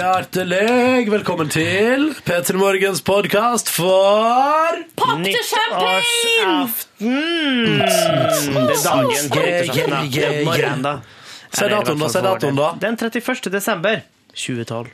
Hjertelig 0.00 1.10
velkommen 1.12 1.50
til 1.52 2.06
P3 2.24 2.54
Morgens 2.56 3.02
podkast 3.04 3.68
for 3.68 4.78
Nyttårsaften! 5.20 6.70
Det 6.96 7.18
er 7.84 8.80
dagen 8.86 9.28
på 9.28 9.42
nyttårsaften. 9.44 10.86
da. 10.86 10.94
Se 11.50 11.66
Eller 11.66 11.76
datoen, 11.76 12.00
da, 12.00 12.08
se 12.08 12.24
datoen, 12.24 12.56
da. 12.56 12.70
Den 12.80 12.96
31. 12.96 13.52
desember 13.52 14.00
2012. 14.32 14.88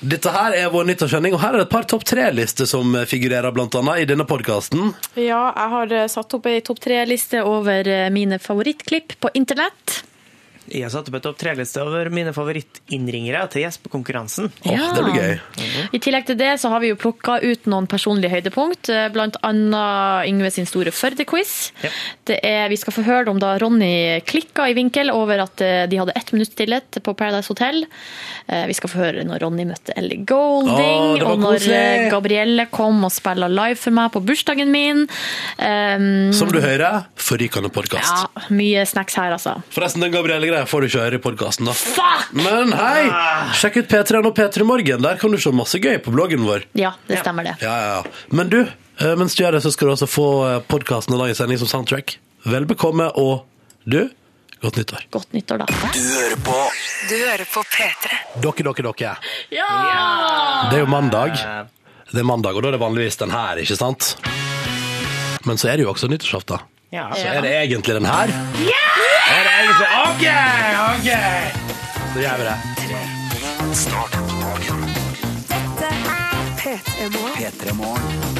Dette 0.00 0.34
her 0.34 0.58
er 0.64 0.74
vår 0.74 0.90
nyttårssending, 0.90 1.38
og 1.38 1.44
her 1.44 1.54
er 1.54 1.62
det 1.62 1.68
et 1.68 1.74
par 1.76 1.86
topp 1.94 2.08
tre-lister 2.10 2.66
som 2.66 2.98
figurerer 3.06 3.54
blant 3.54 3.78
annet 3.78 4.02
i 4.02 4.10
denne 4.10 4.26
podkasten. 4.26 4.96
Ja, 5.14 5.44
jeg 5.54 5.74
har 5.78 5.98
eh, 6.00 6.08
satt 6.10 6.34
opp 6.34 6.50
ei 6.50 6.58
topp 6.66 6.82
tre-liste 6.82 7.46
over 7.46 7.86
eh, 7.86 8.08
mine 8.10 8.42
favorittklipp 8.42 9.20
på 9.22 9.30
internett. 9.38 10.00
Jeg 10.70 10.84
har 10.86 10.90
satt 10.94 11.08
opp 11.10 11.16
et 11.18 11.22
topp 11.26 11.38
tre-liste 11.40 11.80
over 11.82 12.08
mine 12.14 12.32
favorittinnringere 12.36 13.42
til 13.50 13.64
gjespekonkurransen. 13.64 14.50
Ja. 14.64 14.78
Oh, 14.78 14.94
Det 14.94 15.04
blir 15.04 15.16
gøy. 15.18 15.40
I 15.92 15.98
tillegg 16.02 16.26
til 16.28 16.36
det 16.38 16.52
så 16.62 16.70
har 16.70 16.80
vi 16.80 16.90
jo 16.92 16.96
plukka 17.00 17.40
ut 17.42 17.66
noen 17.70 17.88
personlige 17.90 18.30
høydepunkt, 18.30 18.86
bl.a. 18.86 19.08
blant 19.14 19.36
annet 19.46 20.28
Yngve 20.30 20.50
sin 20.54 20.66
store 20.70 20.92
Førde-quiz. 20.94 21.72
Ja. 21.82 21.90
Det 22.30 22.38
er- 22.44 22.68
Vi 22.70 22.76
skal 22.76 22.92
få 22.92 23.02
høre 23.02 23.28
om 23.30 23.38
da 23.42 23.56
Ronny 23.58 24.20
klikka 24.22 24.68
i 24.70 24.74
vinkel 24.74 25.10
over 25.10 25.40
at 25.42 25.60
eh, 25.60 25.86
de 25.90 25.96
hadde 25.98 26.12
ett 26.16 26.32
minutt 26.32 26.52
stillhet 26.52 27.02
på 27.02 27.14
Paradise 27.16 27.48
Hotel. 27.48 27.84
Eh, 28.48 28.66
Vi 28.66 28.72
skal 28.74 28.90
få 28.90 28.98
høre 29.02 29.24
når 29.26 29.40
Ronny 29.42 29.64
møtte 29.66 29.92
Ellie 29.96 30.22
Golding, 30.24 31.22
oh, 31.24 31.32
og 31.32 31.38
når 31.40 31.58
koselig. 31.58 31.74
eh, 32.06 32.10
Gabrielle 32.10 32.66
kom 32.70 33.02
og 33.04 33.10
spilla 33.10 33.48
live 33.50 33.76
for 33.78 33.90
meg 33.90 34.12
på 34.12 34.22
bursdagen 34.24 34.70
min. 34.70 35.06
Um, 35.58 36.32
Som 36.32 36.50
du 36.52 36.60
hører, 36.60 37.06
forrykende 37.16 37.70
podkast. 37.72 38.06
ja, 38.06 38.46
mye 38.54 38.84
snacks 38.86 39.14
her, 39.18 39.32
altså. 39.34 39.56
Forresten, 39.74 40.00
den 40.04 40.12
Gabrielle-greia 40.12 40.59
får 40.68 40.80
du 40.80 40.86
ikke 40.90 41.00
høre 41.04 41.18
i 41.18 41.22
podkasten, 41.22 41.68
da. 41.68 41.72
Fuck! 41.76 42.30
Men 42.36 42.72
hei! 42.76 43.08
Sjekk 43.58 43.80
ut 43.82 43.88
P3 43.90 44.20
og 44.24 44.34
P3 44.36 44.64
Morgen. 44.68 45.02
Der 45.04 45.16
kan 45.20 45.30
du 45.32 45.38
se 45.40 45.52
masse 45.54 45.78
gøy 45.82 45.98
på 46.04 46.12
bloggen 46.14 46.44
vår. 46.46 46.64
Ja, 46.78 46.92
det 47.08 47.20
stemmer 47.22 47.46
det. 47.46 47.56
Ja, 47.64 47.74
ja, 47.80 47.90
ja. 48.00 48.26
Men 48.36 48.48
du, 48.52 48.60
eh, 48.64 49.14
mens 49.20 49.34
du 49.36 49.42
gjør 49.44 49.56
det, 49.58 49.62
så 49.66 49.72
skal 49.74 49.90
du 49.90 49.94
også 49.96 50.08
få 50.10 50.26
podkasten 50.70 51.14
og 51.16 51.22
lage 51.24 51.36
sending 51.38 51.58
som 51.62 51.70
soundtrack. 51.70 52.16
Vel 52.46 52.66
bekomme, 52.70 53.10
og 53.20 53.44
du, 53.84 54.02
godt 54.62 54.76
nyttår. 54.80 55.04
Godt 55.12 55.32
nyttår, 55.36 55.62
da. 55.64 55.68
Du 55.94 56.00
hører 56.00 56.40
på 56.46 56.56
Du 57.10 57.16
hører 57.18 57.46
på 57.52 57.62
P3. 57.74 58.18
Dere, 58.40 58.72
dere, 58.72 58.92
dere. 58.92 59.14
Ja! 59.54 59.70
Det 60.70 60.78
er 60.80 60.84
jo 60.84 60.90
mandag. 60.90 61.36
Eh, 61.36 61.62
Det 62.10 62.18
er 62.18 62.26
mandag, 62.26 62.56
og 62.58 62.62
da 62.64 62.68
er 62.72 62.74
det 62.74 62.80
vanligvis 62.82 63.16
den 63.20 63.30
her, 63.30 63.60
ikke 63.62 63.76
sant? 63.78 64.16
Men 65.46 65.56
så 65.60 65.68
er 65.70 65.76
det 65.78 65.84
jo 65.86 65.92
også 65.92 66.08
nyttårsaften. 66.10 66.58
Ja, 66.92 67.06
Så 67.14 67.26
er 67.28 67.40
det 67.40 67.50
egentlig 67.62 67.94
den 67.94 68.04
her. 68.04 68.22
Er 68.22 69.42
det 69.46 69.52
egentlig 69.58 69.86
OK! 70.06 70.24
OK! 70.90 71.08
Så 72.12 72.20
gjør 72.20 72.36
vi 72.36 72.44
det. 72.44 72.56
Start 73.76 74.12
dagen. 74.12 74.94
P3 76.58 77.08
Morgen. 77.12 77.32
P3 77.36 77.74
Morgen. 77.74 78.39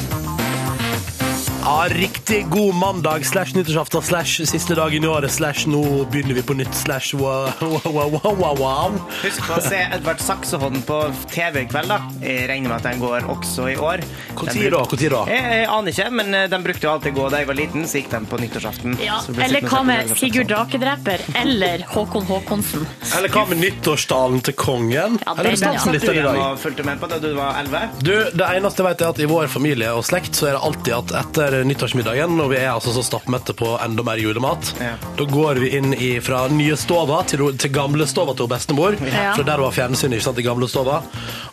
Ja, 1.63 1.85
riktig 1.89 2.45
god 2.49 2.75
mandag 2.75 3.25
slash 3.25 3.53
nyttårsaften 3.55 4.01
slash 4.01 4.41
siste 4.49 4.75
dagen 4.75 5.03
i 5.03 5.07
året 5.07 5.31
slash 5.31 5.67
nå 5.69 5.81
begynner 6.09 6.33
vi 6.33 6.41
på 6.43 6.55
nytt 6.57 6.73
slash 6.75 7.13
wow, 7.13 7.51
wow, 7.61 7.91
wow, 7.93 8.35
wow, 8.39 8.55
wow. 8.57 8.95
Husk 9.21 9.43
på 9.45 9.59
å 9.59 9.61
se 9.61 9.77
Edvard 9.93 10.23
Saksehånd 10.23 10.81
på 10.87 10.97
TV 11.29 11.61
i 11.61 11.67
kveld. 11.69 11.91
da. 11.91 11.99
Jeg 12.25 12.47
regner 12.49 12.71
med 12.73 12.77
at 12.79 12.87
den 12.89 13.03
går 13.03 13.27
også 13.29 13.67
i 13.69 13.75
år. 13.77 14.01
Bruk- 14.33 14.71
da? 14.73 14.81
Hvor 14.89 14.97
tid 14.97 15.13
da? 15.13 15.21
Jeg, 15.29 15.43
jeg 15.61 15.67
aner 15.75 15.93
ikke, 15.93 16.07
men 16.17 16.33
de 16.33 16.41
den 16.55 16.65
brukte 16.65 16.87
jo 16.87 16.93
alltid 16.95 17.15
gå 17.19 17.27
da 17.29 17.43
jeg 17.43 17.49
var 17.51 17.59
liten, 17.61 17.85
så 17.87 18.01
gikk 18.01 18.09
den 18.15 18.25
på 18.31 18.41
nyttårsaften. 18.41 18.97
Ja, 19.05 19.19
eller 19.45 19.69
hva 19.69 19.83
med. 19.85 20.15
Sigurd 20.17 20.49
Drakedreper 20.49 21.25
eller 21.43 21.85
Håkon 21.93 22.25
Håkonsen? 22.29 22.87
Eller 23.19 23.33
hva 23.37 23.45
med 23.51 23.61
nyttårstalen 23.61 24.41
til 24.49 24.57
kongen? 24.57 25.19
Ja, 25.25 25.37
Eller 25.37 25.61
Den 25.61 25.77
ja. 25.77 25.85
du 25.85 26.11
i 26.11 26.25
dag? 26.25 26.41
og 26.41 26.59
fulgte 26.59 26.83
med 26.89 26.99
på 27.01 27.09
da 27.11 27.21
du 27.21 27.29
var 27.37 27.61
11? 27.61 27.85
Du, 28.01 28.13
Det 28.33 28.49
eneste 28.49 28.81
jeg 28.81 28.89
vet 28.89 29.05
er 29.05 29.13
at 29.13 29.21
i 29.21 29.29
vår 29.29 29.47
familie 29.51 29.93
og 29.93 30.03
slekt 30.09 30.33
så 30.37 30.49
er 30.49 30.57
det 30.57 30.63
alltid 30.65 30.93
at 30.97 31.15
etter 31.21 31.50
nyttårsmiddagen, 31.67 32.39
og 32.41 32.49
vi 32.53 32.57
er 32.61 32.71
altså 32.71 32.93
så 32.95 33.03
stappmette 33.05 33.53
på 33.57 33.73
enda 33.83 34.03
mer 34.07 34.19
julemat, 34.21 34.73
Ja. 34.81 34.95
da 35.17 35.27
går 35.29 35.59
vi 35.61 35.69
inn 35.77 35.93
i, 35.93 36.11
fra 36.23 36.47
nye 36.51 36.75
stova 36.79 37.21
til, 37.27 37.45
til 37.57 37.71
gamle 37.75 38.07
stova 38.07 38.33
til 38.37 38.47
bestemor. 38.51 38.97
Ja. 39.05 39.33
For 39.35 39.43
der 39.47 39.61
var 39.61 39.71
fjernsyn 39.75 40.13
ikke 40.15 40.23
sant, 40.29 40.39
i 40.39 40.47
gamle 40.47 40.67
stova. 40.71 41.01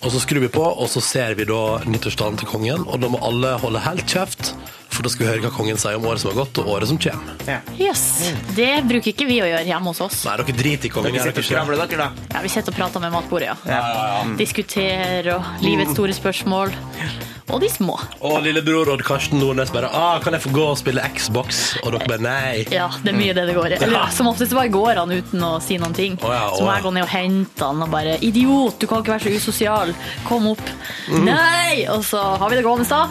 Og 0.02 0.10
så 0.14 0.20
skrur 0.22 0.40
vi 0.46 0.48
på, 0.54 0.64
og 0.64 0.88
så 0.88 1.02
ser 1.04 1.34
vi 1.38 1.44
da 1.48 1.62
nyttårstalen 1.84 2.38
til 2.40 2.48
kongen, 2.48 2.86
og 2.88 3.00
da 3.02 3.08
må 3.12 3.20
alle 3.26 3.56
holde 3.62 3.82
helt 3.84 4.06
kjeft, 4.08 4.54
for 4.88 5.04
da 5.04 5.10
skal 5.12 5.26
vi 5.26 5.30
høre 5.32 5.42
hva 5.44 5.50
kongen 5.54 5.76
sier 5.78 5.98
om 5.98 6.06
året 6.08 6.22
som 6.22 6.30
har 6.32 6.38
gått, 6.44 6.58
og 6.62 6.70
året 6.78 6.88
som 6.88 6.98
kommer. 6.98 7.34
Ja. 7.46 7.58
Yes. 7.78 8.02
Det 8.56 8.70
bruker 8.88 9.12
ikke 9.12 9.26
vi 9.28 9.36
å 9.44 9.46
gjøre 9.50 9.66
hjemme 9.68 9.92
hos 9.92 10.00
oss. 10.06 10.22
Nei, 10.26 10.36
dere 10.40 10.56
driter 10.58 10.88
i 10.88 10.92
kongen. 10.94 11.12
Dere 11.12 11.26
sitter 11.28 11.44
og 11.44 11.48
skravler, 11.50 11.82
dere, 11.86 12.08
da. 12.08 12.28
Ja, 12.38 12.42
vi 12.46 12.48
sitter 12.54 12.72
og 12.72 12.78
prater 12.80 13.04
med 13.04 13.12
matbordet, 13.14 13.52
ja. 13.52 13.56
Ja. 13.68 14.24
Diskuterer 14.40 15.34
og 15.36 15.44
livets 15.62 15.92
store 15.94 16.16
spørsmål. 16.16 16.72
Og 17.48 17.60
de 17.62 17.68
små. 17.72 17.94
Og 18.20 18.42
lillebror 18.44 18.90
Odd 18.92 19.02
Karsten 19.06 19.40
Nordnes 19.40 19.70
bare 19.72 19.88
ah, 19.94 20.18
'Kan 20.20 20.34
jeg 20.36 20.42
få 20.44 20.50
gå 20.52 20.64
og 20.68 20.76
spille 20.78 21.00
Xbox?' 21.16 21.78
Og 21.82 21.92
dere 21.94 22.04
bare 22.08 22.20
nei. 22.20 22.66
Ja, 22.70 22.88
det 23.02 23.12
er 23.14 23.16
mye 23.16 23.32
det 23.32 23.46
det 23.48 23.54
går 23.56 23.72
i. 23.72 23.78
Eller 23.86 24.10
som 24.12 24.28
oftest 24.28 24.52
bare 24.52 24.68
går 24.68 24.94
han 25.00 25.10
uten 25.16 25.40
å 25.40 25.54
si 25.62 25.78
noen 25.80 25.94
ting. 25.96 26.18
Oh, 26.22 26.28
ja, 26.32 26.50
oh, 26.50 26.58
Så 26.58 26.64
må 26.66 26.74
jeg 26.74 26.82
gå 26.84 26.92
ned 26.92 27.02
og 27.06 27.08
hente 27.08 27.64
han 27.64 27.82
og 27.82 27.90
bare 27.90 28.18
'Idiot, 28.20 28.78
du 28.78 28.86
kan 28.86 29.00
ikke 29.00 29.14
være 29.16 29.24
så 29.30 29.36
usosial. 29.36 29.94
Kom 30.28 30.46
opp.' 30.52 30.70
Mm. 31.08 31.24
Nei! 31.24 31.86
Og 31.88 32.04
så 32.04 32.20
har 32.38 32.50
vi 32.50 32.56
det 32.56 32.64
gående, 32.64 32.84
da. 32.88 33.08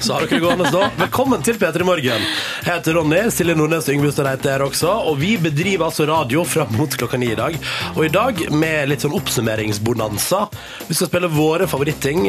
Så 0.00 0.12
har 0.12 0.20
dere 0.26 0.36
det 0.36 0.40
gående 0.44 0.70
da. 0.72 0.90
Velkommen 1.00 1.42
til 1.42 1.54
P3 1.56 1.84
Morgen. 1.84 2.20
Jeg 2.64 2.74
heter 2.74 2.94
Ronny, 2.94 3.30
Silje 3.32 3.54
Nordnes 3.56 3.88
og 3.88 3.94
Yngve 3.94 4.12
Stad 4.12 4.26
er 4.44 4.58
her 4.58 4.64
også. 4.66 4.92
Og 5.08 5.16
vi 5.20 5.36
bedriver 5.40 5.86
altså 5.88 6.04
radio 6.08 6.44
fram 6.44 6.68
mot 6.76 6.88
klokka 6.96 7.16
ni 7.18 7.32
i 7.32 7.34
dag. 7.38 7.56
Og 7.96 8.04
i 8.04 8.08
dag 8.12 8.50
med 8.52 8.88
litt 8.92 9.00
sånn 9.00 9.16
oppsummeringsbonanza. 9.16 10.48
Vi 10.88 10.94
skal 10.94 11.08
spille 11.08 11.28
våre 11.32 11.66
favoritting, 11.68 12.28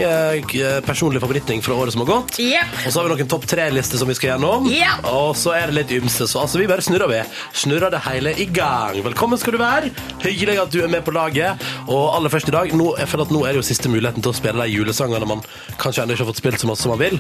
personlige 0.88 1.20
k- 1.20 1.41
favoritting 1.42 1.62
fra 1.62 1.74
året 1.74 1.94
som 1.94 2.02
har 2.02 2.08
gått. 2.08 2.40
Yep. 2.40 2.86
Og 2.86 2.94
så 2.94 3.00
har 3.00 3.08
vi 3.08 3.16
noen 3.16 3.30
topp 3.30 3.46
tre-lister 3.48 3.98
som 3.98 4.08
vi 4.08 4.16
skal 4.16 4.30
gjennom. 4.32 4.68
Yep. 4.70 5.06
Og 5.10 5.36
så 5.36 5.54
er 5.56 5.68
det 5.68 5.76
litt 5.76 5.92
ymse. 5.92 6.28
Så 6.28 6.40
altså, 6.40 6.60
vi 6.60 6.68
bare 6.68 6.82
snurrer 6.82 7.10
ved. 7.10 7.26
Snurrer 7.54 7.92
det 7.92 8.02
hele 8.06 8.34
i 8.38 8.46
gang. 8.46 9.02
Velkommen 9.04 9.40
skal 9.40 9.56
du 9.56 9.60
være. 9.62 9.92
Hyggelig 10.22 10.60
at 10.62 10.72
du 10.72 10.82
er 10.84 10.92
med 10.92 11.04
på 11.06 11.14
laget. 11.16 11.62
Og 11.88 12.16
aller 12.16 12.30
først 12.30 12.50
i 12.50 12.56
dag, 12.56 12.74
nå, 12.74 12.96
jeg 13.00 13.10
føler 13.10 13.26
at 13.26 13.34
nå 13.34 13.44
er 13.46 13.56
det 13.56 13.62
jo 13.62 13.68
siste 13.72 13.90
muligheten 13.92 14.24
til 14.24 14.34
å 14.34 14.38
spille 14.38 14.68
de 14.68 14.76
julesangene 14.76 15.30
man 15.30 15.44
kanskje 15.82 16.06
ennå 16.06 16.16
ikke 16.16 16.26
har 16.26 16.32
fått 16.32 16.42
spilt 16.44 16.62
så 16.62 16.70
masse 16.70 16.86
som 16.86 16.94
man 16.94 17.02
vil. 17.02 17.18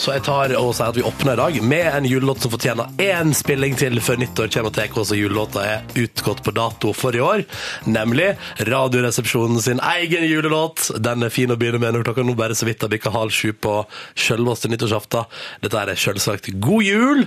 Så 0.00 0.14
jeg 0.16 0.24
tar 0.26 0.54
og 0.58 0.72
sier 0.74 0.90
at 0.90 0.98
vi 0.98 1.06
åpner 1.06 1.36
i 1.36 1.40
dag 1.42 1.60
med 1.62 1.90
en 1.92 2.08
julelåt 2.10 2.42
som 2.42 2.52
fortjener 2.52 2.90
én 3.02 3.34
spilling 3.36 3.76
til 3.78 4.00
før 4.02 4.20
nyttår 4.22 4.50
kommer 4.50 4.72
og 4.72 4.76
tar 4.76 4.98
oss, 4.98 5.12
og 5.14 5.20
julelåta 5.20 5.64
er 5.66 6.00
utgått 6.00 6.42
på 6.44 6.54
dato 6.56 6.94
for 6.96 7.16
i 7.16 7.22
år. 7.22 7.44
Nemlig 7.90 8.32
Radioresepsjonen 8.66 9.60
sin 9.62 9.80
egen 9.94 10.26
julelåt. 10.26 10.90
Den 10.98 11.26
er 11.26 11.32
fin 11.32 11.52
å 11.52 11.58
begynne 11.60 11.80
med 11.82 11.94
når 11.94 12.08
klokka 12.08 12.24
nå 12.26 12.34
bare 12.38 12.56
så 12.58 12.66
vidt 12.68 12.82
har 12.82 12.90
bikka 12.92 13.12
halv 13.14 13.34
sju 13.34 13.52
på 13.62 13.74
sjølveste 14.18 14.70
nyttårsaften. 14.72 15.28
Dette 15.64 15.84
er 15.84 15.94
selvsagt 15.98 16.50
God 16.60 16.86
jul! 16.86 17.26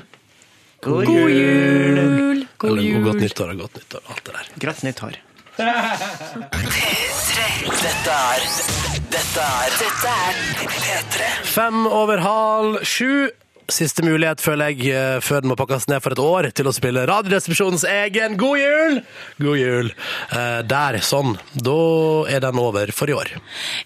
God 0.84 1.06
God 1.08 1.30
jul! 1.32 2.00
jul! 2.00 2.42
Eller 2.64 2.82
jul. 2.84 3.04
godt 3.06 3.22
nyttår 3.24 3.54
og 3.54 3.62
godt 3.66 3.78
nyttår. 3.80 4.04
Alt 4.10 4.26
det 4.26 4.34
der. 4.36 4.50
Greit 4.66 4.84
nyttår. 4.84 5.20
Dette 7.84 8.14
er 8.18 8.42
Dette 9.14 9.44
er 9.46 9.78
Dette 9.78 10.14
er 10.14 10.40
P3. 10.74 11.30
Fem 11.54 11.86
over 11.88 12.18
halv 12.24 12.84
sju. 12.88 13.30
Siste 13.72 14.04
mulighet, 14.04 14.42
føler 14.44 14.74
jeg, 14.74 14.90
eh, 14.92 15.20
før 15.24 15.44
den 15.44 15.52
må 15.52 15.56
pakkes 15.56 15.88
ned 15.88 16.02
for 16.04 16.12
et 16.12 16.20
år, 16.20 16.50
til 16.52 16.68
å 16.68 16.74
spille 16.76 17.06
Radioresepsjonens 17.08 17.86
egen 17.88 18.36
God 18.38 18.60
jul! 18.60 18.98
God 19.40 19.60
jul. 19.60 19.92
Eh, 20.32 20.62
der, 20.68 21.00
sånn. 21.00 21.38
Da 21.56 21.78
er 22.28 22.44
den 22.44 22.60
over 22.60 22.92
for 22.92 23.08
i 23.08 23.16
år. 23.16 23.32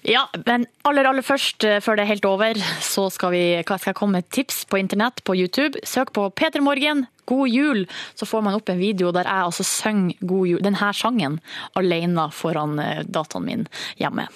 Ja, 0.07 0.25
men 0.45 0.65
aller, 0.83 1.05
aller 1.05 1.25
først, 1.25 1.63
eh, 1.63 1.79
før 1.79 1.97
det 1.97 2.05
er 2.07 2.13
helt 2.15 2.25
over, 2.25 2.57
så 2.81 3.11
skal, 3.13 3.31
vi, 3.35 3.43
skal 3.63 3.93
jeg 3.93 3.99
komme 3.99 4.21
med 4.21 4.29
tips 4.31 4.65
på 4.65 4.81
internett, 4.81 5.23
på 5.23 5.37
YouTube. 5.37 5.77
Søk 5.85 6.13
på 6.13 6.29
Peter 6.33 6.61
Morgen, 6.61 7.05
God 7.27 7.51
jul, 7.51 7.83
så 8.15 8.27
får 8.29 8.45
man 8.45 8.57
opp 8.57 8.71
en 8.71 8.79
video 8.79 9.11
der 9.15 9.27
jeg 9.27 9.49
altså 9.49 9.65
synger 9.67 10.27
God 10.27 10.51
jul, 10.51 10.61
denne 10.63 10.91
sangen, 10.97 11.39
alene 11.77 12.27
foran 12.35 12.77
eh, 12.81 13.03
dataen 13.03 13.45
min 13.47 13.65
hjemme. 13.99 14.27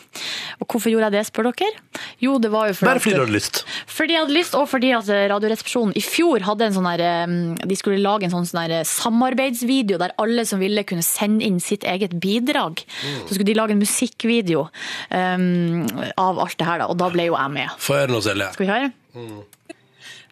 Og 0.59 0.67
hvorfor 0.67 0.91
gjorde 0.91 1.09
jeg 1.09 1.17
det, 1.17 1.25
spør 1.29 1.51
dere? 1.51 1.81
Jo, 2.21 2.37
det 2.41 2.51
var 2.53 2.69
jo 2.69 2.77
fordi 2.77 2.89
Bare 2.91 3.03
fordi 3.03 3.15
du 3.15 3.23
hadde 3.23 3.37
lyst. 3.37 3.63
fordi 3.87 4.15
jeg 4.15 4.25
hadde 4.25 4.37
lyst, 4.37 4.57
og 4.59 4.67
fordi 4.71 4.91
at 4.97 5.11
eh, 5.11 5.27
Radioresepsjonen 5.31 5.95
i 5.97 6.03
fjor 6.05 6.45
hadde 6.47 6.67
en 6.67 6.77
sånn 6.77 6.89
her, 6.91 7.05
eh, 7.07 7.37
de 7.71 7.79
skulle 7.79 8.01
lage 8.01 8.27
en 8.27 8.35
sånn, 8.35 8.49
sånn 8.49 8.75
samarbeidsvideo 8.87 9.99
der 10.01 10.15
alle 10.21 10.45
som 10.47 10.61
ville 10.61 10.85
kunne 10.87 11.05
sende 11.05 11.45
inn 11.47 11.61
sitt 11.63 11.85
eget 11.87 12.17
bidrag. 12.21 12.83
Så 13.25 13.35
skulle 13.35 13.47
de 13.47 13.57
lage 13.57 13.75
en 13.75 13.81
musikkvideo 13.81 14.67
um, 14.67 15.87
av 16.19 16.39
alt 16.41 16.57
det 16.59 16.67
her, 16.67 16.83
da, 16.83 16.89
og 16.91 16.99
da 16.99 17.09
ble 17.13 17.29
jo 17.29 17.37
jeg 17.37 17.55
med. 17.55 17.73
Få 17.81 17.97
høre 17.99 18.13
nå, 18.13 18.21
Silje. 18.25 18.51
Skal 18.55 18.67
vi 18.67 18.71
høre? 18.71 18.91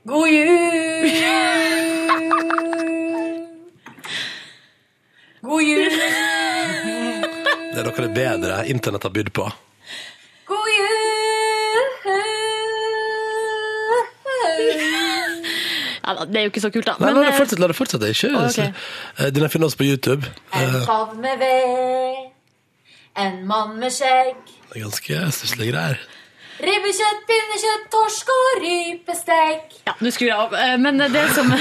God 0.04 0.30
jul! 0.30 1.10
God 5.42 5.62
jul! 5.64 5.90
Det 7.70 7.80
er 7.80 7.86
noe 7.86 7.94
av 7.94 8.00
det 8.04 8.12
bedre 8.16 8.60
internett 8.72 9.06
har 9.06 9.14
bydd 9.16 9.32
på. 9.36 9.46
God 10.50 10.72
jul! 10.74 11.86
Ja, 16.10 16.16
da, 16.18 16.26
det 16.26 16.40
er 16.40 16.48
jo 16.48 16.52
ikke 16.54 16.64
så 16.64 16.72
kult, 16.74 16.88
da. 16.90 16.96
Nei, 17.04 17.12
la 17.14 17.22
det 17.22 17.34
eh, 17.36 17.38
fortsette. 17.38 17.62
La 17.62 17.68
det 17.70 17.78
fortsette. 17.78 18.08
Ikke, 18.16 18.32
Ok. 18.40 18.60
Eh, 19.20 19.30
Den 19.36 19.46
er 19.46 19.52
finnes 19.54 19.76
på 19.78 19.86
YouTube. 19.86 20.26
En 20.58 20.64
Eh, 20.80 20.86
favn 20.88 21.20
med 21.22 21.38
ved, 21.44 22.32
En 23.20 23.44
mann 23.48 23.76
med 23.80 23.92
skjegg. 23.94 24.40
Det 24.72 24.80
er 24.80 24.86
ganske 24.88 25.20
stusslige 25.36 25.72
greier. 25.74 26.00
Ribbekjøtt, 26.60 27.22
pinnekjøtt, 27.30 27.86
torsk 27.94 28.32
og 28.34 28.48
rypestek. 28.64 29.76
Ja, 29.88 29.94
nå 30.04 30.12
skrur 30.12 30.28
jeg 30.28 30.36
av. 30.36 30.56
Eh, 30.60 30.76
Men 30.82 31.00
det 31.00 31.24
som, 31.36 31.52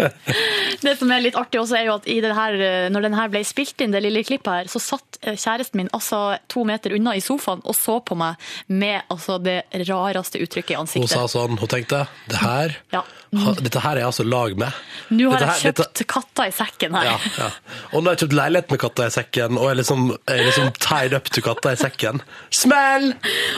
det 0.86 0.94
som 0.98 1.12
er 1.14 1.22
litt 1.22 1.38
artig 1.38 1.60
også, 1.62 1.78
er 1.78 1.86
jo 1.86 1.96
at 2.00 2.08
i 2.10 2.18
det 2.24 2.32
eh, 2.34 2.88
når 2.90 3.06
den 3.06 3.16
her 3.18 3.30
ble 3.32 3.44
spilt 3.46 3.84
inn, 3.84 3.94
det 3.94 4.02
lille 4.02 4.24
klippet 4.26 4.50
her, 4.50 4.72
så 4.72 4.82
satt 4.82 5.20
eh, 5.22 5.38
kjæresten 5.38 5.78
min 5.82 5.92
altså 5.94 6.38
to 6.52 6.64
meter 6.66 6.96
unna 6.96 7.14
i 7.16 7.22
sofaen 7.22 7.62
og 7.62 7.78
så 7.78 8.00
på 8.02 8.18
meg 8.18 8.40
med 8.66 9.06
altså 9.12 9.38
det 9.42 9.60
rareste 9.86 10.42
uttrykket 10.42 10.74
i 10.74 10.80
ansiktet. 10.80 11.14
Hun 11.14 11.14
sa 11.14 11.30
sånn, 11.30 11.60
hun 11.60 11.70
tenkte, 11.70 12.06
det 12.30 12.42
her, 12.42 12.80
Ja. 12.94 13.04
Ha, 13.42 13.54
dette 13.60 13.82
her 13.84 13.96
er 13.96 14.02
jeg 14.02 14.10
altså 14.10 14.26
lag 14.26 14.56
med. 14.58 14.80
Nå 15.10 15.30
har 15.30 15.44
her, 15.44 15.52
jeg 15.54 15.68
kjøpt 15.68 15.82
dette- 15.82 16.06
katta 16.10 16.46
i 16.48 16.54
sekken 16.54 16.96
her. 16.96 17.08
Ja, 17.10 17.16
ja. 17.38 17.48
Og 17.92 18.02
nå 18.02 18.10
har 18.10 18.16
jeg 18.16 18.22
kjøpt 18.24 18.36
leilighet 18.38 18.72
med 18.74 18.80
katta 18.82 19.06
i 19.06 19.14
sekken, 19.14 19.58
og 19.60 19.70
er 19.70 19.78
liksom, 19.80 20.06
er 20.32 20.42
liksom 20.46 20.72
tied 20.82 21.16
up 21.16 21.30
til 21.30 21.44
katta 21.46 21.72
i 21.76 21.80
sekken. 21.80 22.22
Smell! 22.50 23.12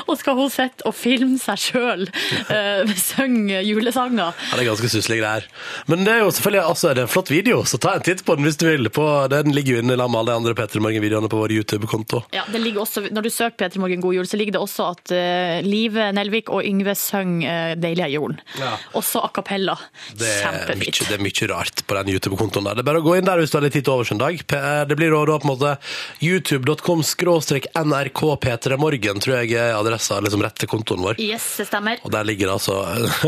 Og 0.07 0.19
skal 0.21 0.39
hun 0.39 0.51
sitte 0.53 0.87
og 0.89 0.97
filme 0.97 1.39
seg 1.43 1.61
sjøl 1.63 2.07
uh, 2.09 2.95
synge 2.99 3.63
julesanger? 3.67 4.33
Ja, 4.33 4.57
det 4.59 4.65
er 4.65 4.71
ganske 4.73 4.91
susselige 4.93 5.23
greier. 5.23 5.49
Men 5.91 6.05
det 6.07 6.17
er 6.17 6.23
jo 6.25 6.31
selvfølgelig 6.35 6.65
altså, 6.65 6.91
er 6.91 6.99
det 6.99 7.07
en 7.07 7.13
flott 7.13 7.33
video, 7.33 7.63
så 7.69 7.81
ta 7.83 7.95
en 7.99 8.07
titt 8.07 8.25
på 8.27 8.37
den 8.39 8.49
hvis 8.49 8.59
du 8.61 8.67
vil. 8.69 8.91
På, 8.95 9.05
den 9.31 9.53
ligger 9.55 9.77
jo 9.79 9.83
inne 9.85 9.99
sammen 9.99 10.15
med 10.15 10.21
alle 10.23 10.33
de 10.33 10.41
andre 10.43 10.55
Petter 10.59 10.83
Morgen-videoene 10.85 11.29
på 11.33 11.41
vår 11.43 11.55
YouTube-konto. 11.59 12.23
Ja, 12.37 12.47
det 12.53 12.61
ligger 12.63 12.85
også, 12.87 13.05
Når 13.13 13.27
du 13.27 13.31
søker 13.31 13.69
P3 13.69 13.83
Morgen 13.83 14.01
god 14.05 14.15
jul, 14.15 14.27
så 14.29 14.39
ligger 14.41 14.57
det 14.57 14.63
også 14.63 14.89
at 14.95 15.13
uh, 15.13 15.59
Live 15.67 16.09
Nelvik 16.17 16.49
og 16.55 16.65
Yngve 16.65 16.95
synger 16.99 17.75
uh, 17.75 17.77
'Deilig 17.79 18.05
er 18.07 18.15
jorden'. 18.15 18.41
Ja. 18.61 18.73
Også 18.99 19.21
a 19.25 19.29
cappella. 19.35 19.68
Det 20.19 20.29
er, 20.45 20.75
mye, 20.79 20.93
det 21.09 21.17
er 21.19 21.23
mye 21.25 21.49
rart 21.53 21.83
på 21.89 21.97
den 21.99 22.13
YouTube-kontoen 22.15 22.69
der. 22.69 22.79
Det 22.79 22.85
er 22.85 22.89
bare 22.91 23.03
å 23.03 23.07
gå 23.07 23.17
inn 23.19 23.27
der 23.29 23.41
hvis 23.43 23.53
du 23.53 23.59
har 23.59 23.65
litt 23.67 23.75
tid 23.77 23.87
til 23.89 23.95
overs 23.97 24.13
en 24.15 24.21
dag. 24.23 24.39
Eh, 24.41 24.85
Det 24.89 24.97
blir 24.99 25.13
da, 25.15 25.21
da 25.29 25.39
på 25.43 25.49
en 25.49 25.53
måte 25.55 25.75
youtube.com 26.25 27.03
skråstrek 27.07 27.69
nrk 27.79 28.23
p3morgen, 28.45 29.21
tror 29.23 29.39
jeg 29.43 29.55
er 29.59 29.75
adressa, 29.79 30.21
liksom 30.25 30.43
rett 30.45 30.57
til 30.61 30.71
kontoen 30.71 31.03
vår. 31.05 31.21
Yes, 31.23 31.47
det 31.61 31.69
stemmer. 31.71 32.01
Og 32.05 32.13
der 32.15 32.27
ligger 32.29 32.51
det 32.51 32.57
altså 32.59 32.79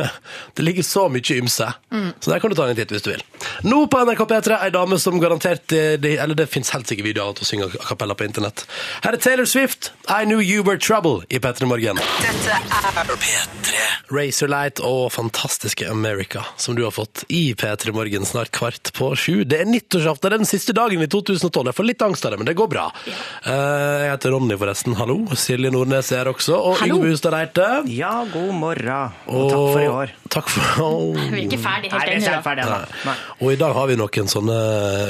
Det 0.56 0.64
ligger 0.66 0.86
så 0.86 1.06
mye 1.12 1.36
ymse. 1.40 1.68
Mm. 1.92 2.10
Så 2.20 2.32
der 2.32 2.40
kan 2.42 2.50
du 2.52 2.56
ta 2.58 2.68
en 2.70 2.78
titt 2.78 2.92
hvis 2.94 3.04
du 3.06 3.10
vil. 3.12 3.22
Nå 3.66 3.82
på 3.90 4.02
NRK 4.06 4.24
P3, 4.30 4.58
ei 4.66 4.70
dame 4.74 4.98
som 5.00 5.18
garantert 5.22 5.72
eh, 5.76 5.94
det, 6.00 6.16
Eller 6.22 6.38
det 6.38 6.48
fins 6.52 6.70
helt 6.74 6.88
sikkert 6.90 7.06
videoer 7.10 7.30
av 7.30 7.36
at 7.36 7.42
hun 7.44 7.50
synger 7.50 7.76
a 7.80 7.84
cappella 7.90 8.16
på 8.18 8.26
internett. 8.28 8.64
Her 9.04 9.16
er 9.16 9.22
Taylor 9.22 9.48
Swift, 9.48 9.92
I 10.08 10.24
Knew 10.28 10.40
You 10.42 10.64
Were 10.66 10.78
Trouble 10.80 11.24
i 11.30 11.40
P3 11.42 11.68
Morgen. 11.70 12.00
Dette 12.22 12.58
er 12.60 13.14
P3 13.14 13.84
Razorlight 14.10 14.80
og 14.84 15.10
fantastiske 15.14 15.86
America, 16.20 16.44
som 16.56 16.74
du 16.74 16.82
har 16.84 16.90
fått 16.90 17.24
i 17.28 17.54
P3 17.54 17.92
Morgen 17.92 18.24
snart 18.28 18.50
kvart 18.52 18.90
på 18.92 19.14
sju. 19.16 19.44
Det 19.48 19.60
er 19.62 19.64
nyttårsaften, 19.64 20.30
den 20.34 20.44
siste 20.44 20.74
dagen 20.76 21.00
i 21.00 21.06
2012. 21.08 21.70
Jeg 21.70 21.76
får 21.78 21.86
litt 21.88 22.02
angst 22.04 22.26
av 22.28 22.34
det, 22.34 22.38
men 22.42 22.48
det 22.50 22.54
går 22.58 22.68
bra. 22.68 22.90
Eh, 23.08 24.00
Jeg 24.04 24.10
heter 24.12 24.34
Ronny, 24.34 24.56
forresten. 24.60 24.92
Hallo. 24.98 25.16
Silje 25.38 25.70
Nordnes 25.72 26.10
er 26.12 26.20
her 26.20 26.30
også. 26.34 26.58
Og 26.60 26.82
Yngve 26.84 27.08
Hustad 27.14 27.32
Reite. 27.32 27.68
Ja, 27.88 28.12
god 28.32 28.52
morgen, 28.52 29.14
og 29.32 29.48
takk 29.48 29.72
for 29.72 29.80
i 29.80 29.88
år. 29.88 30.12
Takk 30.30 30.50
for 30.52 30.82
oh. 30.84 31.16
Vi 31.16 31.40
er 31.40 31.46
ikke 31.46 31.58
ferdig 31.62 31.88
Nei, 31.90 32.02
helt 32.04 32.10
vi 32.10 32.12
er 32.12 32.20
ennå. 32.20 32.36
ikke 32.36 32.44
ferdig 32.50 32.66
ennå. 32.66 33.14
Og 33.40 33.54
i 33.54 33.58
dag 33.64 33.72
har 33.74 33.88
vi 33.90 33.96
noen 33.98 34.28
sånne 34.30 34.58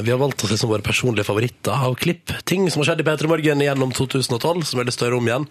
Vi 0.07 0.15
har 0.15 0.21
valgt 0.23 0.45
oss 0.47 0.55
liksom 0.55 0.71
våre 0.71 0.87
personlige 0.87 1.27
favoritter 1.29 1.75
av 1.91 1.99
klipp. 2.01 2.33
Ting 2.49 2.71
som 2.71 2.81
har 2.85 2.93
skjedd 2.93 3.03
i 3.03 3.09
P3 3.11 3.29
Morgen 3.35 3.67
gjennom 3.67 3.93
2012, 3.99 4.63
som 4.71 4.81
er 4.81 4.89
det 4.89 4.95
større 4.95 5.19
om 5.19 5.27
igjen. 5.29 5.49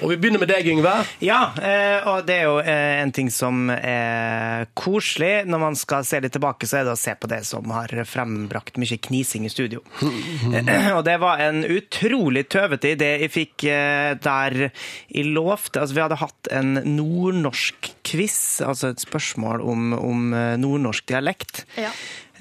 Og 0.00 0.08
vi 0.14 0.16
begynner 0.24 0.40
med 0.42 0.50
deg, 0.50 0.72
Yngve. 0.72 0.96
Ja, 1.22 1.42
eh, 1.60 2.00
og 2.08 2.24
det 2.26 2.40
er 2.40 2.48
jo 2.48 2.56
eh, 2.64 2.96
en 3.04 3.12
ting 3.14 3.28
som 3.30 3.68
er 3.76 4.64
koselig. 4.72 5.01
Når 5.48 5.60
man 5.60 5.76
skal 5.78 6.06
se 6.06 6.20
litt 6.22 6.34
tilbake, 6.36 6.68
så 6.68 6.80
er 6.80 6.86
det 6.86 6.94
å 6.94 7.00
se 7.00 7.14
på 7.18 7.30
det 7.30 7.42
som 7.48 7.70
har 7.74 7.92
frembrakt 8.08 8.78
mye 8.80 8.98
knising 9.02 9.46
i 9.46 9.52
studio. 9.52 9.82
Og 10.96 11.02
det 11.06 11.18
var 11.22 11.42
en 11.44 11.62
utrolig 11.66 12.46
tøvete 12.52 12.94
idé 12.96 13.12
jeg 13.24 13.32
fikk 13.34 13.66
eh, 13.70 14.12
der 14.22 14.58
jeg 14.62 15.28
lovte 15.32 15.82
Altså, 15.82 15.96
vi 15.96 16.02
hadde 16.04 16.20
hatt 16.20 16.48
en 16.54 16.74
nordnorsk 16.86 17.92
quiz, 18.06 18.60
altså 18.64 18.92
et 18.92 19.02
spørsmål 19.02 19.62
om, 19.64 19.94
om 19.96 20.34
eh, 20.36 20.54
nordnorsk 20.60 21.08
dialekt. 21.10 21.64
Ja. 21.80 21.90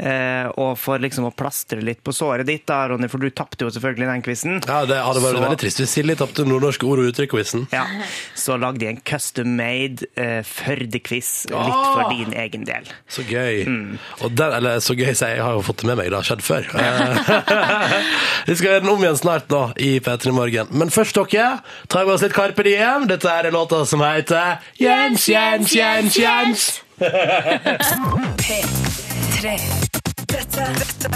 Eh, 0.02 0.48
og 0.58 0.80
for 0.82 0.98
liksom 0.98 1.28
å 1.28 1.32
plastre 1.38 1.78
litt 1.86 2.00
på 2.02 2.10
såret 2.16 2.48
ditt, 2.50 2.64
da, 2.66 2.88
Ronny, 2.90 3.06
for 3.12 3.22
du 3.22 3.30
tapte 3.30 3.62
jo 3.68 3.70
selvfølgelig 3.70 4.08
den 4.10 4.24
quizen. 4.26 4.56
Ja, 4.66 4.80
Det 4.90 4.98
hadde 4.98 5.22
vært 5.22 5.36
Så- 5.38 5.44
veldig 5.46 5.60
trist 5.62 5.78
hvis 5.78 5.92
Silje 5.94 6.16
tapte 6.18 6.44
nordnorske 6.48 6.88
ord- 6.90 7.00
og 7.04 7.12
uttrykk-quizen. 7.12 7.68
Ja, 7.72 7.86
så 8.36 8.58
lagde 8.60 8.82
jeg 8.82 8.96
en 8.96 9.02
custom-made 9.06 10.08
uh, 10.18 10.42
Førde-quiz 10.42 11.46
litt 11.52 11.78
for 11.94 12.10
din 12.10 12.34
egen 12.34 12.64
del. 12.66 12.84
Så 13.08 13.22
gøy. 13.30 13.66
Mm. 13.68 14.00
Og 14.22 14.36
den, 14.36 14.54
eller 14.58 14.80
så 14.82 14.96
gøy, 14.98 15.14
sier 15.14 15.28
jeg, 15.36 15.38
jeg 15.38 15.46
har 15.46 15.54
jo 15.54 15.62
fått 15.62 15.78
det 15.84 15.86
med 15.92 15.98
meg, 16.02 16.10
det 16.10 16.18
har 16.18 16.24
skjedd 16.32 16.42
før. 16.42 16.64
Eh, 16.82 17.14
vi 18.48 18.56
skal 18.56 18.68
gjøre 18.72 18.82
den 18.82 18.90
om 18.96 19.04
igjen 19.06 19.22
snart 19.22 19.48
nå 19.54 19.62
i 19.78 20.00
P3 20.00 20.34
Morgen. 20.34 20.68
Men 20.72 20.90
først, 20.90 21.14
dere, 21.30 21.62
tar 21.88 22.06
vi 22.10 22.12
oss 22.16 22.26
litt 22.26 22.34
Carpe 22.34 22.64
Diem. 22.66 23.06
Dette 23.12 23.30
er 23.30 23.52
låta 23.54 23.86
som 23.86 24.02
heter 24.02 24.58
Jens, 24.82 25.28
Jens, 25.30 25.76
Jens, 25.78 26.18
Jens. 26.18 26.82
P3. 28.42 29.91
Dette, 30.42 30.74
dette 30.74 31.10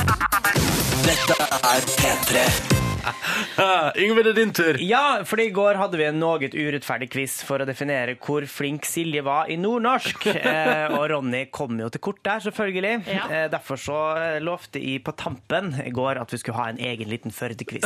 Dette 1.03 1.35
er 1.63 1.81
P3 1.97 2.84
Yngve, 4.03 4.23
det 4.25 4.33
er 4.33 4.39
din 4.39 4.53
tur. 4.55 4.79
Ja, 4.83 5.21
for 5.27 5.41
i 5.41 5.49
går 5.53 5.79
hadde 5.79 5.99
vi 5.99 6.07
en 6.07 6.19
noe 6.21 6.49
urettferdig 6.49 7.09
quiz 7.13 7.39
for 7.45 7.61
å 7.61 7.67
definere 7.67 8.17
hvor 8.21 8.45
flink 8.49 8.87
Silje 8.87 9.23
var 9.25 9.51
i 9.51 9.59
nordnorsk. 9.61 10.29
Eh, 10.45 10.91
og 10.93 11.07
Ronny 11.09 11.45
kom 11.53 11.79
jo 11.79 11.87
til 11.91 12.01
kort 12.03 12.19
der, 12.25 12.41
selvfølgelig. 12.43 13.07
Ja. 13.09 13.23
Eh, 13.33 13.45
derfor 13.51 13.79
så 13.81 13.95
eh, 14.19 14.35
lovte 14.43 14.79
jeg 14.81 15.01
på 15.05 15.13
tampen 15.17 15.71
i 15.81 15.89
går 15.95 16.19
at 16.21 16.31
vi 16.31 16.37
skulle 16.39 16.59
ha 16.59 16.67
en 16.69 16.79
egen 16.79 17.09
liten 17.09 17.33
Førde-quiz. 17.33 17.85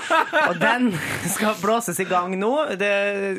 og 0.48 0.58
den 0.60 0.90
skal 1.30 1.58
blåses 1.60 2.00
i 2.02 2.06
gang 2.08 2.34
nå. 2.40 2.50
Det, 2.80 2.90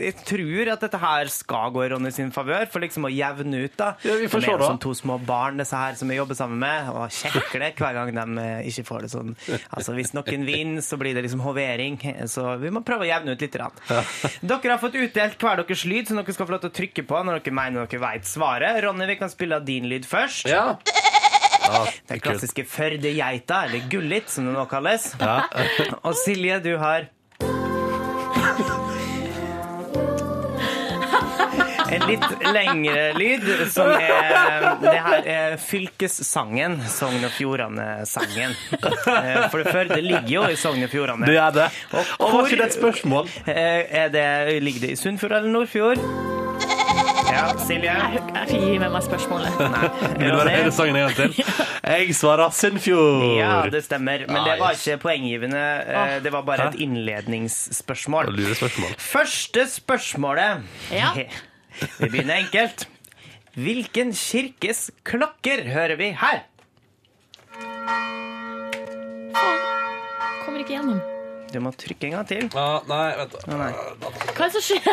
jeg 0.01 0.15
tror 0.27 0.71
at 0.75 0.85
dette 0.85 1.01
her 1.01 1.31
skal 1.33 1.73
gå 1.75 1.83
i 1.85 1.89
Ronny 1.93 2.13
sin 2.15 2.31
favør, 2.33 2.67
for 2.71 2.83
liksom 2.83 3.09
å 3.09 3.11
jevne 3.11 3.65
ut, 3.65 3.75
da. 3.79 3.91
Ja, 4.07 4.17
vi 4.21 4.29
får 4.31 4.45
se 4.45 4.55
da. 4.55 4.69
som 4.71 4.79
to 4.81 4.93
små 4.97 5.17
barn, 5.27 5.59
disse 5.61 5.77
her 5.77 5.97
som 5.99 6.11
vi 6.11 6.19
jobber 6.19 6.37
sammen 6.37 6.61
med, 6.61 6.91
og 6.93 7.11
kjekker 7.15 7.65
det 7.65 7.73
hver 7.79 7.97
gang 7.97 8.13
de 8.15 8.45
eh, 8.45 8.71
ikke 8.71 8.87
får 8.87 9.05
det 9.05 9.11
sånn. 9.13 9.35
Altså, 9.69 9.95
hvis 9.97 10.15
noen 10.17 10.47
vinner, 10.47 10.85
så 10.85 10.99
blir 11.01 11.17
det 11.17 11.20
liksom 11.25 11.43
hovering, 11.45 11.97
så 12.31 12.55
vi 12.61 12.71
må 12.73 12.83
prøve 12.85 13.05
å 13.05 13.09
jevne 13.09 13.35
ut 13.35 13.43
litt. 13.45 13.57
Ja. 13.59 13.69
Dere 14.51 14.73
har 14.75 14.81
fått 14.81 14.97
utdelt 14.99 15.41
hver 15.41 15.61
deres 15.63 15.85
lyd, 15.89 16.09
som 16.09 16.19
dere 16.19 16.35
skal 16.35 16.47
få 16.49 16.55
lov 16.55 16.63
til 16.65 16.71
å 16.73 16.77
trykke 16.81 17.05
på 17.07 17.23
når 17.27 17.41
dere 17.41 17.55
mener 17.57 17.85
dere 17.85 18.03
vet 18.03 18.29
svaret. 18.29 18.81
Ronny, 18.85 19.07
vi 19.09 19.19
kan 19.21 19.31
spille 19.33 19.59
av 19.61 19.67
din 19.67 19.89
lyd 19.91 20.07
først. 20.09 20.49
Ja. 20.51 20.75
Ja, 21.61 21.85
Den 22.09 22.19
klassiske 22.19 22.65
Førde-geita, 22.67 23.65
eller 23.67 23.85
Gullit, 23.91 24.29
som 24.33 24.49
det 24.49 24.55
nå 24.57 24.65
kalles. 24.71 25.11
Og 26.05 26.15
Silje, 26.25 26.57
du 26.65 26.73
har 26.81 27.07
En 31.91 32.05
litt 32.07 32.45
lengre 32.53 33.05
lyd, 33.17 33.43
som 33.73 33.89
er 33.91 34.67
Det 34.81 34.95
her 35.07 35.27
er 35.35 35.57
fylkessangen. 35.61 36.79
Sogn 36.91 37.23
og 37.27 37.31
Fjordane-sangen. 37.35 38.55
Eh, 38.71 39.49
For 39.51 39.63
det 39.63 39.73
Førde 39.73 40.01
ligger 40.01 40.29
jo 40.37 40.43
i 40.49 40.55
Sogn 40.59 40.83
og 40.85 40.89
Fjordane. 40.93 41.25
Det 41.27 41.37
er 41.37 41.51
det. 41.51 41.69
Og 41.91 41.99
Og 41.99 42.05
var 42.19 42.31
hvor- 42.31 42.47
ikke 42.47 42.61
det 42.61 42.69
et 42.71 42.79
spørsmål? 42.79 43.29
Eh, 43.47 43.81
Er 44.01 44.09
det, 44.09 44.27
ligger 44.63 44.81
det 44.87 44.91
i 44.91 44.95
Sunnfjord 44.95 45.31
eller 45.31 45.49
Nordfjord? 45.51 45.97
Ja, 47.31 47.53
Silje? 47.57 47.87
Jeg 47.91 48.21
jeg 48.35 48.47
gi 48.61 48.77
med 48.81 48.91
meg 48.91 49.03
spørsmålet. 49.05 49.53
Vil 50.19 50.31
du 50.31 50.35
høre 50.35 50.49
hele 50.51 50.71
sangen 50.75 50.95
en 50.99 51.07
gang 51.07 51.15
til? 51.15 51.45
Jeg 51.87 52.15
svarer 52.17 52.51
Sunnfjord. 52.51 53.23
Ja, 53.37 53.61
det 53.71 53.83
stemmer. 53.85 54.25
Men 54.27 54.43
det 54.43 54.57
Ah, 54.57 54.59
var 54.59 54.75
ikke 54.75 54.97
poenggivende. 54.99 55.61
Eh, 55.87 56.19
Det 56.23 56.31
var 56.33 56.41
bare 56.43 56.67
et 56.73 56.79
innledningsspørsmål. 56.83 58.35
Første 58.97 59.65
spørsmålet. 59.71 60.61
Ja. 60.91 61.13
Vi 61.99 62.09
begynner 62.09 62.41
enkelt. 62.41 62.87
Hvilken 63.55 64.13
kirkes 64.15 64.89
klokker 65.03 65.65
hører 65.67 65.97
vi 65.99 66.11
her? 66.15 66.43
Faen. 69.35 69.65
Kommer 70.45 70.59
ikke 70.63 70.77
gjennom. 70.77 71.01
Du 71.51 71.59
må 71.59 71.71
trykke 71.75 72.07
en 72.07 72.13
gang 72.15 72.27
til. 72.29 72.45
Ja, 72.55 72.79
nei, 72.87 73.07
vent 73.19 73.33
da. 73.35 73.39
Nei. 73.59 73.71
Hva 73.75 74.45
er 74.45 74.51
det 74.51 74.51
som 74.55 74.63
skjer? 74.63 74.85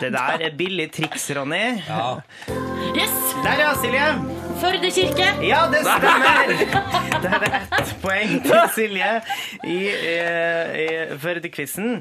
Det 0.00 0.08
der 0.14 0.44
er 0.46 0.54
billig 0.56 0.86
triks, 0.94 1.26
Ronny. 1.36 1.82
Ja. 1.84 2.06
Yes! 2.96 3.12
Der, 3.44 3.60
ja, 3.60 3.74
Silje. 3.76 4.06
Førde 4.62 4.88
kirke. 4.96 5.26
Ja, 5.44 5.66
det 5.68 5.82
stemmer! 5.84 6.54
Det 7.20 7.32
er 7.36 7.46
ett 7.76 7.92
poeng 8.00 8.32
til 8.46 8.62
Silje 8.72 9.10
i, 9.68 9.76
i, 9.92 10.16
i 10.80 10.88
Førde-quizen. 11.20 11.98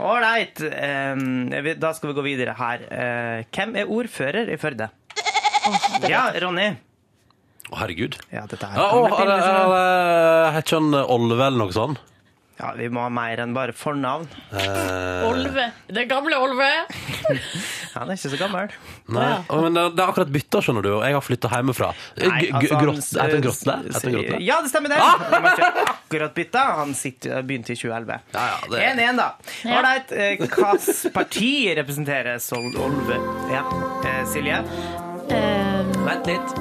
Ålreit. 0.00 0.64
eh, 0.64 1.72
Da 1.84 1.92
skal 1.98 2.14
vi 2.14 2.16
gå 2.16 2.24
videre 2.30 2.56
her. 2.56 2.86
Eh, 2.88 3.44
Hvem 3.52 3.76
er 3.82 3.92
ordfører 3.92 4.48
i 4.48 4.56
Førde? 4.60 4.88
Ja, 6.08 6.30
Ronny. 6.40 6.70
Å, 7.68 7.76
herregud. 7.82 8.16
Ja, 8.32 8.46
dette 8.48 8.64
her 8.72 8.80
Ja, 8.80 8.88
å, 8.96 9.04
er 9.04 9.10
det- 9.12 9.18
er 9.20 9.58
det- 9.68 10.54
Heter 10.56 10.64
ikke 10.64 10.78
han 10.80 10.94
Olve 11.04 11.42
eller 11.44 11.60
noe 11.66 11.74
sånt? 11.76 12.00
Ja, 12.58 12.72
vi 12.74 12.88
må 12.90 13.04
ha 13.04 13.08
mer 13.12 13.38
enn 13.44 13.52
bare 13.54 13.70
fornavn. 13.76 14.24
Olve. 15.28 15.68
Det 15.86 16.08
gamle 16.10 16.34
Olve. 16.42 16.66
Han 17.94 18.10
er 18.10 18.16
ikke 18.18 18.30
så 18.32 18.38
gammel. 18.40 18.72
Nei, 19.14 19.28
oh, 19.50 19.60
men 19.64 19.74
det 19.78 19.84
det 19.96 20.02
er 20.02 20.10
akkurat 20.12 20.30
bytta, 20.34 20.60
skjønner 20.62 20.84
du, 20.84 20.88
og 20.96 21.04
jeg 21.06 21.14
har 21.16 21.22
flytta 21.24 21.48
hjemmefra. 21.52 21.88
Nei, 22.18 22.26
altså, 22.26 22.42
g- 22.42 22.50
han- 22.74 22.82
Grotte? 22.84 23.06
Heter 23.22 23.30
den 23.30 23.46
den 23.46 24.16
Grotte? 24.18 24.40
Ja, 24.44 24.58
det 24.64 24.70
stemmer 24.72 24.92
det. 24.92 24.98
Han 25.00 25.22
har 25.32 25.46
ikke 25.54 25.70
akkurat 25.94 26.34
bytta. 26.36 26.64
Han 26.80 26.92
sitter, 26.98 27.42
begynte 27.48 27.72
i 27.74 27.78
2011. 27.78 28.18
Ja, 28.34 28.44
ja, 28.50 28.58
det- 28.74 28.82
1-1, 28.90 29.22
da. 29.22 29.28
Ja. 29.64 29.78
Ålreit. 29.78 30.14
Hvilket 30.42 31.14
parti 31.16 31.52
representerer 31.80 32.38
Sold 32.42 32.76
Olve? 32.84 33.18
Ja. 33.54 33.62
Eh, 34.04 34.22
Silje? 34.34 34.60
Eh, 35.30 35.96
Vent 36.04 36.30
litt. 36.34 36.58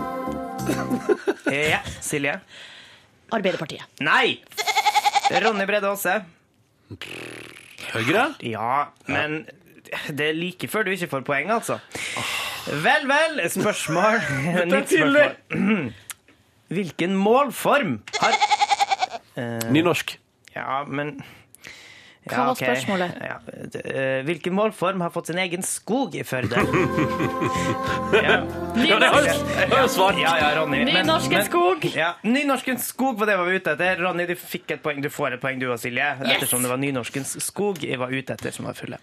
Eh, 1.52 1.70
Ja. 1.74 1.82
Silje? 2.02 2.38
Arbeiderpartiet. 3.34 3.84
Nei! 4.00 4.38
Ronny 5.32 5.66
Brede 5.68 5.88
Aase? 5.90 6.22
Høyre? 7.94 8.28
Ja, 8.44 8.90
men 9.08 9.42
det 10.08 10.30
er 10.30 10.36
like 10.38 10.68
før 10.72 10.88
du 10.88 10.92
ikke 10.94 11.10
får 11.12 11.26
poeng, 11.28 11.52
altså. 11.52 11.80
Vel, 12.68 13.08
vel. 13.08 13.42
Spørsmål. 13.52 14.22
Nytt 14.72 14.94
spørsmål. 14.94 15.92
Hvilken 16.78 17.16
målform 17.16 18.00
har 18.20 18.36
Nynorsk. 19.72 20.18
Ja, 20.56 20.82
men 20.84 21.22
Hva 22.32 22.46
var 22.50 22.58
spørsmålet? 22.60 23.18
Ja, 23.24 23.38
eh, 23.84 24.22
hvilken 24.28 24.54
målform 24.58 25.02
har 25.06 25.12
fått 25.16 25.28
sin 25.32 25.38
egen 25.42 25.64
skog 25.66 26.16
i 26.16 26.24
Førde? 26.28 26.60
ja. 28.28 28.38
Ja, 30.22 30.56
Ronny. 30.60 30.84
men- 30.86 30.94
Nynorsken 30.94 31.38
men- 31.38 31.46
skog. 31.46 31.86
Ja, 31.96 32.14
skog 32.78 33.20
var 33.20 33.26
det 33.32 33.38
vi 33.38 33.44
var 33.44 33.54
ute 33.60 33.72
etter. 33.78 34.02
Ronny, 34.04 34.26
du 34.28 34.36
fikk 34.36 34.72
et 34.72 34.84
poeng. 34.84 35.02
Du 35.02 35.10
får 35.10 35.34
et 35.38 35.42
poeng, 35.42 35.60
du 35.60 35.70
og 35.72 35.80
Silje. 35.80 36.10
Yes. 36.22 36.38
Ettersom 36.38 36.62
det 36.66 36.70
var 36.72 36.78
nynorskens 36.82 37.38
skog 37.44 37.84
jeg 37.84 38.00
var 38.00 38.10
ute 38.14 38.34
etter, 38.34 38.52
som 38.52 38.66
var 38.66 38.74
fulle. 38.78 39.00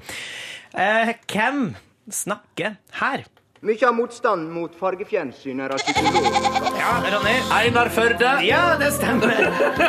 Uh, 0.74 1.12
hvem 1.30 1.74
snakker 2.10 2.76
her? 3.00 3.24
Mykje 3.64 3.86
av 3.88 3.94
motstanden 3.96 4.50
mot 4.52 4.74
fargefjernsyn 4.76 5.60
er 5.64 5.72
av 5.72 5.80
psykologer. 5.80 6.66
Ja, 6.76 6.90
Ronny? 7.14 7.32
Einar 7.56 7.88
Førde. 7.94 8.32
Ja, 8.44 8.58
det 8.76 8.90
stemmer. 8.92 9.38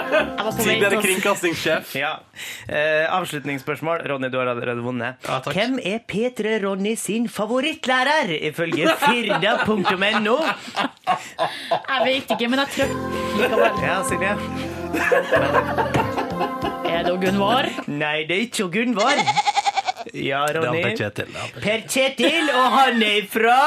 Tidligere 0.62 1.01
kringkastingssjef. 1.03 1.91
Ja. 2.00 2.13
Eh, 2.72 3.03
avslutningsspørsmål. 3.17 4.05
Ronny, 4.08 4.29
du 4.32 4.38
har 4.39 4.48
allerede 4.53 4.79
vunnet. 4.86 5.20
Ja, 5.27 5.41
takk. 5.44 5.58
Hvem 5.58 5.75
er 5.84 6.00
P3 6.08 6.55
Ronny 6.63 6.96
sin 7.00 7.27
favorittlærer, 7.27 8.32
ifølge 8.48 8.96
firda.no? 9.03 10.38
Jeg 10.46 12.08
vet 12.08 12.32
ikke, 12.38 12.48
men 12.53 12.63
jeg 12.63 12.70
tror. 12.77 12.89
Ja, 13.84 14.00
Silje? 14.08 14.38
Er 16.96 17.03
det 17.03 17.17
Gunvar? 17.25 17.67
Nei, 17.91 18.22
det 18.24 18.38
er 18.39 18.48
ikke 18.48 18.70
Gunvar. 18.72 19.20
Ja, 20.13 20.45
Det 20.47 20.55
er 20.62 20.81
Per 20.83 20.95
Kjetil. 21.00 21.25
det 21.33 21.41
er 21.41 21.62
Per- 21.62 21.88
Kjetil, 21.89 22.50
og 22.55 22.71
han 22.79 23.01
er 23.03 23.21
fra 23.31 23.59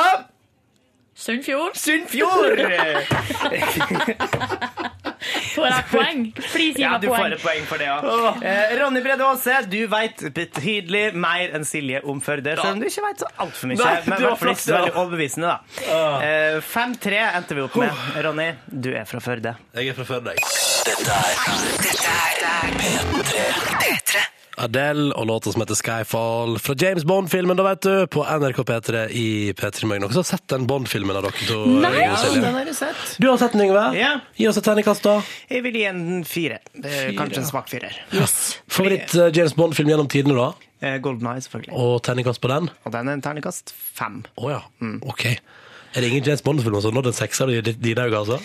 Sunnfjord? 1.19 1.75
Sunnfjord! 1.75 2.61
Får 5.59 5.67
jeg 5.67 5.85
poeng? 5.91 6.21
Please 6.37 6.77
gi 6.79 6.83
Ja, 6.85 6.93
meg 6.95 7.01
du 7.03 7.09
får 7.09 7.17
poeng. 7.19 7.33
et 7.35 7.43
poeng 7.43 7.65
for 7.67 7.81
det, 7.83 7.89
ja. 7.89 7.97
Eh, 8.47 8.75
Ronny 8.79 9.01
Brede 9.03 9.25
Aase, 9.27 9.57
du 9.69 9.81
veit 9.91 10.23
betydelig 10.37 11.03
mer 11.19 11.51
enn 11.59 11.67
Silje 11.67 11.99
om 12.07 12.21
Førde. 12.23 12.55
Selv 12.61 12.77
om 12.77 12.81
du 12.83 12.87
ikke 12.87 13.03
veit 13.09 13.19
så 13.25 13.31
altfor 13.43 13.67
mye. 13.73 13.81
Nei, 13.81 13.97
men 14.07 14.15
i 14.15 14.23
var 14.23 14.29
hvert 14.29 14.39
fall 14.45 14.53
ikke 14.55 14.63
så 14.69 14.77
veldig 14.77 14.95
overbevisende, 14.95 15.51
da. 15.51 15.59
Eh, 16.23 16.61
5-3 16.71 17.19
endte 17.41 17.59
vi 17.59 17.67
opp 17.67 17.77
med. 17.83 17.91
Ronny, 18.29 18.49
du 18.71 18.91
er 18.95 19.05
fra 19.11 19.21
Førde. 19.27 19.57
Jeg 19.75 19.91
er 19.91 19.99
fra 19.99 20.07
Førde, 20.13 20.29
jeg. 20.39 20.41
Dette 20.87 21.13
er 21.19 21.35
Dette 21.83 22.11
er 22.47 22.67
P3. 23.83 24.23
Adele 24.59 25.13
og 25.15 25.27
låta 25.27 25.53
som 25.53 25.63
heter 25.63 25.79
Skyfall 25.79 26.59
fra 26.63 26.75
James 26.79 27.05
Bond-filmen, 27.09 27.57
da 27.59 27.65
vet 27.67 27.83
du, 27.87 27.93
på 28.11 28.25
NRK 28.25 28.61
P3 28.69 29.03
i 29.15 29.27
P3 29.59 29.87
Morgen. 29.89 30.05
Noen 30.05 30.15
som 30.17 30.25
har 30.25 30.29
sett 30.29 30.47
den 30.53 30.67
Bond-filmen 30.69 31.17
av 31.19 31.29
dere 31.29 31.49
to? 31.49 31.59
Nei! 31.83 31.93
den 32.35 32.47
har 32.57 32.67
du 32.69 32.75
sett. 32.77 33.05
Du 33.19 33.29
har 33.31 33.39
sett 33.41 33.55
den, 33.57 33.65
Yngve? 33.69 33.85
Ja. 33.99 34.15
Gi 34.39 34.49
oss 34.51 34.61
et 34.61 34.67
terningkast, 34.69 35.07
da. 35.07 35.19
Jeg 35.53 35.65
vil 35.67 35.79
gi 35.81 35.85
en 35.91 36.03
fire. 36.29 36.59
Det 36.75 36.95
er 37.03 37.15
Kanskje 37.19 37.45
en 37.45 37.49
svak 37.51 37.71
firer. 37.71 37.95
Yes. 38.17 38.35
Favoritt 38.71 39.15
eh, 39.15 39.31
James 39.37 39.55
Bond-film 39.59 39.93
gjennom 39.95 40.11
tidene, 40.11 40.37
da? 40.39 40.69
Eh, 40.83 40.99
Golden 41.05 41.31
Eye, 41.31 41.45
selvfølgelig. 41.47 41.75
Og 41.79 42.03
terningkast 42.07 42.43
på 42.43 42.51
den? 42.53 42.69
Og 42.85 42.95
den 42.95 43.09
er 43.09 43.19
en 43.19 43.25
terningkast 43.25 43.73
fem. 43.75 44.21
Å 44.39 44.53
ja. 44.57 44.61
OK. 45.09 45.27
Er 45.95 46.05
det 46.05 46.11
ingen 46.11 46.27
James 46.27 46.45
Bond-filmer 46.45 46.85
som 46.85 46.93
har 46.93 47.01
nådd 47.01 47.13
en 47.13 47.17
sekser 47.17 47.51
i 47.55 47.63
dine 47.65 48.09
øyne, 48.09 48.21
altså? 48.25 48.39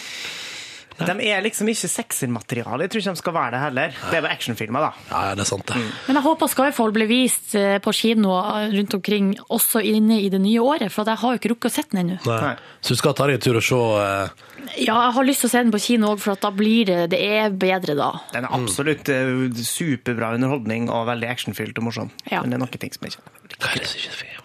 De 0.99 1.27
er 1.27 1.41
liksom 1.45 1.69
ikke 1.71 1.89
sexy-materiale. 1.89 2.85
Jeg 2.85 2.93
tror 2.93 3.03
ikke 3.03 3.13
de 3.15 3.21
skal 3.21 3.35
være 3.37 3.53
det 3.55 3.61
heller. 3.63 3.97
Det 4.11 4.17
er 4.17 4.25
bare 4.25 4.37
actionfilmer, 4.37 4.85
da. 4.85 4.91
Ja, 5.09 5.21
ja, 5.29 5.35
det 5.37 5.45
er 5.45 5.49
sant, 5.49 5.65
det. 5.69 5.81
Men 6.07 6.19
jeg 6.19 6.25
håper 6.27 6.51
Skyfall 6.51 6.93
blir 6.95 7.09
vist 7.09 7.55
eh, 7.59 7.77
på 7.83 7.93
kino 7.97 8.35
rundt 8.73 8.97
omkring 8.99 9.33
også 9.47 9.83
inne 9.83 10.19
i 10.21 10.29
det 10.33 10.41
nye 10.43 10.61
året, 10.61 10.93
for 10.93 11.09
jeg 11.09 11.21
har 11.23 11.35
jo 11.35 11.41
ikke 11.41 11.53
rukket 11.55 11.71
å 11.71 11.73
se 11.73 11.85
den 11.91 12.03
ennå. 12.03 12.19
Nei. 12.29 12.39
Nei. 12.47 12.77
Så 12.83 12.95
du 12.95 13.01
skal 13.01 13.17
ta 13.17 13.27
deg 13.29 13.39
en 13.39 13.45
tur 13.47 13.59
og 13.59 13.65
se 13.65 13.79
uh... 13.79 14.49
Ja, 14.73 14.95
jeg 14.95 15.15
har 15.17 15.27
lyst 15.27 15.43
til 15.43 15.49
å 15.49 15.53
se 15.53 15.63
den 15.65 15.73
på 15.73 15.81
kino 15.83 16.13
òg, 16.13 16.21
for 16.23 16.37
at 16.37 16.45
da 16.45 16.49
blir 16.55 16.87
det 16.87 16.99
Det 17.11 17.19
er 17.19 17.51
bedre 17.51 17.97
da. 17.99 18.11
Den 18.33 18.47
er 18.47 18.55
absolutt 18.55 19.09
mm. 19.09 19.59
superbra 19.67 20.33
underholdning 20.37 20.87
og 20.93 21.09
veldig 21.11 21.29
actionfylt 21.33 21.81
og 21.81 21.89
morsom. 21.89 22.13
Ja. 22.29 22.41
Men 22.41 22.53
det 22.53 22.59
er 22.59 22.65
noen 22.65 22.79
ting 22.85 22.95
som 22.95 23.09
ikke 23.09 23.25
Hva 23.59 23.73
er 23.73 23.83
det 23.83 23.91
som 23.91 23.99
ikke 23.99 24.15
er 24.15 24.42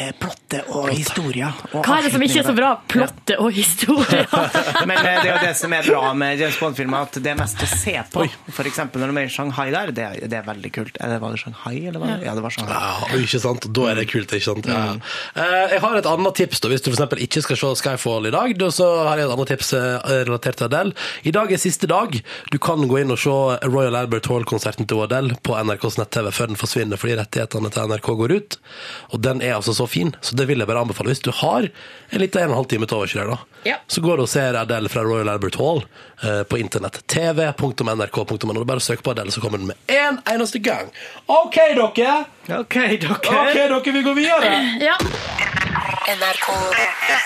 eh, 0.00 0.12
Plottet 0.20 0.70
og 0.74 0.88
historia. 0.90 1.52
og 1.72 1.84
Hva 1.86 1.98
er 2.00 2.08
det 2.08 2.12
som 2.14 2.24
ikke 2.24 2.40
er 2.42 2.48
så 2.48 2.56
bra? 2.56 2.70
Plotte 2.90 3.10
Plottet 3.10 3.36
og 3.40 3.52
historie. 3.54 4.24
Men 4.88 4.96
eh, 4.98 5.18
det 5.22 5.28
er 5.28 5.34
jo 5.34 5.40
det 5.44 5.52
som 5.58 5.72
er 5.76 5.86
bra 5.86 6.12
med 6.16 6.40
James 6.40 6.58
Bond-filmer, 6.60 7.06
at 7.06 7.18
det 7.22 7.32
er 7.32 7.38
mest 7.38 7.62
å 7.64 7.68
se 7.70 7.94
på. 8.12 8.26
Eksempel 8.70 9.02
når 9.02 9.12
de 9.12 9.22
er 9.22 9.28
i 9.30 9.32
Shanghai 9.34 9.68
der, 9.74 9.92
det 9.96 10.04
er, 10.06 10.18
det 10.30 10.38
er 10.40 10.44
veldig 10.46 10.70
kult. 10.74 10.98
Er 11.00 11.14
det, 11.14 11.20
var 11.22 11.34
det 11.34 11.40
Shanghai, 11.42 11.74
eller 11.90 12.02
var 12.02 12.12
det? 12.14 12.26
Ja, 12.28 12.34
det 12.38 12.44
var 12.44 12.54
Shanghai. 12.54 12.76
Ja, 12.80 13.20
ikke 13.20 13.40
sant? 13.42 13.66
Da 13.76 13.86
er 13.90 13.98
det 14.00 14.06
kult, 14.12 14.34
ikke 14.36 14.46
sant? 14.46 14.68
Ja. 14.70 14.82
Eh, 15.34 15.74
Jeg 15.76 15.82
har 15.84 15.98
et 16.00 16.08
annet 16.10 16.38
tips, 16.38 16.62
da, 16.62 16.70
hvis 16.72 16.84
du 16.86 16.90
eksempel 16.92 17.22
ikke 17.24 17.42
skal 17.44 17.60
se 17.60 17.72
Skyfall 17.82 18.30
i 18.30 18.34
dag. 18.34 18.54
Så 18.74 18.86
har 19.08 19.20
jeg 19.20 19.28
et 19.28 19.34
annet 19.34 19.52
tips 19.54 19.72
eh, 19.78 20.10
relatert 20.28 20.60
til 20.60 20.68
Adele. 20.68 20.94
I 21.26 21.34
dag 21.34 21.52
er 21.52 21.60
siste 21.62 21.88
dag. 21.90 22.14
Du 22.52 22.58
kan 22.62 22.86
gå 22.90 23.00
inn 23.02 23.12
og 23.14 23.20
se 23.20 23.34
Royal 23.68 23.98
Albert 23.98 24.28
Hall-konserten 24.30 24.88
til 24.90 25.02
Adele 25.04 25.36
på 25.46 25.56
NRKs 25.58 25.98
nett-TV 26.00 26.30
før 26.34 26.52
den 26.52 26.60
forsvinner 26.60 27.00
fordi 27.00 27.18
rettighetene 27.20 27.72
til 27.74 27.90
NRK 27.90 28.12
går 28.22 28.36
ut. 28.38 28.58
Og 29.14 29.22
den 29.24 29.42
er 29.44 29.56
altså 29.58 29.74
så 29.76 29.88
fin, 29.90 30.12
så 30.24 30.36
det 30.38 30.46
vil 30.48 30.62
jeg 30.62 30.68
bare 30.70 30.80
anbefale. 30.84 31.10
Hvis 31.12 31.22
du 31.26 31.30
har 31.42 31.66
en 31.66 32.20
liten 32.22 32.40
en 32.40 32.48
og 32.48 32.54
en 32.54 32.60
halv 32.62 32.70
time 32.70 32.86
til 32.90 32.96
overs 33.00 33.12
da, 33.18 33.38
Ja. 33.68 33.76
så 33.86 34.00
går 34.00 34.16
du 34.16 34.22
og 34.24 34.28
ser 34.32 34.56
Adele 34.56 34.88
fra 34.88 35.02
Royal 35.04 35.28
Albert 35.28 35.58
Hall 35.60 35.82
eh, 36.24 36.42
på 36.48 36.58
internett. 36.58 37.02
tv.nrk.no. 37.06 38.64
Bare 38.64 38.80
søk 38.80 39.02
på 39.02 39.10
Adele, 39.14 39.30
så 39.34 39.40
kommer 39.40 39.58
den 39.58 39.66
med 39.66 39.76
én 39.86 40.20
eneste 40.32 40.58
gang. 40.58 40.88
OK, 41.26 41.56
dere! 41.76 42.24
OK, 42.60 42.74
dere. 42.74 43.10
Ok, 43.14 43.30
dere, 43.54 43.92
vi 43.92 44.02
går 44.02 44.14
videre. 44.14 44.54
ja. 44.80 44.96
NRK 46.10 46.46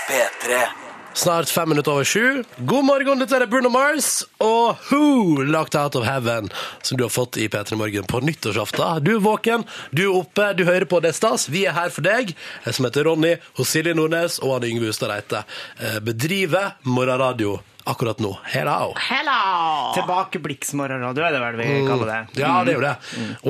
P3. 0.08 0.83
Snart 1.14 1.50
fem 1.50 1.68
minutter 1.68 1.92
over 1.92 2.04
sju. 2.04 2.42
God 2.58 2.84
morgen, 2.84 3.20
dette 3.22 3.36
er 3.38 3.46
Bruno 3.46 3.70
Mars 3.70 4.24
og 4.42 4.80
Who, 4.88 5.44
Locked 5.46 5.76
Out 5.78 5.94
of 5.94 6.06
Heaven, 6.08 6.48
som 6.82 6.98
du 6.98 7.04
har 7.04 7.12
fått 7.14 7.38
i 7.38 7.46
P3 7.48 7.78
Morgen 7.78 8.08
på 8.10 8.18
nyttårsaften. 8.20 9.04
Du 9.06 9.12
er 9.14 9.22
våken, 9.22 9.62
du 9.94 10.02
er 10.08 10.16
oppe, 10.18 10.48
du 10.58 10.64
hører 10.66 10.88
på 10.90 10.98
Det 11.04 11.12
er 11.12 11.18
stas. 11.20 11.46
Vi 11.48 11.62
er 11.70 11.76
her 11.76 11.94
for 11.94 12.02
deg, 12.02 12.34
jeg 12.64 12.74
som 12.74 12.88
heter 12.88 13.06
Ronny, 13.06 13.36
hos 13.54 13.70
Silje 13.70 13.94
Nordnes 13.94 14.40
og 14.42 14.56
Anne 14.56 14.72
Yngve 14.72 14.90
Ustad 14.90 15.12
Reite. 15.12 15.44
Eh, 15.78 16.00
Bedriver 16.02 16.74
morgenradio 16.82 17.60
akkurat 17.84 18.18
nå. 18.22 18.32
Hello! 18.48 18.94
Hello! 18.96 19.92
Tilbakeblikksmorgenradio 19.98 21.24
er 21.26 21.34
det 21.36 21.40
vel 21.42 21.58
vi 21.60 21.68
kaller 21.86 22.10
det. 22.10 22.18
Ja, 22.40 22.52
det 22.64 22.74
er 22.74 22.78
jo 22.78 22.84
det. 22.84 22.94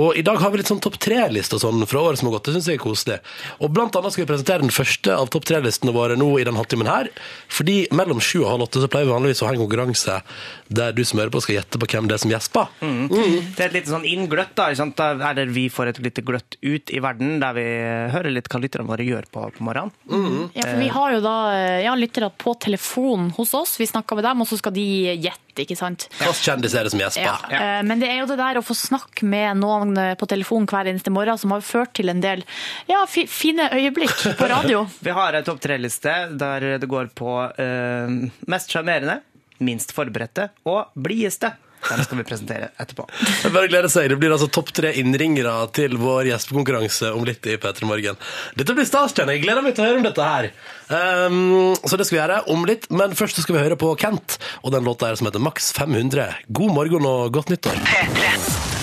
Og 0.03 0.19
i 0.19 0.25
dag 0.27 0.41
har 0.43 0.53
vi 0.53 0.61
litt 0.61 0.71
sånn 0.71 0.83
topp 0.85 0.99
tre-liste 1.03 1.59
og 1.59 1.63
sånn 1.63 1.87
fra 1.91 2.03
året 2.09 2.21
som 2.21 2.31
har 2.31 2.37
gått. 2.39 2.49
Det 2.49 2.57
syns 2.57 2.71
jeg 2.73 2.81
er 2.81 2.85
koselig. 2.85 3.19
Og 3.63 3.73
blant 3.75 3.95
annet 3.99 4.15
skal 4.15 4.25
vi 4.25 4.31
presentere 4.33 4.65
den 4.65 4.75
første 4.75 5.15
av 5.15 5.31
topp 5.33 5.47
tre-listene 5.51 5.95
våre 5.95 6.19
nå 6.19 6.29
i 6.41 6.47
den 6.47 6.59
halvtimen 6.59 6.91
her. 6.91 7.11
Fordi 7.53 7.77
mellom 7.95 8.23
sju 8.25 8.43
og 8.43 8.51
halv 8.53 8.67
åtte 8.67 8.83
så 8.83 8.91
pleier 8.91 9.09
vi 9.09 9.15
vanligvis 9.15 9.45
å 9.45 9.49
ha 9.49 9.55
en 9.55 9.63
konkurranse 9.63 10.19
der 10.75 10.97
du 10.97 11.05
som 11.07 11.21
hører 11.23 11.33
på 11.35 11.45
skal 11.45 11.61
gjette 11.61 11.79
på 11.81 11.91
hvem 11.95 12.11
det 12.11 12.19
er 12.19 12.25
som 12.25 12.35
gjesper. 12.35 12.73
Det 12.81 13.63
er 13.63 13.69
et 13.69 13.79
lite 13.79 13.93
sånn 13.93 14.09
inngløtt, 14.09 14.55
da, 14.59 14.71
sant? 14.75 14.99
Er 14.99 15.39
det 15.39 15.47
vi 15.55 15.69
får 15.73 15.93
et 15.93 16.03
lite 16.03 16.25
gløtt 16.27 16.59
ut 16.65 16.91
i 16.91 17.03
verden, 17.05 17.39
der 17.43 17.55
vi 17.57 17.67
hører 18.15 18.35
litt 18.35 18.51
hva 18.51 18.61
lytterne 18.63 18.89
våre 18.89 19.07
gjør 19.07 19.29
på, 19.31 19.47
på 19.55 19.67
morgenen. 19.67 19.93
Ja, 20.57 20.67
for 20.67 20.81
vi 20.81 20.91
har 20.93 21.15
jo 21.15 21.23
da 21.25 21.37
eh, 21.55 21.81
ja, 21.85 21.95
lyttere 21.99 22.31
på 22.31 22.55
telefon 22.61 23.31
hos 23.37 23.55
oss. 23.57 23.77
Vi 23.81 23.89
snakker 23.89 24.19
med 24.19 24.24
dem, 24.27 24.43
og 24.43 24.49
så 24.51 24.59
skal 24.61 24.75
de 24.77 24.85
gjette, 25.23 25.55
ikke 25.63 25.77
sant? 25.79 26.07
Hvilken 26.19 26.41
kjendis 26.49 26.75
er 26.75 26.87
det 26.89 26.93
som 26.95 27.03
gjesper? 27.03 27.45
Ja. 27.53 27.61
eh, 27.61 27.83
Men 27.87 28.03
det 28.03 28.11
er 28.11 28.23
jo 28.23 28.29
det 28.31 28.39
der 28.41 28.61
å 28.61 28.65
få 28.65 28.77
snakke 28.79 29.29
med 29.29 29.61
noen 29.63 29.95
eh, 30.01 30.15
på 30.21 30.29
telefon 30.31 30.69
hver 30.71 30.91
eneste 30.91 31.13
morgen 31.15 31.39
som 31.41 31.55
har 31.55 31.65
ført 31.65 31.95
til 31.97 32.13
en 32.13 32.23
del 32.25 32.45
ja, 32.91 33.05
fine 33.09 33.69
øyeblikk 33.73 34.17
på 34.39 34.49
radio. 34.51 34.85
Vi 35.07 35.15
har 35.15 35.37
en 35.39 35.47
topp 35.47 35.63
tre-liste 35.65 36.15
der 36.41 36.75
det 36.83 36.89
går 36.91 37.13
på 37.17 37.37
uh, 37.47 38.17
mest 38.51 38.73
sjarmerende, 38.73 39.21
minst 39.65 39.95
forberedte 39.97 40.51
og 40.69 40.91
blideste. 40.99 41.55
Den 41.91 42.05
skal 42.07 42.21
vi 42.21 42.27
presentere 42.27 42.71
etterpå. 42.81 43.07
Er 43.45 43.55
Bare 43.55 43.71
gleder 43.71 43.93
seg. 43.93 44.09
Det 44.13 44.19
blir 44.21 44.35
altså 44.35 44.49
topp 44.53 44.73
tre 44.77 44.95
innringere 45.01 45.55
til 45.77 45.97
vår 46.01 46.31
gjestekonkurranse 46.33 47.13
om 47.17 47.27
litt 47.29 47.45
i 47.51 47.59
P3 47.61 47.89
Morgen. 47.89 48.21
Dette 48.59 48.77
blir 48.77 48.89
stas, 48.89 49.15
kjenner 49.17 49.37
jeg. 49.37 49.43
Jeg 49.43 49.49
gleder 49.49 49.67
meg 49.67 49.77
til 49.77 49.85
å 49.85 49.91
høre 49.91 50.01
om 50.01 50.09
dette 50.09 50.29
her. 50.31 50.51
Um, 50.89 51.75
så 51.85 51.97
det 51.97 52.07
skal 52.09 52.17
vi 52.17 52.21
gjøre 52.23 52.41
om 52.53 52.67
litt, 52.69 52.89
men 52.93 53.17
først 53.17 53.41
skal 53.45 53.57
vi 53.57 53.65
høre 53.65 53.79
på 53.81 53.95
Kent 54.01 54.39
og 54.63 54.75
den 54.75 54.85
låta 54.87 55.09
her 55.09 55.21
som 55.21 55.29
heter 55.29 55.43
Maks 55.43 55.73
500. 55.77 56.45
God 56.55 56.75
morgen 56.77 57.09
og 57.09 57.33
godt 57.35 57.55
nyttår. 57.55 57.81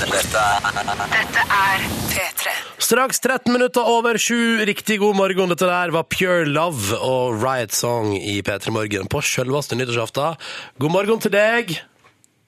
Dette 0.02 0.42
er 0.42 0.82
Dette 1.12 1.46
er 1.46 1.88
P3. 2.12 2.56
Straks 2.82 3.22
13 3.22 3.54
minutter 3.54 3.86
over 3.88 4.18
sju. 4.18 4.60
Riktig 4.66 4.98
god 5.00 5.16
morgen. 5.16 5.54
Dette 5.54 5.70
der 5.70 5.94
var 5.94 6.08
Pure 6.10 6.48
Love 6.50 6.98
og 6.98 7.38
Riot 7.44 7.76
Song 7.78 8.16
i 8.18 8.42
P3 8.42 8.74
Morgen 8.74 9.08
på 9.12 9.22
selveste 9.24 9.78
nyttårsaften. 9.78 10.42
God 10.82 10.96
morgen 10.98 11.22
til 11.22 11.34
deg. 11.38 11.78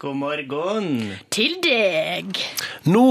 God 0.03 0.17
morgen. 0.19 0.87
Til 1.31 1.53
deg. 1.63 2.35
Nå 2.91 3.03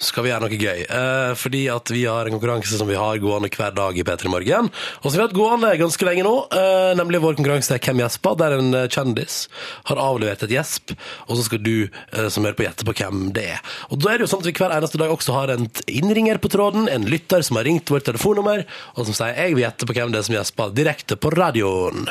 skal 0.00 0.24
vi 0.24 0.30
gjøre 0.32 0.46
noe 0.46 0.56
gøy, 0.56 0.80
eh, 0.88 1.32
fordi 1.36 1.62
at 1.72 1.90
vi 1.92 2.06
har 2.08 2.24
en 2.26 2.32
konkurranse 2.32 2.78
som 2.80 2.88
vi 2.88 2.96
har 2.96 3.18
gående 3.20 3.50
hver 3.52 3.74
dag 3.76 3.98
i 4.00 4.04
P3 4.06 4.30
Morgen, 4.32 4.70
og 4.72 5.04
som 5.04 5.16
vi 5.18 5.20
har 5.20 5.26
hatt 5.28 5.36
gående 5.36 5.72
ganske 5.80 6.06
lenge 6.08 6.24
nå, 6.24 6.32
eh, 6.56 6.92
nemlig 6.96 7.20
vår 7.20 7.36
konkurranse 7.36 7.74
er 7.76 7.82
Hvem 7.90 8.00
gjesper, 8.04 8.36
der 8.40 8.54
en 8.56 8.74
eh, 8.74 8.86
kjendis 8.88 9.36
har 9.90 10.00
avlevert 10.00 10.44
et 10.46 10.54
gjesp, 10.54 10.94
og 11.28 11.36
så 11.36 11.44
skal 11.46 11.60
du 11.64 11.74
eh, 11.90 12.28
som 12.32 12.44
hører 12.46 12.56
på 12.56 12.64
gjette 12.64 12.86
på 12.88 12.94
hvem 12.96 13.26
det 13.36 13.44
er. 13.56 13.60
Og 13.90 14.00
da 14.00 14.12
er 14.14 14.18
det 14.20 14.24
jo 14.26 14.30
sånn 14.32 14.44
at 14.44 14.48
vi 14.48 14.54
hver 14.56 14.74
eneste 14.76 15.00
dag 15.00 15.12
også 15.12 15.36
har 15.36 15.52
en 15.52 15.68
innringer 15.90 16.40
på 16.40 16.48
tråden, 16.52 16.88
en 16.88 17.04
lytter 17.10 17.44
som 17.44 17.58
har 17.60 17.68
ringt 17.68 17.90
vårt 17.92 18.06
telefonnummer, 18.08 18.64
og 18.96 19.04
som 19.08 19.16
sier 19.16 19.36
jeg 19.36 19.56
vil 19.56 19.64
gjette 19.66 19.88
på 19.90 19.96
hvem 19.98 20.14
det 20.14 20.22
er 20.22 20.28
som 20.30 20.36
gjesper, 20.38 20.72
direkte 20.76 21.18
på 21.20 21.32
radioen. 21.36 22.08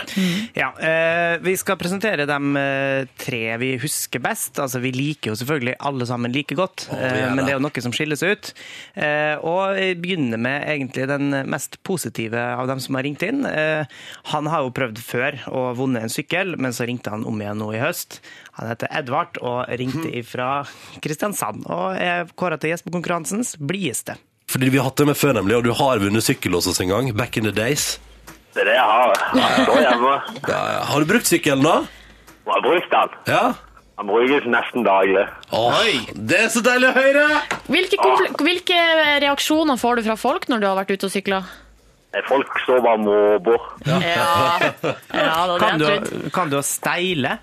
Ja, 0.57 0.71
eh, 0.77 1.39
Vi 1.41 1.55
skal 1.57 1.77
presentere 1.79 2.25
de 2.29 2.37
eh, 2.61 3.09
tre 3.17 3.43
vi 3.61 3.73
husker 3.81 4.21
best. 4.21 4.59
Altså, 4.59 4.81
Vi 4.83 4.91
liker 4.93 5.31
jo 5.33 5.39
selvfølgelig 5.39 5.77
alle 5.79 6.05
sammen 6.09 6.33
like 6.35 6.55
godt, 6.57 6.87
men 6.91 7.37
det 7.39 7.45
det. 7.45 7.49
er 7.53 7.57
jo 7.57 7.63
noe 7.65 7.78
som 7.85 7.93
skilles 7.95 8.23
ut. 8.23 8.51
Eh, 8.95 9.35
og 9.45 9.77
begynner 10.01 10.41
med 10.41 10.67
egentlig 10.69 11.07
den 11.11 11.31
mest 11.49 11.79
positive 11.87 12.41
av 12.55 12.69
dem 12.69 12.81
som 12.83 12.97
har 12.99 13.05
ringt 13.07 13.23
inn. 13.25 13.45
Eh, 13.45 13.85
han 14.33 14.49
har 14.51 14.65
jo 14.65 14.73
prøvd 14.75 15.01
før 15.03 15.39
å 15.51 15.65
vunnet 15.77 16.07
en 16.07 16.13
sykkel, 16.13 16.55
men 16.59 16.75
så 16.75 16.87
ringte 16.89 17.13
han 17.13 17.25
om 17.27 17.41
igjen 17.41 17.61
nå 17.61 17.71
i 17.75 17.83
høst. 17.83 18.19
Han 18.59 18.71
heter 18.71 18.91
Edvard 18.99 19.39
og 19.41 19.69
ringte 19.79 20.09
ifra 20.19 20.65
Kristiansand 21.03 21.67
og 21.69 21.95
er 21.95 22.27
kåra 22.39 22.59
til 22.59 22.73
gjest 22.73 22.87
på 22.87 22.93
konkurransens 22.97 23.55
blideste. 23.59 24.17
Fordi 24.49 24.71
vi 24.73 24.79
har 24.81 24.89
hatt 24.89 24.97
det 24.97 25.05
med 25.11 25.17
før, 25.17 25.35
nemlig, 25.37 25.59
og 25.59 25.67
du 25.67 25.73
har 25.77 26.01
vunnet 26.01 26.25
sykkel 26.25 26.55
hos 26.57 26.67
oss 26.71 26.79
en 26.81 26.89
gang, 26.89 27.11
back 27.13 27.37
in 27.37 27.45
the 27.45 27.53
days. 27.53 27.99
Det 28.55 28.63
er 28.63 28.71
det 28.71 28.77
jeg 28.79 28.89
har. 28.89 29.25
Jeg 29.37 29.65
står 29.67 29.81
hjemme 29.83 30.13
Ja, 30.49 30.61
ja. 30.73 30.79
Har 30.89 31.03
du 31.03 31.09
brukt 31.11 31.29
sykkelen 31.29 31.61
da? 31.63 31.75
Jeg 32.47 32.55
har 32.55 32.63
brukt 32.65 32.95
den. 32.95 33.17
Ja? 33.29 33.43
Den 33.99 34.07
brukes 34.07 34.45
nesten 34.47 34.85
daglig. 34.87 35.25
Oi, 35.51 36.07
det 36.15 36.37
er 36.45 36.49
så 36.53 36.61
deilig 36.63 36.87
å 36.87 36.93
høre! 36.95 37.23
Hvilke, 37.67 37.99
hvilke 38.39 38.77
reaksjoner 39.25 39.75
får 39.81 39.95
du 39.99 40.03
fra 40.05 40.15
folk 40.15 40.45
når 40.47 40.59
du 40.63 40.67
har 40.69 40.77
vært 40.79 40.93
ute 40.95 41.03
og 41.09 41.11
sykla? 41.11 41.41
Folk 42.29 42.47
står 42.63 42.79
bare 42.85 42.95
og 42.95 43.03
måper. 43.03 43.59
Ja. 43.85 43.91
ja, 45.11 45.35
hadde 45.35 45.59
Kan 45.59 45.79
du, 45.83 45.91
kan 46.31 46.49
du 46.49 46.61
steile? 46.63 47.37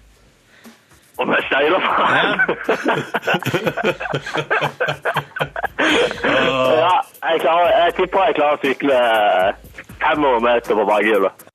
Om 1.21 1.29
jeg 1.37 1.45
steiler 1.51 1.81
faen. 1.85 2.33
ja, 6.81 6.97
jeg, 7.21 7.37
klarer, 7.45 7.69
jeg 7.69 7.93
tipper 8.01 8.25
jeg 8.31 8.35
klarer 8.41 8.57
å 8.57 8.65
sykle 8.65 8.97
500 10.01 10.41
meter 10.49 10.73
på 10.81 10.89
bakhjulet. 10.89 11.46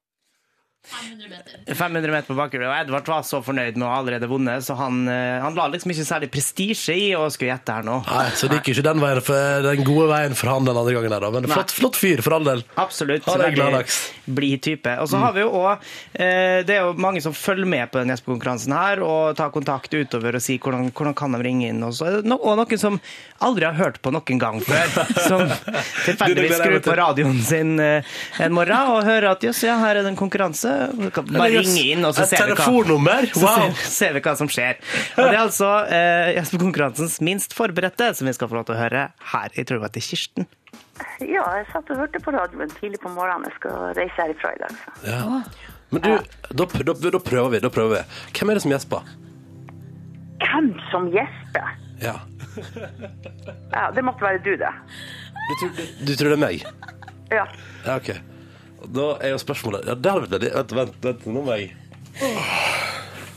500 0.90 2.12
meter 2.12 2.28
på 2.28 2.36
bakhjulet. 2.36 2.68
Og 2.68 2.74
Edvard 2.76 3.10
var 3.12 3.26
så 3.26 3.40
fornøyd 3.46 3.78
med 3.78 3.86
å 3.86 3.92
ha 3.92 4.00
allerede 4.02 4.28
vunnet, 4.30 4.66
så 4.66 4.76
han, 4.80 5.04
eh, 5.08 5.38
han 5.44 5.56
la 5.56 5.68
liksom 5.72 5.94
ikke 5.94 6.06
særlig 6.08 6.32
prestisje 6.34 6.96
i 6.98 7.12
å 7.16 7.28
skulle 7.32 7.52
gjette 7.54 7.76
her 7.78 7.86
nå. 7.86 8.00
Nei, 8.08 8.26
så 8.36 8.50
det 8.50 8.60
gikk 8.60 8.74
ikke 8.74 8.86
den, 8.90 9.04
veien 9.04 9.22
for, 9.26 9.68
den 9.68 9.86
gode 9.88 10.08
veien 10.12 10.38
for 10.38 10.52
han 10.52 10.68
den 10.68 10.80
andre 10.82 10.96
gangen 10.98 11.14
der, 11.14 11.26
da. 11.28 11.32
Men 11.38 11.48
flott, 11.54 11.76
flott 11.76 12.00
fyr, 12.00 12.24
for 12.26 12.38
all 12.38 12.48
del. 12.48 12.66
Absolutt. 12.82 13.28
Ha 13.30 13.38
det 13.38 13.52
veldig 13.52 13.60
gladdags. 13.62 14.00
Blid 14.26 14.64
type. 14.66 14.98
Og 15.04 15.12
så 15.12 15.22
har 15.22 15.36
vi 15.36 15.44
jo 15.44 15.52
òg 15.62 15.82
Det 16.14 16.76
er 16.76 16.86
jo 16.86 16.94
mange 17.02 17.22
som 17.24 17.34
følger 17.36 17.68
med 17.68 17.92
på 17.92 18.00
den 18.00 18.12
gjespekonkurransen 18.14 18.74
her 18.76 19.02
og 19.06 19.36
tar 19.38 19.52
kontakt 19.54 19.94
utover 19.94 20.38
og 20.38 20.44
sier 20.44 20.62
hvordan, 20.62 20.90
hvordan 20.96 21.16
kan 21.18 21.36
de 21.36 21.42
ringe 21.44 21.70
inn. 21.70 21.82
Og 21.86 21.96
så 21.98 22.10
er 22.10 22.20
og 22.22 22.58
noen 22.58 22.80
som 22.80 23.00
aldri 23.42 23.68
har 23.68 23.78
hørt 23.78 24.02
på 24.02 24.14
noen 24.14 24.42
gang 24.42 24.60
før. 24.64 24.92
Som 25.30 25.44
tilfeldigvis 26.06 26.58
skrur 26.60 26.80
på 26.86 26.96
radioen 26.98 27.40
sin 27.46 27.74
eh, 27.82 28.08
en 28.42 28.54
morgen 28.56 28.94
og 28.96 29.06
hører 29.08 29.32
at 29.34 29.46
jøss, 29.46 29.64
ja, 29.66 29.78
her 29.82 30.00
er 30.00 30.06
det 30.06 30.14
en 30.14 30.20
konkurranse. 30.20 30.71
Bare 31.32 31.50
ringe 31.54 31.84
inn, 31.94 32.06
og 32.08 32.16
så 32.18 32.26
ser 32.30 32.50
vi 32.50 32.56
hva 32.58 32.68
wow. 33.44 33.68
så 33.76 33.92
ser, 33.92 34.16
vi 34.18 34.24
hva 34.26 34.34
som 34.40 34.50
skjer. 34.52 34.80
Og 35.18 35.22
det 35.24 35.36
er 35.36 35.42
altså 35.44 35.70
eh, 35.88 36.32
Gjespekonkurransens 36.38 37.20
minst 37.26 37.56
forberedte 37.58 38.12
som 38.18 38.30
vi 38.30 38.36
skal 38.38 38.52
få 38.52 38.60
lov 38.60 38.68
til 38.70 38.78
å 38.78 38.82
høre 38.82 39.06
her. 39.34 39.54
Jeg 39.58 39.68
tror 39.70 39.82
det 39.82 39.86
var 39.88 39.94
til 39.98 40.08
Kirsten. 40.10 40.50
Ja, 41.24 41.44
jeg 41.58 41.68
satt 41.72 41.90
og 41.94 42.02
hørte 42.04 42.22
på 42.22 42.34
radioen 42.36 42.72
tidlig 42.78 43.00
på 43.02 43.12
morgenen. 43.14 43.48
Jeg 43.50 43.58
skal 43.60 43.92
reise 43.98 44.18
herifra 44.20 44.54
i 44.56 44.62
dag. 44.62 44.80
Så. 44.84 44.96
Ja. 45.10 45.42
Men 45.92 46.06
du, 46.06 46.12
da, 46.56 46.66
da, 46.72 46.94
da 47.18 47.20
prøver 47.20 47.56
vi. 47.56 47.62
da 47.64 47.72
prøver 47.74 48.00
vi. 48.00 48.22
Hvem 48.38 48.52
er 48.54 48.60
det 48.60 48.64
som 48.66 48.74
gjesper? 48.76 49.14
Hvem 50.42 50.70
som 50.92 51.10
gjesper? 51.14 51.74
Ja. 52.02 52.16
Ja, 53.72 53.90
det 53.96 54.04
måtte 54.06 54.26
være 54.26 54.42
du, 54.44 54.54
det. 54.60 54.72
Du, 55.36 55.54
tror- 55.62 55.76
du, 55.78 55.84
du 56.08 56.14
tror 56.16 56.32
det 56.34 56.38
er 56.38 56.44
meg? 56.44 56.66
Ja. 57.32 57.46
Ja, 57.86 57.98
OK. 57.98 58.12
Da 58.90 59.08
er 59.22 59.30
jo 59.36 59.38
spørsmålet 59.42 59.86
Ja, 59.86 59.94
der 59.94 60.12
hadde 60.24 60.30
vært 60.32 60.56
Vent, 60.56 60.72
vent, 60.80 60.96
vent 61.06 61.26
nå 61.30 61.44
må 61.46 61.54
jeg 61.60 61.72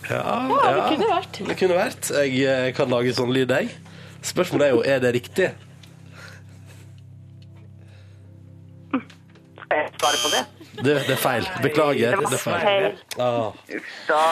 Ja, 0.08 0.20
ja. 0.20 0.72
Det 0.74 0.96
kunne 0.96 1.08
vært. 1.08 1.38
Det 1.48 1.56
kunne 1.60 1.76
vært. 1.78 2.08
Jeg 2.12 2.40
eh, 2.44 2.66
kan 2.76 2.90
lage 2.92 3.14
sånn 3.16 3.30
lyd, 3.32 3.52
jeg. 3.56 3.70
Spørsmålet 4.24 4.66
er 4.66 4.74
jo 4.74 4.82
er 4.84 4.98
det 5.00 5.12
riktig. 5.16 5.46
Skal 8.92 9.78
jeg 9.78 9.88
svare 9.96 10.20
på 10.20 10.32
det? 10.34 10.42
Det, 10.84 10.96
det 11.08 11.14
er 11.16 11.22
feil. 11.22 11.48
Beklager. 11.64 12.18
Det 12.18 12.20
var 12.20 12.30
Det 12.34 12.36
er 12.36 12.44
feil. 12.44 12.60
feil. 12.68 12.92
Ah. 13.16 13.48
Uff 13.78 13.96
da. 14.10 14.22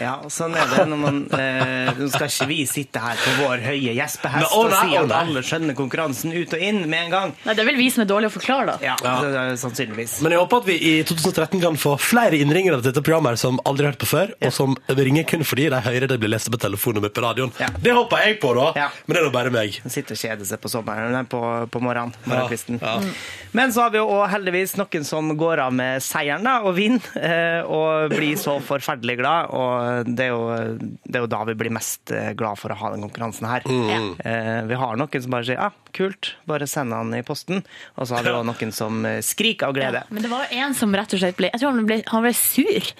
Ja, 0.00 0.14
og 0.24 0.30
sånn 0.32 0.54
er 0.58 0.66
det 0.72 0.84
når 0.90 0.98
man 1.00 1.18
eh, 1.36 1.90
Nå 1.98 2.08
skal 2.10 2.30
ikke 2.30 2.46
vi 2.50 2.56
sitte 2.68 3.00
her 3.02 3.18
på 3.20 3.34
vår 3.44 3.62
høye 3.66 3.92
gjespehest 3.96 4.54
og 4.56 4.72
si 4.74 4.96
at 4.98 5.12
alle 5.14 5.42
skjønner 5.46 5.76
konkurransen 5.78 6.32
ut 6.34 6.54
og 6.56 6.64
inn 6.64 6.80
med 6.90 7.06
en 7.06 7.12
gang. 7.12 7.34
Nei, 7.44 7.54
det 7.54 7.62
er 7.64 7.68
vel 7.68 7.78
vi 7.78 7.88
som 7.92 8.02
er 8.04 8.08
dårlige 8.10 8.32
å 8.32 8.34
forklare, 8.38 8.74
da. 8.74 8.76
Ja, 8.84 8.96
Ja. 9.04 9.14
Det 9.24 9.30
er 9.42 9.56
sannsynligvis. 9.60 10.16
Men 10.24 10.32
jeg 10.34 10.40
håper 10.42 10.62
at 10.62 10.68
vi 10.68 10.76
i 10.88 10.92
2013 11.06 11.60
kan 11.62 11.76
få 11.80 11.94
flere 12.00 12.38
innringere 12.40 12.80
til 12.80 12.88
dette 12.90 13.02
programmet 13.04 13.38
som 13.40 13.60
aldri 13.68 13.86
har 13.86 13.92
hørt 13.94 14.02
på 14.02 14.08
før, 14.10 14.32
og 14.40 14.52
som 14.54 14.76
ringer 14.88 15.26
kun 15.28 15.44
fordi 15.46 15.68
de 15.72 15.80
hører 15.84 16.08
det 16.10 16.18
blir 16.22 16.32
lest 16.32 16.50
på 16.52 16.60
telefonnummer 16.60 17.12
på 17.14 17.24
radioen. 17.24 17.52
Ja. 17.60 17.68
Det 17.78 17.94
håper 17.96 18.24
jeg 18.24 18.40
på, 18.42 18.54
da. 18.58 18.70
Ja. 18.78 18.88
Men 19.06 19.16
det 19.16 19.22
er 19.22 19.28
nå 19.28 19.34
bare 19.34 19.52
meg. 19.54 19.78
Sitter 19.84 20.16
og 20.16 20.22
kjeder 20.24 20.48
seg 20.48 20.62
på 20.64 20.72
sommeren, 20.72 21.28
på, 21.30 21.40
på 21.70 21.82
morgenen. 21.84 22.14
morgenkvisten. 22.24 22.80
Ja, 22.82 22.96
ja. 23.04 23.14
Men 23.54 23.72
så 23.74 23.84
har 23.84 23.92
vi 23.94 24.00
jo 24.00 24.18
heldigvis 24.30 24.76
noen 24.80 25.04
som 25.06 25.28
går 25.38 25.60
av 25.68 25.74
med 25.76 26.02
seieren 26.02 26.42
da, 26.46 26.56
og 26.66 26.74
vinner, 26.78 27.04
eh, 27.20 27.60
og 27.70 28.10
blir 28.14 28.34
så 28.40 28.56
forferdelig 28.64 29.18
glad. 29.20 29.33
Og 29.54 30.08
det 30.16 30.26
er, 30.26 30.32
jo, 30.32 30.88
det 31.04 31.18
er 31.18 31.24
jo 31.24 31.30
da 31.32 31.40
vi 31.48 31.54
blir 31.58 31.72
mest 31.74 32.12
eh, 32.14 32.32
glad 32.38 32.58
for 32.60 32.72
å 32.74 32.76
ha 32.80 32.90
den 32.94 33.04
konkurransen 33.06 33.46
her. 33.50 33.66
Eh, 33.66 34.60
Vi 34.70 34.78
har 34.80 34.96
noen 35.00 35.22
som 35.24 35.34
bare 35.34 35.46
sier 35.48 35.58
ja, 35.60 35.68
kult, 35.96 36.32
bare 36.50 36.68
send 36.70 36.94
han 36.96 37.12
i 37.18 37.22
posten. 37.26 37.62
Og 37.98 38.08
så 38.08 38.16
har 38.18 38.26
vi 38.26 38.32
òg 38.34 38.46
noen 38.48 38.72
som 38.74 39.00
eh, 39.08 39.18
skriker 39.24 39.68
av 39.70 39.76
glede. 39.76 40.04
Men 40.14 40.26
det 40.26 40.32
var 40.32 40.46
jo 40.46 40.62
en 40.64 40.78
som 40.78 40.94
rett 40.96 41.12
og 41.16 41.22
slett 41.22 41.36
ble 41.38 41.50
Jeg 41.52 41.60
tror 41.62 41.74
han 41.76 41.90
ble, 41.90 42.00
han 42.12 42.24
ble 42.26 42.34
sur. 42.38 42.90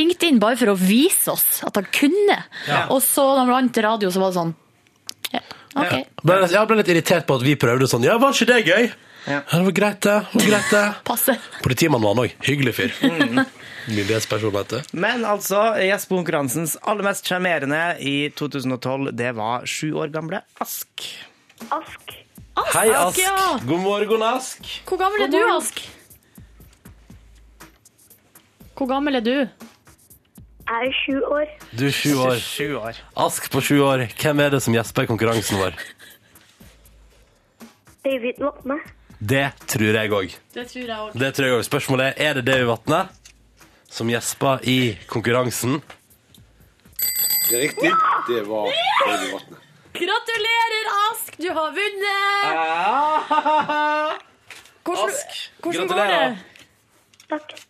Ringte 0.00 0.28
inn 0.32 0.40
bare 0.42 0.58
for 0.60 0.72
å 0.74 0.78
vise 0.80 1.32
oss 1.34 1.62
at 1.68 1.78
han 1.80 1.88
kunne. 1.94 2.40
Og 2.88 3.00
så 3.04 3.28
da 3.34 3.44
han 3.44 3.52
vant 3.54 3.82
radio, 3.88 4.10
så 4.12 4.22
var 4.24 4.32
det 4.34 4.40
sånn 4.40 4.54
Ja, 5.32 5.40
OK. 5.76 5.94
Jeg 6.52 6.66
ble 6.68 6.82
litt 6.82 6.92
irritert 6.92 7.26
på 7.28 7.38
at 7.40 7.46
vi 7.46 7.56
prøvde 7.60 7.88
sånn. 7.90 8.04
Ja, 8.06 8.18
var 8.22 8.34
ikke 8.36 8.50
det 8.52 8.62
gøy? 8.68 8.90
Ja. 9.22 9.38
Ja, 9.38 9.40
det 9.54 9.62
var 9.68 9.74
greit, 9.76 10.00
det. 10.02 10.14
var 10.32 10.46
greit, 10.48 10.70
det. 10.74 10.86
Passe. 11.06 11.36
Politimannen 11.62 12.02
var 12.02 12.16
han 12.16 12.24
òg. 12.24 12.32
Hyggelig 12.42 12.72
fyr. 12.74 12.94
Myndighetsperson, 13.06 13.60
vet 13.86 14.68
du. 14.70 14.80
Men 14.92 15.24
altså, 15.24 15.60
gjestekonkurransens 15.82 16.76
aller 16.82 17.06
mest 17.06 17.26
sjarmerende 17.26 17.80
i 18.00 18.30
2012, 18.38 19.10
det 19.16 19.32
var 19.36 19.66
sju 19.66 19.92
år 19.94 20.12
gamle 20.14 20.42
Ask. 20.60 21.06
Ask. 21.70 22.14
Hei, 22.74 22.88
Ask. 22.92 23.18
ja. 23.18 23.58
God 23.66 23.80
morgen, 23.80 24.22
Ask. 24.22 24.82
Hvor 24.88 24.98
gammel 25.00 25.26
er 25.26 25.32
du, 25.32 25.40
Ask? 25.56 25.82
Hvor 28.76 28.88
gammel 28.90 29.18
er 29.20 29.24
du? 29.24 29.36
Jeg 30.62 30.88
er 30.88 30.94
sju 31.04 31.18
år. 31.26 31.46
Du 31.78 31.86
er 31.86 31.94
sju 31.94 32.12
år. 32.22 32.38
Sju 32.40 32.76
år. 32.78 32.98
Ask 33.18 33.50
på 33.52 33.60
sju 33.60 33.80
år. 33.82 34.06
Hvem 34.20 34.40
er 34.40 34.54
det 34.54 34.62
som 34.62 34.74
gjesper 34.74 35.04
i 35.04 35.10
konkurransen 35.10 35.58
vår? 35.60 35.76
David 38.02 38.38
Vatne. 38.42 38.78
Det 39.22 39.44
tror 39.70 39.94
jeg 39.98 40.10
òg. 40.10 40.32
Det 40.54 40.64
tror 40.72 41.46
jeg 41.46 41.56
òg. 41.58 41.66
Spørsmålet 41.66 42.14
er 42.16 42.30
er 42.30 42.40
det 42.40 42.46
David 42.46 42.70
Vatne 42.70 43.04
som 43.92 44.08
gjespa 44.10 44.56
i 44.64 44.94
konkurransen. 45.10 45.80
Det 47.50 47.56
er 47.58 47.62
riktig. 47.66 47.90
Det 48.28 48.42
var 48.48 48.70
David 48.72 49.32
Vatne. 49.34 49.56
Gratulerer, 49.92 50.86
Ask! 51.10 51.34
Du 51.36 51.48
har 51.52 51.74
vunnet! 51.76 52.46
Hvordan, 54.86 55.10
Ask, 55.10 55.28
hvordan 55.62 55.86
går 55.92 55.96
det? 56.14 56.38
Takk. 57.28 57.52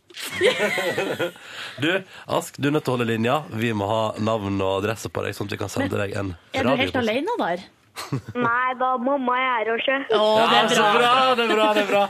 Du, 1.82 1.88
Ask, 2.28 2.56
du 2.60 2.68
er 2.68 2.74
nødt 2.76 2.84
til 2.84 2.92
å 2.92 2.96
holde 2.98 3.06
linja. 3.08 3.36
Vi 3.58 3.70
må 3.74 3.86
ha 3.88 4.00
navn 4.22 4.60
og 4.62 4.82
adresse 4.82 5.08
på 5.10 5.22
deg, 5.24 5.34
sånn 5.34 5.48
at 5.48 5.54
vi 5.56 5.60
kan 5.62 5.70
sende 5.72 5.96
deg 5.98 6.12
en 6.20 6.34
radio. 6.36 6.60
Er 6.60 6.68
du 6.68 6.82
helt 6.82 6.98
alene 7.00 7.36
der? 7.40 7.62
Nei 8.36 8.68
da, 8.80 8.90
mamma 9.00 9.34
er 9.40 9.48
her 9.48 9.70
også. 9.74 9.96
Å, 10.14 10.20
det 10.52 10.58
er 10.60 10.68
Så 10.76 10.84
bra. 10.84 10.92
bra, 11.00 11.12
det 11.40 11.44
er 11.48 11.54
bra, 11.56 11.66
det 11.76 11.82
er 11.82 11.90
bra. 11.90 12.04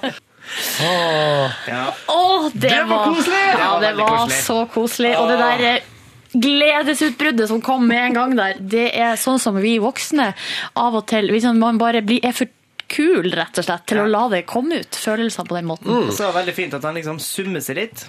Å, 2.12 2.50
det, 2.52 2.68
Det 2.68 2.84
var 2.88 3.04
koselig! 3.08 3.42
Ja, 3.58 3.72
det 3.80 3.92
var 3.98 4.16
koselig. 4.16 4.40
så 4.44 4.58
koselig. 4.72 5.12
Og 5.20 5.30
det 5.30 5.36
der 5.40 5.64
eh, 5.68 5.90
gledesutbruddet 6.32 7.48
som 7.48 7.62
kom 7.64 7.86
med 7.88 8.06
en 8.06 8.18
gang 8.18 8.34
der, 8.38 8.58
det 8.58 8.88
er 8.96 9.20
sånn 9.20 9.40
som 9.42 9.58
vi 9.60 9.76
voksne 9.82 10.32
av 10.80 10.98
og 10.98 11.06
til 11.10 11.30
hvis 11.32 11.46
Man 11.58 11.80
bare 11.80 12.02
blir, 12.04 12.20
er 12.24 12.36
for 12.36 12.50
kul, 12.92 13.30
rett 13.32 13.56
og 13.58 13.64
slett, 13.64 13.86
til 13.88 14.02
å 14.02 14.08
la 14.08 14.26
det 14.32 14.42
komme 14.48 14.82
ut. 14.82 14.98
Følelsene 14.98 15.48
på 15.48 15.56
den 15.56 15.70
måten. 15.70 15.88
Mm. 15.92 16.10
så 16.12 16.28
det 16.28 16.34
veldig 16.40 16.56
fint 16.56 16.76
at 16.76 16.84
han 16.84 16.98
liksom 16.98 17.22
summer 17.22 17.64
seg 17.64 17.80
litt, 17.80 18.04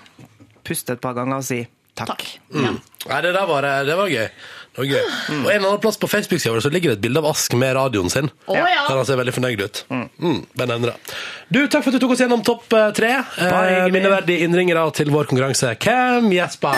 puster 0.64 0.98
et 0.98 1.04
par 1.04 1.16
ganger 1.16 1.40
og 1.40 1.48
sier 1.48 1.70
takk. 1.96 2.26
Mm. 2.52 2.82
Nei, 3.08 3.22
det 3.24 3.32
der 3.36 3.48
var, 3.48 3.68
det 3.86 3.96
var 4.00 4.12
gøy. 4.12 4.28
Det 4.74 4.82
var 4.82 4.90
gøy. 4.90 5.10
Og 5.38 5.50
en 5.54 5.66
annen 5.68 5.82
plass 5.82 6.00
på 6.02 6.10
Facebook-sida 6.10 6.54
vår 6.56 6.64
så 6.66 6.72
ligger 6.74 6.94
det 6.94 6.98
et 6.98 7.04
bilde 7.06 7.22
av 7.22 7.30
Ask 7.30 7.54
med 7.62 7.76
radioen 7.78 8.10
sin. 8.10 8.32
Oh, 8.50 8.58
ja. 8.58 8.88
Der 8.88 8.98
han 8.98 9.06
ser 9.06 9.20
veldig 9.22 9.36
fornøyd 9.36 9.62
ut. 9.62 9.84
Mm. 9.94 10.40
bare 10.58 10.72
nevner 10.74 10.94
det. 10.94 11.18
Du, 11.54 11.62
takk 11.68 11.86
for 11.86 11.94
at 11.94 12.00
du 12.00 12.02
tok 12.02 12.16
oss 12.16 12.24
gjennom 12.26 12.42
topp 12.46 12.74
eh, 12.74 12.90
tre. 12.98 13.14
Eh, 13.38 13.90
minneverdige 13.94 14.48
innringere 14.48 14.88
til 14.98 15.14
vår 15.14 15.30
konkurranse. 15.30 15.76
Hvem 15.78 16.34
gjespa? 16.34 16.74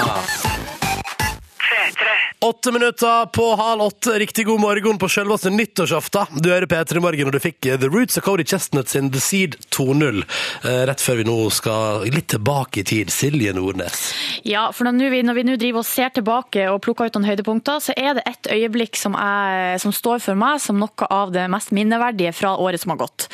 Åtte 2.39 2.71
minutter 2.71 3.25
på 3.25 3.55
halv 3.55 3.81
åtte. 3.81 4.09
Riktig 4.09 4.45
god 4.45 4.59
morgen 4.59 4.97
på 4.97 5.09
selveste 5.09 5.49
nyttårsaften. 5.49 6.41
Du 6.43 6.49
hører 6.51 6.67
P3 6.67 6.99
Morgen, 6.99 7.29
og 7.29 7.33
du 7.33 7.39
fikk 7.39 7.65
eh, 7.65 7.77
The 7.79 7.87
Roots 7.87 8.19
og 8.19 8.25
Cody 8.27 8.43
Chestnut 8.43 8.91
sin 8.91 9.07
The 9.13 9.21
Seed 9.23 9.55
2.0. 9.71 10.19
Eh, 10.67 10.81
rett 10.89 11.01
før 11.01 11.21
vi 11.21 11.25
nå 11.29 11.35
skal 11.55 12.03
litt 12.11 12.27
tilbake 12.33 12.81
i 12.81 12.85
tid. 12.85 13.13
Silje 13.13 13.53
Nordnes. 13.55 14.09
Ja, 14.43 14.67
for 14.75 14.89
når 14.89 15.13
vi, 15.13 15.21
når 15.25 15.37
vi 15.39 15.45
nå 15.47 15.55
driver 15.61 15.81
og 15.81 15.87
ser 15.87 16.11
tilbake 16.17 16.67
og 16.73 16.81
plukker 16.83 17.07
ut 17.07 17.15
noen 17.15 17.29
høydepunkter, 17.29 17.79
så 17.81 17.95
er 17.95 18.19
det 18.19 18.25
et 18.27 18.51
øyeblikk 18.57 18.99
som, 18.99 19.15
er, 19.15 19.79
som 19.81 19.95
står 19.95 20.19
for 20.27 20.39
meg 20.39 20.59
som 20.63 20.81
noe 20.81 21.09
av 21.09 21.31
det 21.33 21.47
mest 21.51 21.71
minneverdige 21.75 22.35
fra 22.35 22.57
året 22.59 22.83
som 22.83 22.93
har 22.93 22.99
gått. 23.05 23.29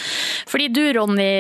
Fordi 0.52 0.70
du, 0.70 0.84
Ronny, 1.00 1.32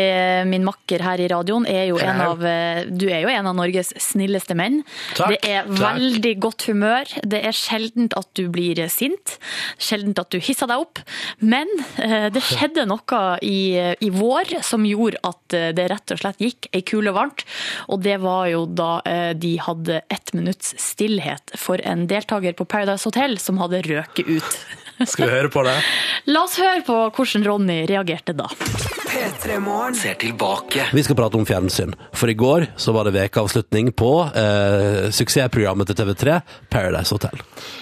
min 0.50 0.66
makker 0.66 1.04
her 1.06 1.22
i 1.22 1.30
radioen, 1.30 1.70
er 1.70 1.92
jo 1.92 2.02
en 2.02 2.22
av, 2.26 2.44
du 2.90 3.08
er 3.12 3.26
jo 3.26 3.32
en 3.32 3.50
av 3.52 3.58
Norges 3.58 3.94
snilleste 4.02 4.56
menn. 4.58 4.82
Takk, 5.18 5.36
det 5.36 5.42
er 5.46 5.68
takk. 5.68 5.82
veldig 5.84 6.36
godt 6.42 6.68
humør. 6.72 7.16
Det 7.28 7.42
er 7.44 7.51
sjeldent 7.56 8.16
at 8.18 8.30
du 8.38 8.46
blir 8.54 8.80
sint. 8.92 9.38
Sjeldent 9.82 10.20
at 10.22 10.32
du 10.34 10.40
hisser 10.42 10.70
deg 10.70 10.84
opp. 10.84 11.02
Men 11.40 11.70
eh, 12.02 12.30
det 12.34 12.44
skjedde 12.46 12.88
noe 12.90 13.22
i, 13.46 13.78
i 13.78 14.12
vår 14.14 14.58
som 14.66 14.86
gjorde 14.88 15.22
at 15.28 15.58
eh, 15.58 15.70
det 15.78 15.88
rett 15.92 16.16
og 16.16 16.22
slett 16.24 16.44
gikk 16.44 16.70
ei 16.76 16.84
kule 16.88 17.14
varmt. 17.16 17.46
Og 17.92 18.04
det 18.06 18.18
var 18.24 18.48
jo 18.52 18.66
da 18.66 18.92
eh, 19.08 19.32
de 19.38 19.56
hadde 19.62 20.02
ett 20.12 20.34
minutts 20.38 20.76
stillhet 20.82 21.56
for 21.60 21.82
en 21.88 22.08
deltaker 22.10 22.58
på 22.58 22.68
Paradise 22.70 23.08
Hotel 23.08 23.38
som 23.42 23.62
hadde 23.62 23.84
røket 23.88 24.28
ut. 24.28 24.58
Skal 25.02 25.28
vi 25.28 25.36
høre 25.40 25.54
på 25.54 25.66
det? 25.66 25.78
La 26.34 26.46
oss 26.46 26.60
høre 26.62 26.84
på 26.86 26.98
hvordan 27.10 27.48
Ronny 27.48 27.84
reagerte 27.90 28.38
da. 28.38 28.50
Ser 29.12 30.14
tilbake. 30.14 30.86
Vi 30.94 31.04
skal 31.04 31.18
prate 31.20 31.36
om 31.36 31.44
fjernsyn. 31.46 31.92
For 32.16 32.32
i 32.32 32.36
går 32.38 32.70
så 32.80 32.94
var 32.96 33.04
det 33.04 33.12
vekeavslutning 33.18 33.90
på 34.00 34.12
eh, 34.40 35.10
suksessprogrammet 35.12 35.90
til 35.90 35.98
TV3, 36.00 36.38
Paradise 36.72 37.12
Hotel. 37.12 37.42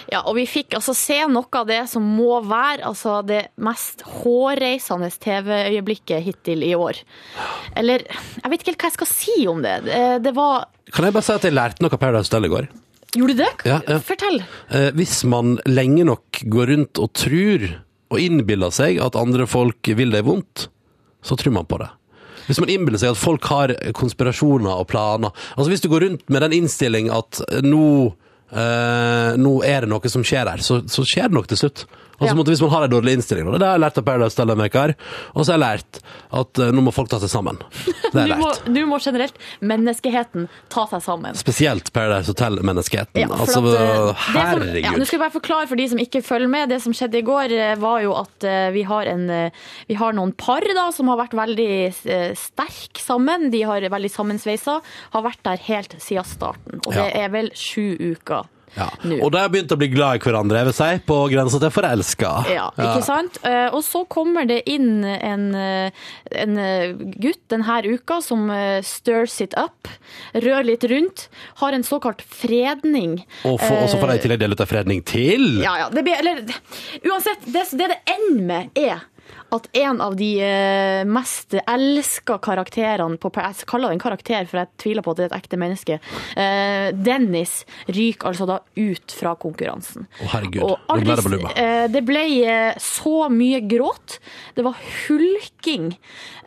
Ja, 0.09 0.23
og 0.23 0.39
vi 0.39 0.47
fikk 0.49 0.73
altså 0.79 0.95
se 0.97 1.19
noe 1.29 1.45
av 1.59 1.67
det 1.69 1.83
som 1.91 2.07
må 2.17 2.39
være 2.41 2.87
altså, 2.89 3.19
det 3.21 3.43
mest 3.61 4.01
hårreisende 4.09 5.11
TV-øyeblikket 5.21 6.25
hittil 6.25 6.65
i 6.65 6.71
år. 6.73 6.97
Eller, 7.77 8.07
jeg 8.09 8.49
vet 8.49 8.65
ikke 8.65 8.73
helt 8.73 8.87
hva 8.87 8.89
jeg 8.89 8.97
skal 8.97 9.11
si 9.11 9.37
om 9.53 9.61
det. 9.67 9.75
Det, 9.85 10.01
det 10.25 10.33
var 10.39 10.65
Kan 10.89 11.05
jeg 11.05 11.17
bare 11.19 11.29
si 11.29 11.37
at 11.37 11.45
jeg 11.45 11.57
lærte 11.59 11.85
noe 11.85 11.93
av 11.93 12.01
Paradise 12.01 12.31
Hotel 12.31 12.49
i 12.49 12.51
går? 12.55 12.71
Gjorde 13.19 13.37
du 13.37 13.43
det? 13.43 13.51
Ja, 13.69 13.77
ja. 13.85 13.99
Fortell. 14.09 14.41
Eh, 14.73 14.89
hvis 14.97 15.21
man 15.29 15.59
lenge 15.69 16.09
nok 16.09 16.41
går 16.49 16.73
rundt 16.73 17.05
og 17.05 17.13
tror 17.21 17.69
og 18.09 18.17
innbiller 18.17 18.73
seg 18.73 18.97
at 19.05 19.21
andre 19.21 19.45
folk 19.45 19.93
vil 19.93 20.17
deg 20.17 20.25
vondt, 20.25 20.71
så 21.25 21.37
tror 21.39 21.55
man 21.55 21.67
på 21.69 21.79
det. 21.81 21.89
Hvis 22.47 22.59
man 22.61 22.71
innbiller 22.73 23.01
seg 23.01 23.13
at 23.13 23.21
folk 23.21 23.45
har 23.51 23.75
konspirasjoner 23.93 24.71
og 24.71 24.87
planer 24.89 25.29
Altså 25.53 25.67
Hvis 25.69 25.83
du 25.83 25.89
går 25.91 26.01
rundt 26.07 26.31
med 26.33 26.41
den 26.41 26.55
innstilling 26.57 27.11
at 27.13 27.41
nå, 27.61 27.83
eh, 28.49 29.37
nå 29.37 29.51
er 29.67 29.85
det 29.85 29.91
noe 29.91 30.09
som 30.11 30.25
skjer 30.25 30.49
her, 30.49 30.63
så, 30.65 30.81
så 30.89 31.05
skjer 31.05 31.29
det 31.29 31.37
nok 31.37 31.49
til 31.51 31.61
slutt. 31.61 31.85
Altså 32.19 32.33
Ja. 32.33 32.35
måtte, 32.35 32.51
Hvis 32.51 32.61
man 32.61 32.69
har 32.71 32.83
en 32.83 32.91
dårlig 32.91 33.13
innstilling. 33.17 33.47
Og 33.47 33.59
det 33.59 33.65
har 33.67 33.77
jeg 33.77 33.81
lært 33.85 33.97
av 33.97 34.03
Paradise 34.03 34.35
her. 34.73 34.95
Og 35.35 35.45
så 35.45 35.53
har 35.53 35.57
jeg 35.57 35.63
lært 35.63 35.99
at 36.31 36.59
eh, 36.59 36.71
nå 36.75 36.81
må 36.83 36.91
folk 36.93 37.09
ta 37.09 37.19
seg 37.19 37.29
sammen. 37.31 37.57
Det 37.85 38.13
har 38.13 38.27
jeg 38.27 38.29
Nå 38.35 38.37
må, 38.43 38.49
lært. 38.51 38.67
nå 38.67 38.85
må 38.89 38.99
generelt 38.99 39.37
menneskeheten 39.61 40.47
ta 40.69 40.85
seg 40.91 41.01
sammen. 41.05 41.35
Spesielt 41.39 41.91
Paradise 41.95 42.27
Hotel-menneskeheten. 42.33 43.21
Ja, 43.23 43.27
for 43.31 43.45
altså, 43.45 43.61
at, 43.63 43.79
eh, 43.79 43.79
det 43.79 44.17
som- 44.19 44.35
herregud. 44.35 44.83
Ja, 44.83 44.91
nå 44.99 45.05
skal 45.07 45.19
jeg 45.19 45.23
bare 45.31 45.35
forklare 45.41 45.67
for 45.71 45.75
de 45.79 45.87
som 45.87 45.97
ikke 46.03 46.21
følger 46.25 46.49
med. 46.49 46.69
Det 46.69 46.81
som 46.83 46.93
skjedde 46.93 47.21
i 47.21 47.25
går, 47.25 47.51
eh, 47.55 47.75
var 47.79 48.01
jo 48.03 48.13
at 48.19 48.43
eh, 48.43 48.69
vi 48.75 48.83
har, 48.83 49.05
en, 49.05 49.29
eh, 49.29 49.49
vi 49.87 49.95
har 49.95 50.13
noen 50.13 50.35
par 50.35 50.61
da, 50.61 50.89
som 50.91 51.07
har 51.07 51.17
vært 51.17 51.33
veldig 51.39 51.69
eh, 52.05 52.33
sterke 52.35 52.99
sammen. 52.99 53.49
De 53.51 53.61
har 53.63 53.81
veldig 53.81 54.11
sammensveisa. 54.11 54.81
Har 55.15 55.23
vært 55.23 55.43
der 55.43 55.57
helt 55.69 55.95
siden 55.99 56.25
starten. 56.25 56.79
Og 56.85 56.93
det 56.93 57.13
Ja. 57.15 57.25
er 57.25 57.29
vel 57.29 57.49
sju 57.55 57.95
uker 57.97 58.45
Ja. 58.75 58.87
Og 59.21 59.31
de 59.33 59.41
har 59.41 59.49
begynt 59.51 59.73
å 59.73 59.77
bli 59.79 59.89
glad 59.91 60.19
i 60.19 60.23
hverandre, 60.23 60.61
jeg 60.61 60.69
vil 60.69 60.77
si, 60.77 60.89
på 61.09 61.17
grensa 61.31 61.59
til 61.61 61.73
forelska. 61.73 62.31
Ja, 62.53 62.67
ikke 62.77 63.03
sant? 63.07 63.39
Eh, 63.47 63.67
Og 63.73 63.83
så 63.85 64.03
kommer 64.11 64.47
det 64.49 64.61
inn 64.69 65.03
en, 65.05 65.45
eh, 65.55 65.91
en 66.43 66.57
eh, 66.57 66.93
gutt 67.21 67.41
denne 67.49 67.79
uka 67.85 68.19
som 68.21 68.49
stirs 68.85 69.39
it 69.41 69.53
up, 69.57 69.87
rør 70.33 70.65
litt 70.65 70.83
rundt, 70.89 71.27
har 71.61 71.73
en 71.73 71.83
såkalt 71.83 72.21
fredning. 72.21 73.19
Og, 73.43 73.59
for, 73.61 73.83
og 73.83 73.89
så 73.91 73.99
får 74.01 74.13
de 74.13 74.17
i 74.19 74.23
tillegg 74.25 74.41
dele 74.43 74.57
ut 74.57 74.65
en 74.65 74.71
fredning 74.73 75.03
til. 75.07 75.47
Ja, 75.63 75.77
ja. 75.85 75.89
Det 75.93 76.03
blir, 76.05 76.19
eller, 76.19 76.43
uansett, 77.05 77.45
det, 77.45 77.65
det 77.77 77.89
det 77.93 78.01
ender 78.15 78.43
med 78.49 78.77
er 78.79 79.05
at 79.55 79.67
en 79.81 80.01
av 80.01 80.15
de 80.19 80.29
eh, 80.43 81.05
mest 81.09 81.55
elska 81.59 82.37
karakterene 82.43 83.17
på 83.17 83.31
Jeg 83.35 83.67
kaller 83.69 83.89
det 83.89 83.97
en 83.97 84.03
karakter, 84.03 84.47
for 84.49 84.61
jeg 84.61 84.71
tviler 84.81 85.05
på 85.05 85.13
at 85.13 85.19
det 85.19 85.25
er 85.25 85.31
et 85.31 85.37
ekte 85.39 85.59
menneske. 85.61 85.99
Eh, 86.35 86.89
Dennis 86.93 87.63
ryker 87.87 88.31
altså 88.31 88.47
da 88.49 88.59
ut 88.75 89.15
fra 89.15 89.35
konkurransen. 89.39 90.07
Å, 90.19 90.29
herregud. 90.35 90.63
Og 90.65 91.03
ble 91.03 91.15
det 91.15 91.25
balubba. 91.25 91.53
eh, 91.55 91.85
det 91.91 92.03
ble 92.07 92.25
så 92.83 93.29
mye 93.33 93.61
gråt. 93.69 94.19
Det 94.55 94.65
var 94.65 94.77
hulking. 95.07 95.91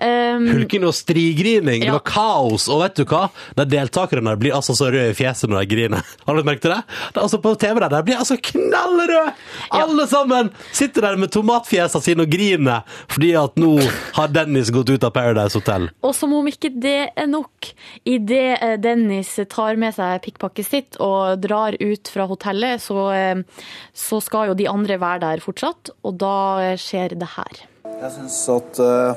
Um, 0.02 0.48
Hulking 0.50 0.84
og 0.88 0.94
strigrining. 0.98 1.84
Det 1.84 1.92
var 1.94 2.02
kaos. 2.06 2.66
Og 2.72 2.82
vet 2.82 2.98
du 2.98 3.04
hva? 3.06 3.28
De 3.58 3.66
deltakerne 3.70 4.34
blir 4.40 4.54
altså 4.56 4.74
så 4.78 4.90
røde 4.90 5.12
i 5.12 5.16
fjeset 5.16 5.50
når 5.50 5.62
de 5.62 5.70
griner. 5.74 6.08
Har 6.26 6.38
du 6.38 6.46
merket 6.46 6.70
det? 6.72 6.80
det 7.12 7.20
er 7.20 7.22
altså 7.26 7.38
på 7.42 7.54
TV 7.60 7.78
der, 7.82 7.92
de 7.92 8.02
blir 8.06 8.18
altså 8.18 8.38
knallrøde! 8.50 9.34
Alle 9.72 10.06
sammen 10.10 10.50
sitter 10.74 11.06
der 11.06 11.18
med 11.20 11.32
tomatfjesene 11.34 12.02
sine 12.04 12.26
og 12.26 12.32
griner 12.32 12.82
fordi 13.12 13.32
at 13.38 13.58
nå 13.60 13.74
har 14.16 14.32
Dennis 14.32 14.72
gått 14.74 14.92
ut 14.92 15.04
av 15.06 15.14
Paradise 15.14 15.58
Hotel. 15.58 15.88
Og 16.04 16.14
som 16.16 16.32
om 16.36 16.48
ikke 16.48 16.72
det 16.72 17.12
er 17.16 17.28
nok, 17.30 17.72
idet 18.08 18.58
eh, 18.58 18.76
Dennis 18.82 19.34
tar 19.52 19.78
med 19.80 19.96
seg 19.96 20.22
pikkpakket 20.24 20.68
sitt 20.68 21.00
og 21.02 21.42
drar 21.42 21.76
ut 21.80 22.12
fra 22.12 22.26
hotellet, 22.30 22.82
så, 22.82 23.08
eh, 23.16 23.66
så 23.94 24.20
skal 24.24 24.52
jo 24.52 24.58
de 24.58 24.68
andre 24.70 24.98
være 25.02 25.24
der 25.26 25.44
fortsatt, 25.44 25.92
og 26.02 26.18
da 26.22 26.36
eh, 26.62 26.78
skjer 26.80 27.16
det 27.18 27.32
her. 27.36 27.64
Jeg 28.02 28.14
syns 28.16 28.36
at 28.50 28.78
uh, 28.82 29.14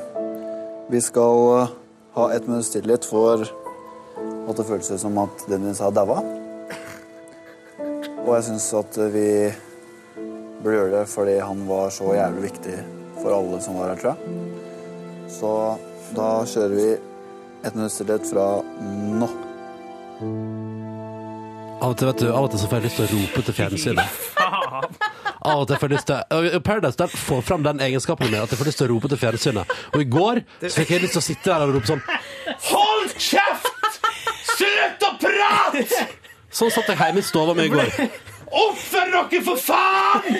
vi 0.92 1.00
skal 1.02 1.66
ha 2.14 2.26
et 2.34 2.46
minutts 2.46 2.70
stillhet 2.70 3.06
for 3.06 3.42
at 3.42 4.58
det 4.58 4.66
føles 4.68 4.90
som 5.02 5.18
at 5.18 5.46
Dennis 5.50 5.82
har 5.82 5.94
daua. 5.94 6.20
Og 8.26 8.30
jeg 8.36 8.46
syns 8.48 8.68
at 8.78 8.98
vi 9.14 9.28
burde 10.62 10.76
gjøre 10.76 10.92
det 11.00 11.06
fordi 11.10 11.38
han 11.42 11.66
var 11.68 11.90
så 11.94 12.14
jævlig 12.16 12.48
viktig 12.48 12.78
for 13.22 13.34
alle 13.36 13.60
som 13.64 13.78
var 13.78 13.92
her, 13.92 14.00
tror 14.00 14.14
jeg. 14.14 14.18
Så 15.36 15.50
da 16.16 16.30
kjører 16.46 16.74
vi 16.76 16.88
ett 17.66 17.74
minutts 17.74 17.96
stillhet 17.98 18.28
fra 18.30 18.46
nå. 19.20 19.28
Av 21.76 21.92
og 21.92 21.96
til, 21.98 22.08
vet 22.08 22.22
du, 22.22 22.28
av 22.32 22.46
og 22.46 22.52
til 22.52 22.60
så 22.62 22.68
får 22.70 22.78
jeg 22.78 22.86
lyst 22.86 23.00
til 23.00 23.06
å 23.06 23.10
rope 23.12 23.42
til 23.46 23.56
fjernsynet. 23.56 24.20
Av 25.46 25.60
og 25.60 25.66
til 25.68 25.78
får 25.78 25.90
jeg 25.90 25.94
lyst 25.96 26.08
til 26.08 26.38
og 26.56 26.62
Paradise 26.64 26.98
den 26.98 27.10
får 27.12 27.42
fram 27.46 27.66
den 27.66 27.82
egenskapen 27.84 28.30
min 28.30 28.40
at 28.40 28.52
jeg 28.54 28.60
får 28.60 28.70
lyst 28.70 28.80
til 28.80 28.88
å 28.88 28.94
rope 28.94 29.10
til 29.12 29.20
fjernsynet. 29.20 29.74
Og 29.92 30.02
i 30.02 30.08
går 30.16 30.40
så 30.64 30.72
fikk 30.78 30.94
jeg 30.94 31.04
lyst 31.04 31.18
til 31.18 31.22
å 31.22 31.26
sitte 31.26 31.52
der 31.52 31.66
og 31.66 31.76
rope 31.76 31.90
sånn 31.90 32.02
Hold 32.70 33.12
kjeft! 33.20 34.00
Slutt 34.56 35.04
å 35.04 35.12
prate! 35.20 36.06
Sånn 36.56 36.72
satt 36.72 36.88
jeg 36.88 37.02
hjemme 37.02 37.20
i 37.20 37.26
stua 37.26 37.52
mi 37.54 37.68
i 37.68 37.72
går. 37.74 37.92
Oppfør 38.46 39.10
dere, 39.12 39.40
for 39.44 39.58
faen! 39.58 40.36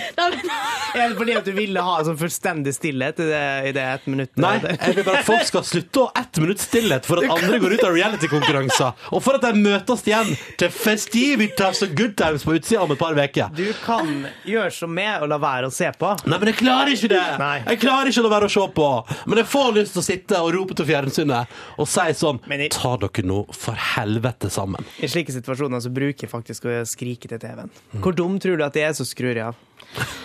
Er 0.96 1.10
det 1.10 1.16
fordi 1.18 1.34
at 1.36 1.46
du 1.48 1.52
ville 1.56 1.82
ha 1.82 1.96
sånn 2.06 2.16
fullstendig 2.20 2.72
stillhet 2.76 3.18
i 3.20 3.26
det, 3.28 3.40
i 3.68 3.72
det 3.76 3.82
ett 3.96 4.06
minutt? 4.10 4.30
Nei, 4.40 4.54
jeg 4.62 4.94
vil 4.96 5.06
bare 5.06 5.20
at 5.22 5.26
folk 5.28 5.44
skal 5.48 5.64
slutte 5.66 6.02
å 6.02 6.06
ha 6.08 6.22
ett 6.22 6.38
minutts 6.42 6.66
stillhet 6.68 7.08
for 7.08 7.20
at 7.20 7.34
andre 7.34 7.58
går 7.62 7.74
ut 7.76 7.84
av 7.88 7.96
reality-konkurranser, 7.96 8.94
og 9.10 9.22
for 9.24 9.38
at 9.38 9.44
de 9.48 9.60
møtes 9.64 10.04
igjen 10.06 10.30
til 10.60 10.70
festivitas 10.72 11.82
og 11.86 11.96
good 11.98 12.14
times 12.18 12.46
på 12.46 12.56
utsida 12.56 12.84
om 12.86 12.94
et 12.94 13.00
par 13.00 13.18
uker. 13.18 13.50
Du 13.58 13.66
kan 13.84 14.12
gjøre 14.46 14.72
som 14.76 14.92
meg 14.96 15.24
og 15.24 15.30
la 15.32 15.40
være 15.42 15.70
å 15.70 15.74
se 15.74 15.90
på. 15.98 16.12
Nei, 16.26 16.38
men 16.38 16.52
jeg 16.52 16.60
klarer 16.62 16.92
ikke 16.94 17.10
det! 17.12 17.24
Nei. 17.42 17.56
Jeg 17.66 17.82
klarer 17.82 18.12
ikke 18.12 18.22
å 18.22 18.28
la 18.28 18.32
være 18.36 18.50
å 18.50 18.54
se 18.56 18.66
på. 18.76 18.88
Men 19.26 19.42
jeg 19.42 19.50
får 19.52 19.72
lyst 19.80 19.96
til 19.96 20.02
å 20.02 20.06
sitte 20.06 20.40
og 20.46 20.52
rope 20.56 20.76
til 20.78 20.88
fjernsynet 20.88 21.56
og 21.76 21.90
si 21.90 22.06
sånn 22.22 22.40
i- 22.56 22.70
Ta 22.76 22.94
dere 23.02 23.26
nå 23.26 23.42
for 23.54 23.74
helvete 23.96 24.50
sammen. 24.52 24.84
I 25.02 25.10
slike 25.10 25.34
situasjoner 25.34 25.82
så 25.84 25.90
bruker 25.92 26.26
jeg 26.26 26.32
faktisk 26.32 26.66
å 26.70 26.78
skrike 26.88 27.28
til 27.30 27.38
TV-en. 27.42 27.70
Hvor 28.02 28.14
dum 28.16 28.38
tror 28.42 28.59
du 28.61 28.64
at 28.66 28.74
det 28.76 28.82
er 28.87 28.92
som 28.96 29.06
skrur 29.09 29.38
av? 29.42 29.54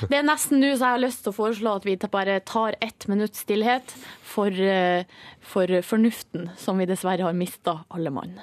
Det 0.09 0.17
er 0.17 0.25
nesten 0.27 0.59
nå 0.59 0.73
så 0.75 0.83
jeg 0.89 0.95
har 0.97 1.01
lyst 1.03 1.21
til 1.23 1.31
å 1.31 1.35
foreslå 1.37 1.75
at 1.79 1.85
vi 1.87 1.93
bare 2.11 2.39
tar 2.43 2.75
ett 2.83 3.05
minutt 3.07 3.37
stillhet 3.39 3.93
for, 4.27 4.51
eh, 4.51 5.03
for 5.41 5.67
fornuften, 5.85 6.49
som 6.59 6.77
vi 6.81 6.87
dessverre 6.89 7.23
har 7.23 7.33
mista 7.37 7.77
alle 7.93 8.11
mann. 8.11 8.33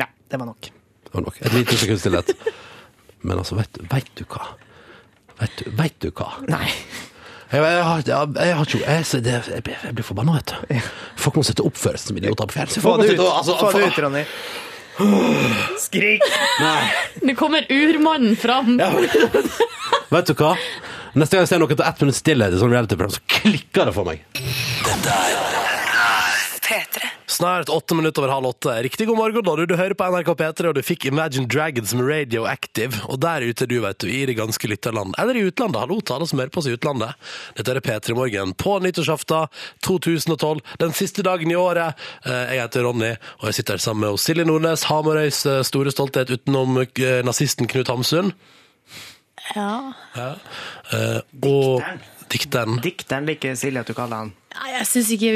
Ja, 0.00 0.06
det 0.30 0.36
var 0.40 0.46
nok. 0.46 0.70
Det 1.04 1.12
var 1.14 1.20
nok. 1.26 1.40
Et 1.42 1.52
lite 1.52 1.76
sekund 1.76 2.00
stillhet. 2.00 2.32
Men 3.20 3.38
altså, 3.38 3.58
vet, 3.58 3.76
vet 3.92 4.08
du 4.18 4.24
hva? 4.24 4.46
Vet 5.42 5.56
du, 5.60 5.70
vet 5.78 5.98
du 6.00 6.10
hva? 6.10 6.30
Nei. 6.48 6.68
Jeg, 7.52 7.60
jeg, 7.60 7.82
har, 7.84 8.00
jeg, 8.00 8.28
jeg 8.40 8.56
har 8.56 8.64
ikke 8.64 8.78
jeg, 8.80 9.24
jeg, 9.52 9.62
blir- 9.66 9.82
jeg 9.84 9.94
blir 9.98 10.06
forbanna, 10.08 10.38
vet 10.38 10.54
du. 10.54 10.78
Folk 11.20 11.36
må 11.36 11.44
sitte 11.44 11.60
og 11.66 11.74
oppføre 11.74 12.00
seg 12.00 12.08
som 12.14 12.16
idioter 12.22 12.48
på 12.48 12.56
fjernsyn. 12.56 12.80
Få 12.86 12.94
det 13.02 13.10
ut, 13.12 13.20
altså, 13.26 13.58
Få 13.60 13.72
det 13.76 13.90
ut 13.92 13.98
Ronny. 14.06 14.22
Skrik! 15.78 16.22
Nå 17.22 17.34
kommer 17.38 17.66
urmannen 17.72 18.36
fram. 18.36 18.76
Vet 20.12 20.26
du 20.28 20.34
hva? 20.36 20.54
Neste 21.12 21.36
gang 21.36 21.44
jeg 21.44 21.50
ser 21.52 21.60
noe 21.60 21.72
til 21.72 21.84
ett 21.84 22.04
minutts 22.04 22.22
stillhet 22.24 22.54
i 22.56 22.60
sånn 22.60 22.72
reality-program, 22.72 23.12
så 23.12 23.20
klikker 23.40 23.88
det 23.90 23.96
for 23.96 24.08
meg. 24.08 24.24
P3. 26.72 27.04
Snart 27.26 27.68
åtte 27.68 27.94
minutter 27.94 28.22
over 28.22 28.32
halv 28.32 28.46
åtte. 28.46 28.82
Riktig 28.82 29.06
god 29.06 29.16
morgen, 29.18 29.44
da. 29.44 29.56
Du, 29.56 29.66
du 29.66 29.74
hører 29.76 29.92
på 29.98 30.06
NRK 30.08 30.30
P3, 30.40 30.68
og 30.70 30.76
du 30.78 30.82
fikk 30.84 31.04
Imagine 31.10 31.44
Dragons 31.50 31.92
med 31.98 32.06
Radioactive. 32.08 33.02
Og 33.12 33.20
der 33.20 33.44
ute, 33.44 33.66
du 33.68 33.74
vet 33.84 33.98
du, 34.00 34.06
i 34.08 34.22
det 34.28 34.38
ganske 34.38 34.70
lytterland. 34.70 35.12
Eller 35.20 35.36
i 35.36 35.42
utlandet. 35.50 35.82
Hallo 35.82 35.98
til 36.00 36.16
alle 36.16 36.28
som 36.30 36.40
hører 36.40 36.52
på 36.54 36.62
oss 36.62 36.68
i 36.70 36.72
utlandet. 36.72 37.12
Dette 37.58 37.74
er 37.76 37.82
P3 37.84 38.16
Morgen 38.16 38.54
på 38.56 38.78
nyttårsaften 38.84 39.52
2012. 39.84 40.62
Den 40.80 40.96
siste 40.96 41.24
dagen 41.26 41.52
i 41.52 41.58
året. 41.60 42.00
Eh, 42.24 42.54
Jeg 42.54 42.62
heter 42.64 42.86
Ronny, 42.88 43.12
og 43.42 43.50
jeg 43.50 43.58
sitter 43.60 43.76
her 43.76 43.84
sammen 43.84 44.06
med 44.06 44.22
Silje 44.22 44.48
Nordnes, 44.48 44.86
Hamarøys 44.88 45.42
eh, 45.46 45.60
store 45.68 45.92
stolthet 45.92 46.32
utenom 46.32 46.80
eh, 46.86 47.20
nazisten 47.26 47.68
Knut 47.68 47.92
Hamsun. 47.92 48.32
Ja. 49.56 49.92
ja. 50.16 50.30
Og 51.44 51.82
dikteren. 52.32 52.80
Dikteren 52.80 53.28
liker 53.28 53.56
Silje 53.60 53.84
at 53.84 53.90
du 53.90 53.96
kaller 53.98 54.24
han. 54.24 54.34
Nei, 54.56 54.72
jeg 54.78 54.88
syns 54.88 55.12
ikke 55.16 55.34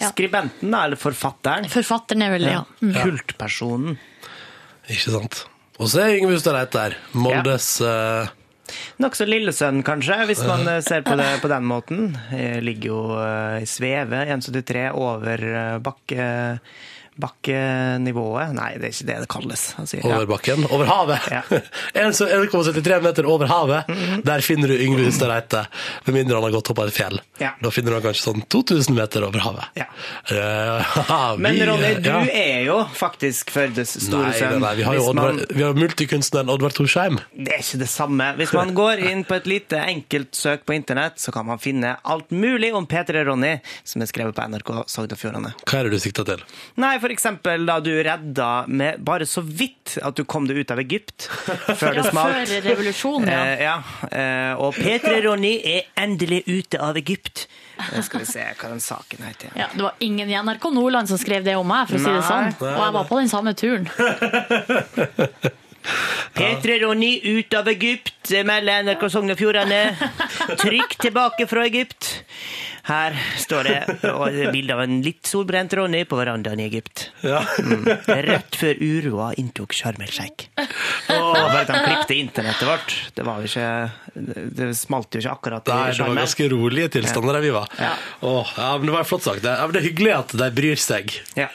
Ja. 0.00 0.10
Skribenten, 0.10 0.72
da, 0.74 0.84
eller 0.88 0.98
forfatteren? 0.98 1.68
Forfatteren 1.70 2.24
er 2.26 2.32
vel 2.34 2.46
det, 2.48 2.54
ja. 2.56 2.62
Mm. 2.82 2.94
Kultpersonen. 2.98 3.98
Ikke 4.90 5.14
sant? 5.14 5.44
Og 5.78 5.90
så 5.90 6.04
er 6.04 6.16
Yngve 6.18 6.36
Hustad 6.36 6.54
Reite 6.56 6.80
der. 6.80 6.96
Moldes 7.18 7.68
eh, 7.82 8.32
Nokså 9.02 9.26
lillesønn, 9.28 9.82
kanskje, 9.86 10.20
hvis 10.30 10.42
man 10.46 10.66
eh, 10.70 10.80
ser 10.84 11.04
på 11.06 11.16
det 11.18 11.28
på 11.42 11.50
den 11.52 11.66
måten. 11.68 12.14
Jeg 12.32 12.62
ligger 12.64 12.90
jo 12.90 13.00
eh, 13.18 13.62
i 13.64 13.68
sveve 13.68 14.22
1,73 14.34 14.84
over 14.96 15.44
eh, 15.50 15.78
bakke, 15.84 16.28
bakkenivået. 17.20 18.54
Nei, 18.56 18.70
det 18.80 18.88
er 18.88 18.94
ikke 18.94 19.06
det 19.08 19.16
det 19.24 19.28
kalles. 19.32 19.64
Altså, 19.80 19.98
ja. 20.00 20.16
over 20.16 20.26
bakken. 20.34 20.64
Over 20.70 20.88
havet! 20.90 21.28
Ja. 21.30 21.42
1,73 22.04 23.00
meter 23.04 23.26
over 23.30 23.46
havet. 23.50 23.90
Der 24.26 24.40
finner 24.44 24.68
du 24.68 24.74
Yngve 24.78 25.04
Hustad 25.06 25.30
Reite. 25.30 25.64
Med 26.06 26.14
mindre 26.18 26.36
han 26.38 26.46
har 26.48 26.54
gått 26.56 26.70
opp 26.72 26.82
av 26.84 26.90
et 26.90 26.96
fjell. 26.96 27.20
Ja. 27.40 27.52
Da 27.62 27.70
finner 27.74 27.94
du 27.94 27.98
han 27.98 28.04
kanskje 28.08 28.26
sånn 28.28 28.44
2000 28.52 28.96
meter 28.98 29.26
over 29.28 29.42
havet. 29.44 29.78
Ja. 29.78 29.86
Vi, 31.34 31.42
Men 31.42 31.60
Ronny, 31.68 31.92
du 32.04 32.10
er 32.10 32.64
jo 32.66 32.78
faktisk 32.96 33.50
Førdes 33.54 33.94
store 34.02 34.32
sønn. 34.36 34.56
nei, 34.58 34.60
nei, 34.64 34.72
vi 34.80 34.84
har 34.86 34.96
jo 34.98 35.04
Oddvar, 35.10 35.32
man- 35.36 35.46
vi 35.54 35.62
har 35.62 35.76
multikunstneren 35.78 36.50
Oddvar 36.52 36.74
Torsheim. 36.74 37.18
Det 37.34 37.52
er 37.58 37.62
ikke 37.62 37.80
det 37.84 37.88
samme. 37.92 38.30
Hvis 38.38 38.52
man 38.56 38.72
går 38.76 39.02
inn 39.10 39.24
på 39.28 39.36
et 39.38 39.46
lite 39.50 39.78
enkelt 39.84 40.34
søk 40.38 40.64
på 40.66 40.74
internett, 40.76 41.18
så 41.22 41.32
kan 41.34 41.46
man 41.46 41.60
finne 41.62 41.94
alt 42.02 42.30
mulig 42.34 42.72
om 42.74 42.86
P3 42.90 43.24
Ronny, 43.28 43.54
som 43.86 44.02
er 44.02 44.10
skrevet 44.10 44.34
på 44.36 44.46
NRK 44.50 44.72
Sogn 44.90 45.12
og 45.14 45.20
Fjordane. 45.20 45.52
Hva 45.64 45.80
er 45.80 45.88
det 45.88 45.98
du 45.98 46.02
sikter 46.02 46.26
til? 46.28 46.42
Nei, 46.80 46.94
eksempel 47.12 47.66
da 47.68 47.78
du 47.84 47.90
redda 48.02 48.64
med 48.68 49.00
bare 49.04 49.26
så 49.28 49.42
vidt 49.44 49.98
at 50.02 50.16
du 50.16 50.24
kom 50.24 50.46
deg 50.48 50.56
ut 50.62 50.70
av 50.70 50.78
Egypt 50.80 51.26
før 51.80 51.98
det 51.98 52.04
Ja, 52.04 52.10
smalt. 52.10 52.34
før 52.48 52.62
revolusjonen, 52.70 53.28
ja. 53.28 53.42
Eh, 53.44 53.62
ja. 53.66 53.76
Eh, 54.08 54.52
og 54.64 54.74
P3 54.78 55.18
Ronny 55.26 55.54
er 55.74 55.82
endelig 56.00 56.42
ute 56.46 56.80
av 56.80 56.96
Egypt. 57.00 57.46
Nå 57.92 58.02
skal 58.06 58.22
vi 58.22 58.26
se 58.30 58.44
hva 58.60 58.68
den 58.70 58.80
saken 58.80 59.24
heter. 59.26 59.50
Ja, 59.58 59.66
det 59.74 59.82
var 59.82 59.94
ingen 60.06 60.30
i 60.30 60.36
NRK 60.38 60.70
Nordland 60.76 61.10
som 61.10 61.18
skrev 61.18 61.42
det 61.44 61.56
om 61.58 61.66
meg, 61.66 61.88
for 61.90 61.98
å 61.98 62.04
si 62.04 62.12
det 62.14 62.22
sånn. 62.28 62.52
Og 62.62 62.82
jeg 62.84 62.96
var 63.00 63.08
på 63.10 63.18
den 63.18 63.32
samme 63.32 63.54
turen. 63.58 63.90
P3 66.34 66.78
Ronny 66.80 67.20
ut 67.24 67.54
av 67.54 67.68
Egypt, 67.68 68.30
melder 68.48 68.86
NRK 68.86 69.02
Sogn 69.12 69.34
og 69.34 69.38
Fjordane. 69.38 69.82
Trykk 70.62 70.96
tilbake 71.02 71.46
fra 71.50 71.66
Egypt. 71.68 72.08
Her 72.84 73.16
står 73.40 73.68
det 73.68 74.10
og 74.10 74.52
bilde 74.52 74.74
av 74.76 74.82
en 74.84 74.98
litt 75.04 75.24
solbrent 75.28 75.72
Ronny 75.78 76.02
på 76.08 76.18
verandaen 76.18 76.60
i 76.60 76.66
Egypt. 76.68 77.08
Mm. 77.24 77.86
Rett 78.28 78.58
før 78.60 78.80
uroa 78.80 79.30
inntok 79.40 79.72
Sharm 79.76 80.02
el 80.04 80.12
Sheikh. 80.12 80.50
Bare 81.08 81.62
at 81.62 81.72
han 81.72 81.84
klippte 81.86 82.16
internettet 82.18 82.68
vårt. 82.68 82.96
Det 83.14 83.24
var 83.26 83.40
jo 83.40 83.48
ikke 83.48 83.70
Det 84.14 84.68
smalt 84.78 85.16
jo 85.16 85.22
ikke 85.22 85.32
akkurat 85.32 85.70
Nei, 85.72 85.88
det 85.90 86.04
var 86.04 86.18
ganske 86.20 86.48
rolige 86.52 86.90
tilstander 86.98 87.38
der 87.38 87.44
vi 87.44 87.52
var. 87.54 87.72
Ja. 87.80 87.92
Åh, 88.20 88.52
ja, 88.56 88.68
men 88.78 88.86
Det 88.86 88.94
var 88.94 89.08
flott 89.08 89.26
sagt. 89.26 89.42
Det, 89.42 89.54
ja, 89.58 89.64
men 89.64 89.74
det 89.74 89.82
er 89.82 89.88
hyggelig 89.88 90.12
at 90.18 90.36
de 90.44 90.50
bryr 90.54 90.80
seg. 90.80 91.16
Ja. 91.38 91.48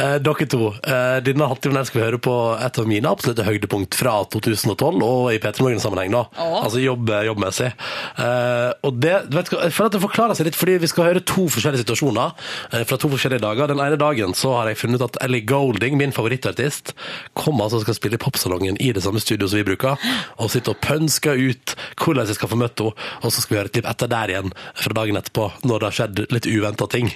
Eh, 0.00 0.16
dere 0.24 0.48
to, 0.50 0.72
eh, 0.80 1.18
denne 1.24 1.48
halvtimen 1.50 1.86
skal 1.86 2.00
vi 2.00 2.06
høre 2.06 2.22
på 2.22 2.36
et 2.56 2.80
av 2.80 2.88
mine 2.88 3.10
absolutte 3.10 3.46
høydepunkt 3.46 3.96
fra 3.98 4.16
2012, 4.32 5.02
og 5.04 5.30
i 5.34 5.38
P3 5.42 5.64
Morgen-sammenheng, 5.66 6.14
da. 6.16 6.24
Oh. 6.40 6.58
Altså 6.64 6.82
jobb, 6.82 7.12
jobbmessig. 7.28 7.70
Eh, 7.70 8.70
og 8.86 9.00
det, 9.02 9.14
du 9.30 9.38
vet, 9.38 9.50
du, 9.50 9.58
jeg 9.60 9.76
føler 9.76 9.92
at 9.92 9.96
det 9.98 10.02
forklarer 10.04 10.29
seg 10.38 10.48
litt, 10.48 10.58
fordi 10.58 10.78
vi 10.82 10.90
skal 10.90 11.10
høre 11.10 11.24
to 11.26 11.46
forskjellige 11.52 11.84
situasjoner 11.84 12.34
eh, 12.72 12.84
fra 12.88 12.98
to 13.00 13.10
forskjellige 13.12 13.44
dager. 13.44 13.70
Den 13.70 13.82
ene 13.82 13.98
dagen 14.00 14.34
så 14.38 14.54
har 14.58 14.70
jeg 14.70 14.80
funnet 14.82 15.00
ut 15.00 15.08
at 15.08 15.20
Ellie 15.26 15.46
Golding, 15.46 15.98
min 16.00 16.14
favorittartist, 16.16 16.94
kommer 17.38 17.66
altså 17.66 17.80
og 17.80 17.86
skal 17.86 17.98
spille 17.98 18.18
i 18.18 18.22
popsalongen 18.22 18.78
i 18.82 18.90
det 18.96 19.04
samme 19.04 19.22
studio 19.22 19.48
som 19.50 19.60
vi 19.60 19.66
bruker, 19.70 20.00
og 20.38 20.52
sitter 20.52 20.74
og 20.74 20.82
pønsker 20.84 21.40
ut 21.40 21.76
hvordan 22.00 22.30
jeg 22.30 22.38
skal 22.38 22.52
få 22.52 22.60
møtt 22.60 22.80
henne, 22.80 23.08
og 23.20 23.32
så 23.32 23.42
skal 23.42 23.54
vi 23.54 23.60
høre 23.60 23.70
et 23.70 23.76
klipp 23.76 23.88
etter 23.90 24.10
der 24.10 24.32
igjen 24.32 24.54
fra 24.78 24.96
dagen 24.96 25.18
etterpå, 25.20 25.48
når 25.66 25.82
det 25.82 25.88
har 25.88 25.98
skjedd 25.98 26.22
litt 26.34 26.48
uventa 26.48 26.88
ting. 26.90 27.10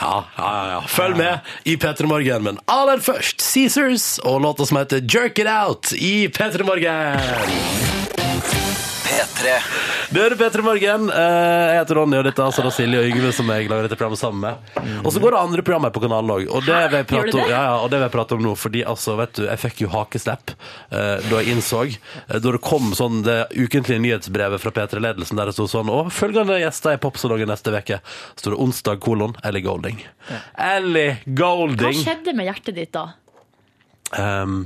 Ja, 0.00 0.14
ja, 0.38 0.52
ja. 0.74 0.80
Følg 0.90 1.18
med 1.20 1.54
i 1.70 1.76
P3 1.80 2.08
Morgen, 2.10 2.46
men 2.46 2.60
aller 2.70 3.02
først 3.04 3.44
Caesars 3.44 4.14
og 4.24 4.42
låta 4.46 4.68
som 4.68 4.80
heter 4.80 5.04
Jerk 5.04 5.40
It 5.42 5.50
Out 5.50 5.94
i 5.98 6.28
P3 6.28 6.66
Morgen. 6.66 8.73
P3. 9.04 9.50
Du 10.14 10.20
hører 10.20 10.36
P3 10.40 10.62
Morgen. 10.64 11.08
Eh, 11.10 11.64
Jeg 11.74 11.78
heter 11.80 11.98
Ronny, 11.98 12.16
og 12.18 12.24
dette 12.26 12.40
er 12.40 12.48
altså 12.48 12.62
da 12.64 12.70
Silje 12.72 13.00
og 13.02 13.08
Yngve 13.10 13.32
som 13.36 13.50
jeg 13.52 13.68
lager 13.68 13.86
dette 13.86 13.98
programmet 14.00 14.20
sammen 14.20 14.40
med. 14.44 14.78
Og 15.04 15.12
så 15.12 15.20
går 15.22 15.34
det 15.34 15.40
andre 15.42 15.64
programmer 15.66 15.92
på 15.94 16.02
kanalen 16.04 16.32
òg. 16.34 16.44
Og 16.48 16.64
det 16.64 16.78
vil 16.92 16.98
jeg 17.02 17.08
prate 17.10 17.34
om, 17.36 17.48
ja, 17.50 17.60
ja, 17.68 17.74
og 17.82 17.90
det 17.92 17.98
vil 18.00 18.06
jeg 18.06 18.14
prate 18.14 18.36
om 18.38 18.44
nå, 18.46 18.54
fordi 18.60 18.84
altså, 18.94 19.16
vet 19.20 19.34
du, 19.38 19.42
jeg 19.48 19.62
fikk 19.64 19.82
jo 19.84 19.90
hakeslepp 19.92 20.54
eh, 20.54 21.24
da 21.28 21.40
jeg 21.42 21.52
innså 21.54 21.82
eh, 21.90 21.98
Da 22.38 22.42
det 22.56 22.62
kom 22.64 22.92
sånn 22.96 23.22
det 23.26 23.38
ukentlige 23.52 24.00
nyhetsbrevet 24.04 24.62
fra 24.62 24.72
P3-ledelsen 24.78 25.40
der 25.40 25.50
det 25.50 25.56
sto 25.56 25.66
sånn 25.70 25.90
Og 25.92 26.12
følgende 26.14 26.60
gjester 26.62 26.96
i 26.96 27.02
Popsalongen 27.02 27.50
neste 27.52 27.74
uke. 27.74 28.00
Så 28.34 28.46
står 28.46 28.56
det 28.56 28.62
onsdag, 28.64 29.02
kolon, 29.04 29.36
Ellie 29.44 29.64
Golding. 29.64 30.00
Ellie 30.56 31.18
Hva 31.26 31.52
skjedde 31.92 32.32
med 32.36 32.48
hjertet 32.48 32.78
ditt 32.78 32.94
da? 32.94 33.08
Um, 34.14 34.62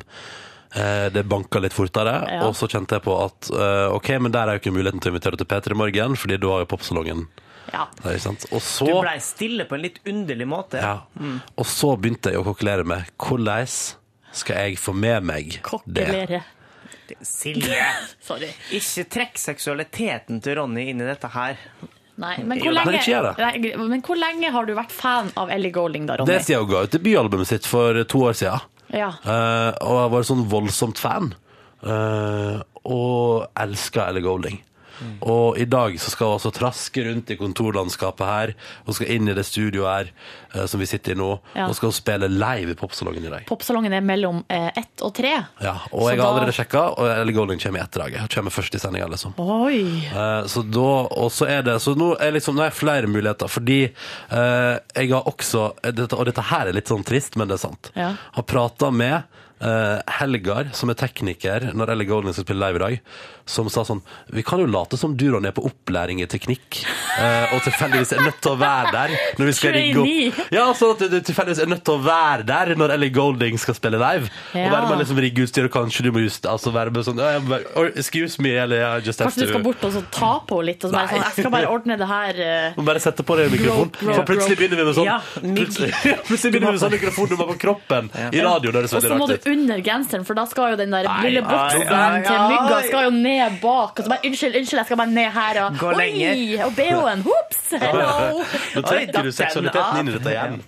det 0.75 1.23
banka 1.29 1.59
litt 1.65 1.73
fortere, 1.73 2.15
Ja. 2.29 2.43
og 2.47 2.55
så 2.55 2.69
kjente 2.69 2.99
jeg 2.99 3.03
på 3.07 3.15
at 3.25 3.49
eh, 3.51 3.95
ok, 3.97 4.09
men 4.21 4.33
der 4.33 4.49
er 4.49 4.59
jo 4.59 4.61
ikke 4.61 4.75
muligheten 4.77 5.01
til 5.01 5.11
å 5.11 5.15
invitere 5.15 5.39
til 5.41 5.47
P3 5.49 5.75
Morgen, 5.75 6.17
fordi 6.21 6.37
da 6.39 6.51
har 6.53 6.65
jo 6.67 6.69
popsalongen 6.77 7.27
Ja. 7.73 7.87
der, 8.03 8.13
ikke 8.17 8.21
sant? 8.27 8.45
Og 8.53 8.61
Du 8.61 8.67
så, 8.67 9.01
blei 9.01 9.17
stille 9.21 9.65
på 9.69 9.75
en 9.79 9.83
litt 9.83 9.99
underlig 10.07 10.47
måte. 10.49 10.81
ja, 10.81 11.01
og 11.57 11.67
så 11.67 11.95
begynte 12.01 12.31
jeg 12.33 12.41
å 12.41 12.45
kokkelere 12.45 12.85
med 12.85 13.05
hvordan 13.19 13.67
skal 14.33 14.57
jeg 14.57 14.77
få 14.79 14.93
med 14.95 15.23
meg 15.25 15.61
det? 15.87 16.43
Silje, 17.25 17.81
Sorry. 18.21 18.51
ikke 18.77 19.05
trekk 19.09 19.39
seksualiteten 19.41 20.43
til 20.45 20.59
Ronny 20.61 20.91
inn 20.91 21.01
i 21.01 21.07
dette 21.09 21.29
her. 21.33 21.57
Nei, 22.19 22.35
men 22.43 22.59
hvor, 22.61 22.73
lenge, 22.75 23.35
Nei, 23.39 23.73
men 23.79 24.03
hvor 24.03 24.19
lenge 24.19 24.51
har 24.51 24.67
du 24.67 24.75
vært 24.75 24.91
fan 24.93 25.31
av 25.39 25.49
Ellie 25.55 25.71
Golding, 25.73 26.05
da, 26.11 26.17
Ronny? 26.19 26.33
Det 26.35 26.43
sier 26.45 26.59
hun 26.61 26.69
ga 26.69 26.83
ut 26.85 26.91
debutalbumet 26.97 27.47
sitt 27.47 27.65
for 27.69 27.95
to 28.05 28.19
år 28.27 28.35
siden. 28.37 28.61
Ja. 28.95 29.11
Eh, 29.23 29.73
og 29.85 29.99
jeg 30.03 30.13
var 30.15 30.27
sånn 30.29 30.47
voldsomt 30.51 31.01
fan. 31.03 31.33
Eh, 31.85 32.57
og 32.89 33.49
elska 33.59 34.09
Ellie 34.09 34.25
Golding. 34.25 34.63
Og 35.23 35.59
i 35.59 35.65
dag 35.69 35.97
så 36.01 36.11
skal 36.13 36.27
hun 36.33 36.37
altså 36.39 36.53
traske 36.55 37.05
rundt 37.07 37.31
i 37.31 37.37
kontorlandskapet 37.41 38.27
her. 38.27 38.53
Hun 38.87 38.95
skal 38.97 39.11
inn 39.15 39.29
i 39.29 39.35
det 39.37 39.45
studioet 39.47 39.89
her 39.89 40.11
eh, 40.55 40.67
som 40.71 40.81
vi 40.83 40.87
sitter 40.91 41.15
i 41.15 41.19
nå. 41.19 41.31
Ja. 41.55 41.69
Og 41.69 41.77
skal 41.79 41.91
hun 41.93 41.97
spille 41.99 42.29
live 42.33 42.75
i 42.75 42.79
popsalongen 42.79 43.25
i 43.29 43.33
dag. 43.33 43.47
Popsalongen 43.49 43.95
er 43.99 44.05
mellom 44.05 44.43
eh, 44.49 44.69
ett 44.79 45.05
og 45.07 45.15
tre. 45.19 45.35
Ja, 45.63 45.77
og 45.93 46.03
Så 46.07 46.11
jeg 46.11 46.19
har 46.19 46.25
da- 46.25 46.29
allerede 46.33 46.57
sjekka, 46.59 46.85
og 46.99 47.09
Ellie 47.13 47.37
Golding 47.37 47.63
kommer 47.63 47.81
i 47.81 47.85
etterdraget. 47.87 48.21
Hun 48.27 48.33
kommer 48.35 48.55
først 48.55 48.75
i 48.75 48.83
sendinga, 48.83 49.09
liksom. 49.13 49.35
Eh, 49.39 50.47
så 50.51 50.63
da, 50.67 50.89
og 51.19 51.31
så 51.35 51.49
er 51.49 51.63
det 51.67 51.79
Så 51.83 51.95
nå 51.99 52.13
er 52.21 52.33
liksom, 52.35 52.57
nå 52.59 52.65
er 52.67 52.75
flere 52.75 53.07
muligheter, 53.11 53.49
fordi 53.51 53.81
eh, 53.89 54.77
jeg 54.99 55.13
har 55.13 55.27
også 55.29 55.69
dette, 55.93 56.17
Og 56.19 56.27
dette 56.29 56.43
her 56.51 56.69
er 56.71 56.77
litt 56.77 56.89
sånn 56.91 57.05
trist, 57.07 57.37
men 57.39 57.49
det 57.51 57.59
er 57.59 57.65
sant. 57.69 57.91
Ja. 57.99 58.13
Har 58.37 58.43
prata 58.49 58.91
med 58.95 59.23
eh, 59.61 59.99
Helgar, 60.19 60.71
som 60.77 60.91
er 60.93 60.99
tekniker, 60.99 61.71
når 61.75 61.93
Ellie 61.95 62.09
Golding 62.09 62.35
skal 62.37 62.47
spille 62.47 62.63
live 62.67 62.79
i 62.81 62.85
dag, 62.85 63.01
som 63.49 63.69
sa 63.73 63.85
sånn 63.87 64.03
Vi 64.35 64.45
kan 64.47 64.61
jo 64.61 64.69
late 64.71 64.99
som 65.01 65.15
du, 65.17 65.27
Ronny, 65.33 65.51
er 65.51 65.57
på 65.57 65.65
opplæring 65.69 66.21
i 66.23 66.29
teknikk, 66.31 66.83
eh, 67.19 67.55
og 67.55 67.65
tilfeldigvis 67.65 68.13
er 68.17 68.25
nødt 68.27 68.41
til 68.45 68.55
å 68.55 68.59
være 68.61 68.93
der 68.95 69.15
når 69.39 69.51
vi 69.51 69.55
skal 69.57 69.75
rigge 69.77 70.03
opp 70.03 70.53
Ja, 70.55 70.67
sånn 70.77 70.95
at 70.95 71.05
du 71.13 71.19
tilfeldigvis 71.31 71.63
er 71.65 71.71
nødt 71.73 71.85
til 71.87 71.97
å 71.97 72.03
være 72.05 72.47
der 72.49 72.75
når 72.79 72.95
Ellie 72.99 73.15
Golding 73.15 73.59
skal 73.61 73.77
spille 73.77 73.99
live. 74.01 74.29
Ja. 74.53 74.69
Og 74.69 74.75
være 74.75 74.91
med 74.91 75.03
liksom 75.03 75.21
rigge 75.23 75.47
utstyr, 75.47 75.69
og 75.69 75.75
kanskje 75.75 76.07
du 76.07 76.11
må 76.15 76.23
just 76.25 76.47
altså 76.49 76.73
være 76.75 76.93
med 76.95 77.07
sånn 77.07 77.21
«Ja, 77.21 77.33
jeg 77.37 77.47
bare, 77.49 77.73
«Oh, 77.79 77.89
Excuse 77.99 78.43
me, 78.43 78.53
eller 78.61 78.85
I 78.85 79.05
just 79.05 79.23
have 79.23 79.31
Kanskje 79.31 79.49
du 79.49 79.53
skal 79.53 79.65
bort 79.65 79.85
og 79.89 79.95
så 79.97 80.03
ta 80.15 80.33
på 80.49 80.61
litt? 80.67 80.85
Og 80.85 80.93
så 80.93 80.97
bare 80.97 81.09
Nei. 81.09 81.15
sånn, 81.15 81.25
jeg 81.27 81.45
skal 81.45 81.55
bare 81.55 81.73
ordne 81.77 81.99
det 82.01 82.09
her. 82.11 82.43
Uh, 82.77 82.83
bare 82.89 83.03
sette 83.03 83.27
på 83.27 83.39
deg 83.41 83.53
mikrofonen. 83.55 83.95
For 84.03 84.25
plutselig 84.29 84.59
begynner 84.61 84.83
vi 84.83 84.89
med 84.89 84.99
sånn 84.99 85.09
Ja. 85.09 85.19
Plutselig, 85.43 85.93
plutselig 86.29 86.55
begynner 86.55 86.73
vi 86.73 86.79
med 86.79 86.85
sånn 86.85 86.95
mikrofonnummer 86.97 87.53
på 87.55 87.59
kroppen 87.67 88.13
i 88.29 88.45
radio. 88.45 88.75
Og 88.79 88.91
så 88.93 89.19
må 89.19 89.29
du 89.31 89.37
under 89.49 89.83
genseren, 89.85 90.27
for 90.29 90.39
da 90.39 90.47
skal 90.51 90.75
jo 90.75 90.81
den 90.83 90.95
der 90.95 91.09
lille 91.25 91.45
boksen 91.47 91.87
til 92.29 92.45
mygga 92.49 92.81
skal 92.89 93.09
jo 93.09 93.15
ned 93.15 93.38
bak. 93.63 93.99
Og 93.99 94.05
så 94.05 94.13
bare, 94.13 94.25
unnskyld, 94.29 94.57
unnskyld, 94.61 94.81
jeg 94.83 94.89
skal 94.91 95.01
bare 95.03 95.15
ned 95.15 95.31
her. 95.39 95.61
Og, 95.65 95.79
Gå 95.81 95.93
oi, 95.95 96.11
og 96.67 96.75
BH-en, 96.79 97.25
hops, 97.27 97.63
hello. 97.85 98.45
Nå 98.77 98.85
trekker 98.87 99.29
du 99.29 99.33
seksualiteten 99.35 100.03
inn 100.03 100.13
i 100.13 100.17
dette 100.19 100.35
igjen. 100.35 100.61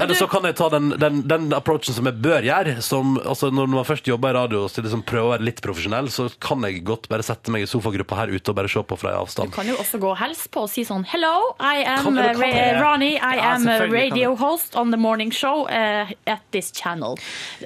Eller 0.00 0.16
så 0.16 0.24
kan 0.30 0.46
jeg 0.48 0.54
ta 0.56 0.68
den, 0.72 0.86
den, 1.00 1.18
den 1.28 1.50
approachen 1.52 1.92
som 1.92 2.06
jeg 2.08 2.16
bør 2.24 2.44
gjøre. 2.46 2.76
Som, 2.84 3.18
altså 3.20 3.50
når 3.52 3.68
man 3.72 3.84
først 3.84 4.06
jobber 4.08 4.32
i 4.32 4.36
radio 4.38 4.62
og 4.64 4.78
liksom 4.80 5.02
prøver 5.04 5.26
å 5.26 5.32
være 5.34 5.44
litt 5.44 5.60
profesjonell, 5.64 6.08
så 6.14 6.28
kan 6.40 6.64
jeg 6.64 6.80
godt 6.88 7.08
bare 7.12 7.26
sette 7.26 7.52
meg 7.52 7.66
i 7.66 7.68
sofagruppa 7.68 8.16
her 8.22 8.32
ute 8.32 8.52
og 8.52 8.56
bare 8.56 8.70
se 8.72 8.80
på 8.86 8.96
fra 9.00 9.12
avstand. 9.18 9.52
Du 9.52 9.58
kan 9.58 9.68
jo 9.68 9.76
også 9.82 10.00
gå 10.00 10.08
og 10.14 10.16
hilse 10.22 10.48
på 10.54 10.64
og 10.64 10.70
si 10.72 10.86
sånn 10.88 11.04
Hello, 11.10 11.34
I 11.60 11.82
am 11.84 12.06
Kan- 12.06 12.20
uh, 12.20 12.30
kan 12.38 12.80
Ronny. 12.80 13.10
I 13.18 13.34
Ja, 13.40 13.54
am 13.56 13.66
a 13.68 13.76
radio 13.90 14.32
host 14.40 14.76
on 14.78 14.94
the 14.94 15.00
morning 15.00 15.30
show 15.34 15.66
uh, 15.68 16.08
at 16.26 16.40
this 16.54 16.70
channel. 16.72 17.18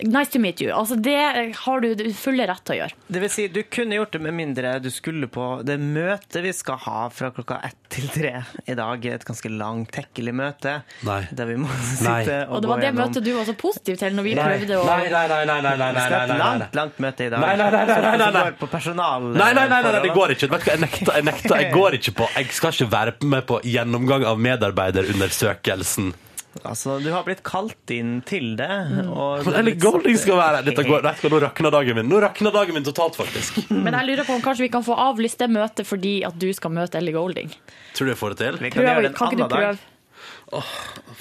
Nice 0.02 0.32
to 0.34 0.42
meet 0.42 0.60
you. 0.64 0.72
Altså, 0.74 0.96
det 0.98 1.54
har 1.60 1.84
du 1.84 1.94
du 1.94 2.08
fulle 2.18 2.48
rett 2.50 2.64
til 2.66 2.74
å 2.76 2.78
gjøre. 2.82 2.98
Det 3.14 3.22
vil 3.22 3.30
si, 3.32 3.46
du 3.52 3.62
kunne 3.70 3.93
gjort 3.98 4.12
det 4.16 4.20
med 4.24 4.34
mindre 4.36 4.74
du 4.82 4.88
skulle 4.92 5.28
på 5.30 5.44
det 5.66 5.76
møtet 5.80 6.40
vi 6.44 6.52
skal 6.54 6.78
ha 6.84 7.04
fra 7.14 7.30
klokka 7.34 7.60
ett 7.66 7.78
til 7.94 8.08
tre 8.10 8.32
i 8.66 8.74
dag. 8.78 9.04
Et 9.06 9.24
ganske 9.24 9.50
langt, 9.52 9.90
tekkelig 9.94 10.34
møte. 10.34 10.76
Nei. 11.06 11.20
Der 11.30 11.48
vi 11.50 11.56
må 11.62 11.68
sitte 11.94 12.40
og, 12.48 12.56
Og 12.56 12.64
det 12.64 12.70
var 12.70 12.82
det 12.82 12.88
gjennom 12.88 13.02
møtet 13.04 13.26
du 13.26 13.30
var 13.36 13.48
så 13.48 13.54
positiv 13.58 13.98
til 14.00 14.16
når 14.18 14.26
vi 14.26 14.34
Nei. 14.38 14.48
prøvde 14.48 14.80
å 14.80 14.84
Nei, 14.88 14.98
nei, 15.12 15.24
nei, 15.30 15.40
nei, 15.50 15.60
nei, 15.62 15.76
nei, 15.78 15.92
nei, 15.94 16.26
nei, 16.30 16.38
langt, 16.42 16.78
langt 16.80 17.00
møte 17.06 17.28
i 17.28 17.32
dag. 17.32 17.44
Nei, 17.44 17.54
nei, 17.60 17.70
nei, 17.76 17.84
nei, 17.86 18.00
nei, 18.04 18.30
nei. 18.38 18.44
Går 18.50 18.58
på 18.64 18.70
personal... 18.74 19.30
Nei, 19.34 19.50
nei, 19.54 19.66
nei, 19.70 19.80
nei, 19.86 19.94
det 20.08 20.12
går 20.18 20.34
ikke. 20.36 20.50
Vet 20.54 20.64
du 20.64 20.68
hva, 20.68 20.74
Jeg 20.74 20.82
nekter, 20.84 21.14
jeg 21.20 21.28
nekter. 21.30 21.56
Jeg 21.62 21.72
går 21.74 21.98
ikke 22.00 22.16
på 22.20 22.28
Jeg 22.36 22.52
skal 22.58 22.74
ikke 22.76 22.90
være 22.96 23.16
med 23.34 23.46
på 23.48 23.60
gjennomgang 23.64 24.26
av 24.28 24.40
medarbeiderundersøkelsen. 24.50 26.12
Altså, 26.62 26.98
du 27.02 27.08
har 27.12 27.24
blitt 27.26 27.42
kalt 27.42 27.90
inn 27.90 28.20
til 28.22 28.52
det. 28.56 28.68
Og 29.10 29.44
Men 29.48 29.54
Ellie 29.60 29.74
Golding 29.80 30.16
skal 30.20 30.36
være 30.38 30.60
her. 30.60 30.66
Dette 30.68 30.84
går, 30.86 31.02
du 31.22 31.28
Nå 31.34 31.40
rakner 31.42 31.70
dagen 31.74 31.96
min. 31.98 32.08
Nå 32.08 32.20
rakner 32.22 32.54
dagen 32.54 32.74
min 32.78 32.84
totalt, 32.86 33.16
faktisk. 33.18 33.58
Men 33.84 33.92
jeg 33.98 34.06
lurer 34.12 34.24
på 34.28 34.36
om 34.36 34.42
kanskje 34.44 34.66
vi 34.66 34.70
kan 34.76 34.84
få 34.86 34.94
avlyst 34.94 35.38
det 35.42 35.50
møtet 35.50 35.86
fordi 35.88 36.14
at 36.28 36.38
du 36.38 36.48
skal 36.54 36.70
møte 36.76 37.00
Ellie 37.00 37.12
Golding. 37.16 37.50
Tror 37.96 38.06
du 38.06 38.12
jeg 38.14 38.20
får 38.22 38.34
det 38.36 38.38
til? 38.44 38.60
Vi 38.62 38.70
kan 38.70 38.86
gjøre 38.86 39.02
det 39.08 39.12
en 39.12 39.20
annen 39.26 39.48
dag. 39.48 39.58
prøve? 39.58 40.64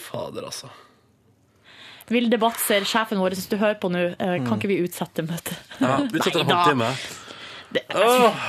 Fader, 0.04 0.46
altså. 0.52 0.69
Vilde 2.12 2.38
Batzer, 2.38 2.84
sjefen 2.86 3.22
vår, 3.24 3.34
hvis 3.38 3.48
du 3.50 3.56
hører 3.58 3.78
på 3.80 3.89
nå, 3.89 4.02
eh, 4.19 4.34
Mm. 4.39 4.46
kan 4.48 4.60
ikke 4.60 4.67
vi 4.74 4.82
utsette 4.84 5.24
møtet? 5.26 5.56
Ja, 5.80 5.98
utsette 6.04 6.41
en 6.43 6.50
halvtime. 6.54 6.89
Det- 7.74 7.86
Åh. 7.96 8.43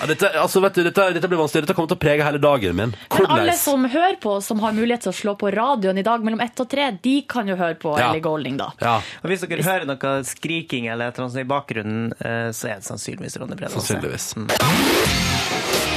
Ja, 0.00 0.08
dette, 0.10 0.30
altså, 0.40 0.60
vet 0.64 0.76
du, 0.76 0.82
dette, 0.86 1.06
dette 1.16 1.30
blir 1.30 1.40
vanskelig. 1.40 1.66
Dette 1.66 1.76
kommer 1.76 1.90
til 1.92 1.98
å 1.98 2.02
prege 2.02 2.26
hele 2.26 2.40
dagen 2.42 2.76
min. 2.76 2.94
Men 3.16 3.30
alle 3.32 3.56
som 3.58 3.86
hører 3.88 4.18
på, 4.22 4.36
som 4.44 4.60
har 4.64 4.76
mulighet 4.76 5.06
til 5.06 5.14
å 5.14 5.16
slå 5.16 5.36
på 5.40 5.50
radioen 5.54 5.98
i 5.98 6.04
dag 6.06 6.24
mellom 6.26 6.42
ett 6.44 6.60
og 6.62 6.70
tre, 6.70 6.90
de 7.02 7.16
kan 7.28 7.48
jo 7.48 7.56
høre 7.58 7.78
på 7.80 7.96
ja. 7.96 8.10
Ellie 8.10 8.24
Golding, 8.24 8.60
da. 8.60 8.70
Ja. 8.82 8.98
Og 9.22 9.32
hvis 9.32 9.46
dere 9.46 9.66
hører 9.66 9.88
noe 9.88 10.16
skriking 10.28 10.90
eller 10.92 11.16
noe 11.16 11.30
eller 11.30 11.46
i 11.46 11.48
bakgrunnen, 11.48 12.12
eh, 12.18 12.50
så 12.56 12.72
er 12.72 12.82
det 12.82 12.88
sannsynligvis 12.88 13.40
Ronny 13.40 13.58
Brede. 13.58 13.72
Sannsynligvis. 13.76 14.34
Mm. 14.36 15.95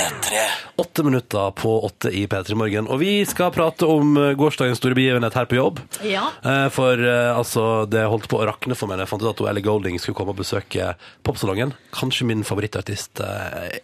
P3. 0.00 0.36
Åtte 0.76 1.02
minutter 1.02 1.50
på 1.50 1.84
åtte 1.84 2.08
i 2.08 2.26
P3 2.26 2.54
Morgen. 2.54 2.86
Og 2.88 3.02
vi 3.02 3.20
skal 3.28 3.50
prate 3.52 3.84
om 3.84 4.14
eh, 4.16 4.30
gårsdagens 4.38 4.80
store 4.80 4.96
begivenhet 4.96 5.34
her 5.36 5.48
på 5.50 5.58
jobb. 5.58 5.82
Ja. 6.08 6.22
Eh, 6.40 6.68
for 6.72 7.02
eh, 7.04 7.36
altså, 7.36 7.84
det 7.90 8.06
holdt 8.08 8.30
på 8.32 8.38
å 8.40 8.46
rakne 8.48 8.78
for 8.78 8.88
meg 8.88 8.96
da 8.96 9.04
jeg 9.04 9.10
fant 9.12 9.26
ut 9.26 9.28
at 9.34 9.42
Ellie 9.50 9.66
Golding 9.66 10.00
skulle 10.00 10.16
komme 10.16 10.32
og 10.32 10.40
besøke 10.40 10.94
popsalongen. 11.26 11.74
Kanskje 11.92 12.30
min 12.30 12.46
favorittartist. 12.48 13.20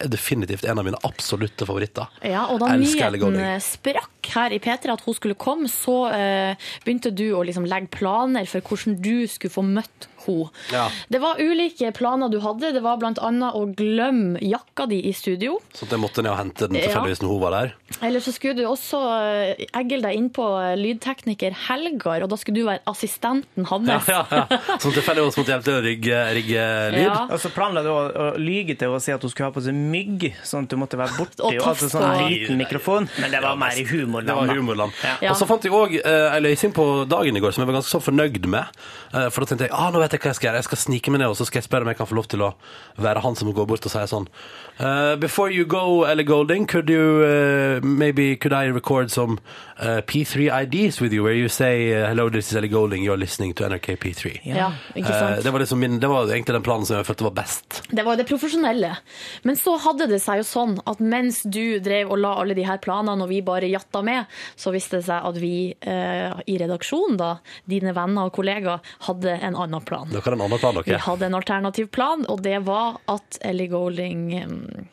Definitivt 0.08 0.64
en 0.64 0.80
av 0.80 0.88
mine 0.88 1.02
absolutte 1.04 1.68
favoritter. 1.68 2.08
Ja, 2.24 2.46
og 2.48 2.64
da 2.64 2.72
nyheten 2.80 3.60
sprakk 3.60 4.32
her 4.32 4.56
i 4.56 4.62
P3 4.62 4.96
at 4.96 5.04
hun 5.04 5.16
skulle 5.18 5.36
komme, 5.38 5.68
så 5.70 5.98
uh, 6.10 6.68
begynte 6.84 7.12
du 7.14 7.28
å 7.36 7.44
liksom 7.46 7.68
legge 7.68 7.92
planer 7.94 8.48
for 8.48 8.64
hvordan 8.64 8.96
du 9.04 9.26
skulle 9.30 9.52
få 9.52 9.64
møtt 9.66 10.08
henne. 10.26 10.50
Ja. 10.72 10.86
Det 11.08 11.20
var 11.22 11.40
ulike 11.40 11.92
planer 11.96 12.28
du 12.32 12.38
hadde. 12.44 12.72
Det 12.76 12.82
var 12.84 12.98
annet 13.06 13.54
å 13.54 13.62
glemme 13.76 14.40
jakka 14.42 14.86
di 14.90 15.00
i 15.08 15.12
studio. 15.16 15.58
Så 15.72 15.86
det 15.86 15.96
jeg 15.96 16.02
måtte 16.02 16.22
ned 16.24 16.32
og 16.32 16.38
hente 16.40 16.66
den 16.68 16.76
Ja. 16.80 16.86
tilfeldigvis 16.88 17.22
når 17.22 17.28
hun 17.32 17.40
var 17.40 17.50
der. 17.56 17.74
Eller 18.02 18.20
så 18.20 18.32
skulle 18.34 18.54
du 18.58 18.64
også 18.66 18.98
eh, 19.22 19.66
eggle 19.78 20.02
deg 20.02 20.16
inn 20.18 20.28
på 20.34 20.44
eh, 20.60 20.74
lydtekniker 20.76 21.54
Helgar, 21.68 22.22
og 22.26 22.28
da 22.32 22.36
skulle 22.36 22.60
du 22.60 22.66
være 22.66 22.82
assistenten 22.86 23.64
hans. 23.70 23.88
ja, 24.08 24.24
ja. 24.30 24.46
Som 24.82 24.92
tilfeldigvis 24.92 25.36
måtte 25.38 25.52
hjelpe 25.54 25.64
til 25.68 25.78
å 25.78 25.84
rigge, 25.84 26.20
rigge 26.36 26.64
lyd. 26.96 27.02
Ja. 27.06 27.20
Og 27.30 27.38
så 27.40 27.50
planla 27.54 27.82
du 27.86 27.90
å, 27.92 28.00
å 28.10 28.26
lyge 28.40 28.74
til 28.76 28.88
henne 28.88 28.98
og 29.00 29.04
si 29.04 29.12
at 29.14 29.22
hun 29.22 29.30
skulle 29.32 29.50
ha 29.50 29.54
på 29.56 29.62
seg 29.64 29.74
mygg, 29.76 30.26
sånn 30.46 30.66
at 30.66 30.72
du 30.74 30.76
måtte 30.80 30.98
være 31.00 31.16
borti 31.18 31.42
og 31.46 31.68
altså 31.72 31.88
sånn 31.92 32.26
liten 32.30 32.58
mikrofon. 32.60 33.08
Men 33.22 33.30
det 33.34 33.40
var 33.44 33.56
mer 33.60 33.78
i 33.78 33.84
humorland. 33.88 34.28
Det 34.28 34.36
var 34.40 34.52
humorland. 34.56 34.92
Ja. 35.22 35.30
Og 35.32 35.38
så 35.40 35.48
fant 35.48 35.64
jeg 35.66 35.72
òg 35.76 35.96
ei 36.02 36.40
løsning 36.44 36.74
på 36.76 36.86
dagen 37.10 37.36
i 37.36 37.42
går 37.44 37.54
som 37.54 37.62
jeg 37.64 37.70
var 37.70 37.78
ganske 37.80 37.94
så 37.94 38.02
fornøyd 38.02 38.46
med. 38.50 38.66
Eh, 39.14 39.28
For 39.30 39.42
da 39.44 39.50
tenkte 39.52 39.68
jeg 39.68 39.74
ah, 39.76 39.88
nå 39.94 40.00
vet 40.02 40.15
jeg 40.15 40.15
hva 40.22 40.30
jeg 40.32 40.38
skal 40.38 40.48
gjøre. 40.50 40.60
Jeg 40.62 40.68
skal 40.70 40.78
snike 40.84 41.10
meg 41.14 41.20
ned 41.22 41.28
og 41.32 41.36
så 41.38 41.46
skal 41.48 41.60
jeg 41.60 41.68
spørre 41.68 41.86
om 41.86 41.90
jeg 41.92 41.98
kan 42.00 42.08
få 42.10 42.16
lov 42.18 42.28
til 42.32 42.42
å 42.46 42.52
være 43.02 43.22
han 43.24 43.36
som 43.38 43.52
går 43.56 43.66
bort 43.70 43.86
og 43.86 43.92
sier 43.92 44.06
sånn 44.10 44.26
uh, 44.80 45.16
Before 45.20 45.50
you 45.52 45.64
go, 45.64 46.04
Ellie 46.04 46.24
Golding, 46.26 46.66
could 46.66 46.88
you 46.90 47.22
uh, 47.26 47.80
maybe 47.84 48.36
could 48.36 48.52
I 48.52 48.66
record 48.72 49.10
some 49.10 49.38
uh, 49.78 50.00
P3 50.06 50.48
IDs 50.64 51.00
with 51.00 51.12
you 51.12 51.22
where 51.22 51.34
you 51.36 51.48
say 51.48 51.92
eh, 51.92 52.06
hello, 52.08 52.28
this 52.30 52.50
is 52.50 52.56
Ellie 52.56 52.68
Golding, 52.72 53.02
you're 53.04 53.16
listening 53.16 53.52
to 53.54 53.64
NRK 53.68 53.96
P3. 54.02 54.40
Ja, 54.44 54.72
ikke 54.94 55.08
Eh, 55.12 55.20
sant? 55.20 55.44
det 55.44 55.50
var 55.52 55.60
liksom 55.60 55.78
min, 55.80 55.98
det 56.00 56.08
var 56.08 56.26
egentlig 56.32 56.54
den 56.56 56.62
planen 56.66 56.86
som 56.86 56.96
jeg 56.98 57.06
følte 57.08 57.24
var 57.28 57.34
best. 57.36 57.82
Det 57.90 58.04
var 58.06 58.16
det 58.16 58.26
profesjonelle. 58.28 58.94
Men 59.44 59.56
så 59.56 59.76
hadde 59.84 60.06
det 60.10 60.18
seg 60.24 60.40
jo 60.42 60.46
sånn 60.48 60.76
at 60.88 61.00
mens 61.00 61.42
du 61.44 61.78
drev 61.84 62.10
og 62.14 62.18
la 62.22 62.34
alle 62.40 62.56
de 62.56 62.64
her 62.66 62.78
planene, 62.82 63.22
og 63.24 63.30
vi 63.30 63.42
bare 63.46 63.68
jatta 63.70 64.02
med, 64.06 64.24
så 64.56 64.72
viste 64.74 64.98
det 65.00 65.06
seg 65.08 65.24
at 65.30 65.38
vi 65.42 65.54
eh, 65.80 66.40
i 66.46 66.58
redaksjonen, 66.60 67.16
da, 67.20 67.30
dine 67.68 67.92
venner 67.96 68.28
og 68.30 68.34
kollegaer, 68.36 68.80
hadde 69.06 69.36
en 69.40 69.56
annen 69.56 69.84
plan. 69.86 70.05
Dere 70.10 70.22
har 70.24 70.36
en 70.36 70.44
annen 70.46 70.60
plan, 70.60 70.82
Vi 70.86 71.00
hadde 71.06 71.26
en 71.26 71.38
alternativ 71.38 71.88
plan, 71.94 72.26
og 72.30 72.42
det 72.44 72.58
var 72.66 73.00
at 73.10 73.38
Ellie 73.44 73.70
Golding 73.72 74.26
mm, 74.48 74.88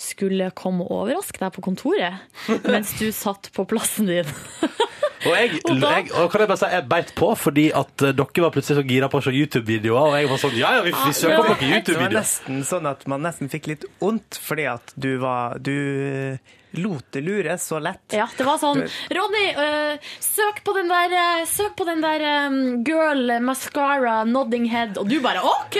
skulle 0.00 0.50
komme 0.56 0.84
og 0.84 1.04
overraske 1.04 1.40
deg 1.40 1.54
på 1.54 1.64
kontoret 1.64 2.44
mens 2.72 2.92
du 3.00 3.08
satt 3.14 3.50
på 3.54 3.66
plassen 3.68 4.10
din. 4.10 4.28
Og 5.24 5.30
jeg, 5.32 5.60
jeg 5.68 6.10
og 6.12 6.26
kan 6.32 6.44
jeg 6.44 6.50
bare 6.50 6.60
si, 6.60 6.72
jeg 6.74 6.88
beit 6.90 7.14
på 7.16 7.30
fordi 7.40 7.68
at 7.76 8.04
eh, 8.04 8.16
dere 8.16 8.44
var 8.46 8.52
plutselig 8.54 8.80
så 8.80 8.88
gira 8.88 9.08
på 9.12 9.20
å 9.22 9.24
se 9.24 9.32
YouTube-videoer, 9.34 10.10
og 10.10 10.18
jeg 10.18 10.32
var 10.32 10.42
sånn 10.42 10.58
Ja, 10.60 10.74
ja, 10.78 10.82
vi, 10.84 10.92
vi 10.92 11.14
søker 11.16 11.40
på 11.40 11.54
noen 11.54 11.62
YouTube-videoer. 11.62 12.10
Det 12.10 12.10
var 12.10 12.18
nesten 12.18 12.66
sånn 12.68 12.90
at 12.90 13.06
man 13.10 13.24
nesten 13.24 13.52
fikk 13.52 13.70
litt 13.72 13.88
vondt 14.02 14.40
fordi 14.44 14.68
at 14.74 14.92
du 15.00 15.14
var 15.22 15.56
Du 15.64 15.72
lot 16.82 17.04
det 17.14 17.20
lure 17.24 17.56
så 17.58 17.78
lett. 17.82 18.12
Ja, 18.16 18.26
det 18.36 18.44
var 18.46 18.58
sånn 18.62 18.82
Ronny, 19.14 19.44
øh, 19.54 19.98
søk 20.20 20.62
på 20.64 20.74
den 20.76 20.88
der, 20.90 21.14
øh, 21.20 21.44
søk 21.46 21.76
på 21.76 21.84
den 21.88 22.00
der 22.04 22.24
um, 22.48 22.58
girl 22.84 23.30
mascara 23.44 24.24
nodding 24.24 24.66
head, 24.70 24.98
og 24.98 25.08
du 25.10 25.20
bare 25.24 25.42
OK! 25.44 25.78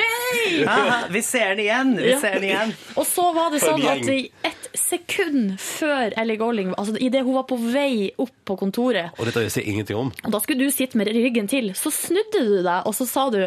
Aha, 0.67 1.07
vi 1.11 1.23
ser 1.23 1.55
den 1.55 1.65
igjen! 1.67 1.95
Vi 1.99 2.11
Ja. 2.15 2.21
ser 2.21 2.35
den 2.39 2.45
igjen. 2.51 2.75
Og 2.97 3.07
så 3.07 3.29
var 3.35 3.51
det 3.51 3.61
sånn 3.65 3.83
at 3.91 4.09
i 4.13 4.31
ett 4.45 4.69
sekund 4.75 5.57
før 5.61 6.13
Ellie 6.21 6.37
Golling, 6.41 6.73
altså 6.79 6.97
idet 7.01 7.23
hun 7.25 7.35
var 7.39 7.47
på 7.51 7.57
vei 7.59 8.11
opp 8.19 8.33
på 8.45 8.57
kontoret, 8.61 9.11
Og 9.19 9.27
dette 9.27 9.41
visste 9.45 9.63
jeg 9.63 9.73
ingenting 9.73 9.97
om. 9.97 10.13
og 10.25 10.31
da 10.35 10.41
skulle 10.41 10.67
du 10.67 10.71
sitte 10.75 10.97
med 11.01 11.09
ryggen 11.09 11.49
til, 11.49 11.71
så 11.79 11.91
snudde 11.95 12.43
du 12.45 12.63
deg, 12.63 12.83
og 12.87 12.95
så 12.95 13.07
sa 13.09 13.29
du 13.31 13.39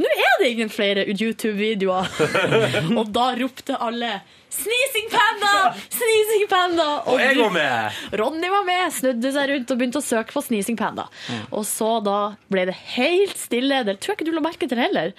Nå 0.00 0.06
er 0.10 0.42
det 0.42 0.50
ingen 0.54 0.68
flere 0.72 1.04
YouTube-videoer! 1.06 2.08
og 2.98 3.12
da 3.14 3.30
ropte 3.38 3.76
alle 3.80 4.20
Sneezing 4.50 5.06
panda! 5.12 5.52
Sneezing 5.94 6.46
panda! 6.50 6.86
Og 7.10 7.20
jeg 7.22 7.36
var 7.38 7.52
med! 7.54 7.98
Ronny 8.18 8.50
var 8.50 8.64
med, 8.66 8.86
snudde 8.96 9.30
seg 9.34 9.52
rundt 9.52 9.70
og 9.70 9.78
begynte 9.78 10.02
å 10.02 10.04
søke 10.04 10.34
på 10.34 10.42
Sneezing 10.42 10.78
Panda. 10.80 11.06
Og 11.54 11.62
så 11.68 11.92
da 12.02 12.16
ble 12.50 12.66
det 12.70 12.74
helt 12.96 13.38
stille. 13.38 13.82
Det 13.86 13.98
tror 14.02 14.14
jeg 14.14 14.20
ikke 14.20 14.28
du 14.30 14.34
la 14.34 14.44
merke 14.44 14.68
til 14.70 14.82
heller. 14.82 15.14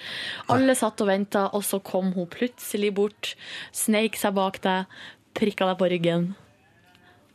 Alle 0.52 0.76
satt 0.78 1.00
og 1.00 1.08
venta, 1.08 1.46
og 1.56 1.64
så 1.64 1.80
kom 1.80 2.12
hun 2.16 2.28
plutselig 2.32 2.92
bort, 2.98 3.32
sneik 3.72 4.20
seg 4.20 4.36
bak 4.36 4.60
deg, 4.64 5.00
prikka 5.38 5.70
deg 5.70 5.80
på 5.80 5.88
ryggen, 5.94 6.28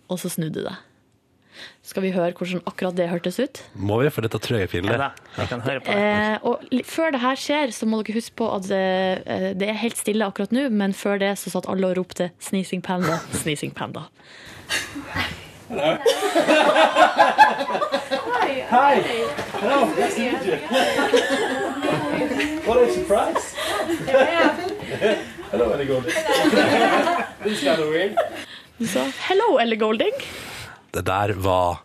og 0.08 0.22
så 0.22 0.30
snudde 0.32 0.68
deg. 0.70 0.87
Skal 1.88 2.04
vi 2.04 2.12
høre 2.12 2.34
hvordan 2.36 2.62
akkurat 2.68 2.96
det 2.98 3.08
hørtes 3.10 3.40
ut? 3.40 3.62
Må 3.76 4.02
vi, 4.02 4.10
for 4.12 4.26
dette 4.26 4.40
tror 4.44 4.60
jeg 4.60 4.68
er 4.68 4.72
pinlig. 4.74 4.96
Ja, 4.98 5.10
jeg 5.38 5.48
kan 5.52 5.62
høre 5.64 5.80
på 5.80 5.94
det. 5.94 6.04
Eh, 6.04 6.38
og 6.44 6.84
før 6.90 7.16
det 7.16 7.22
her 7.24 7.40
skjer, 7.40 7.72
så 7.76 7.88
må 7.90 8.02
dere 8.04 8.18
huske 8.20 8.36
på 8.42 8.50
at 8.58 8.70
eh, 8.76 9.50
det 9.58 9.70
er 9.72 9.80
helt 9.84 9.98
stille 10.00 10.28
akkurat 10.28 10.52
nå, 10.56 10.68
men 10.70 10.94
før 10.98 11.22
det 11.24 11.34
så 11.40 11.54
satt 11.54 11.70
alle 11.72 11.88
og 11.92 11.98
ropte 12.02 12.32
'Sneezing 12.44 12.84
Panda', 12.84 13.22
'Sneezing 13.34 13.74
Panda'. 13.74 14.08
What 22.68 22.78
a 22.84 22.94
surprise! 22.94 23.56
Hello, 25.52 25.72
Ellie 25.72 25.86
Golding. 25.86 26.14
This 27.44 27.54
is 27.54 27.64
kind 27.64 27.82
of 27.82 27.90
weird. 27.90 28.16
Du 28.80 28.86
sa 28.86 29.06
'Hello, 29.28 29.58
Ellie 29.58 29.78
Golding'. 29.80 30.20
Det 30.98 31.06
der 31.06 31.36
var 31.38 31.84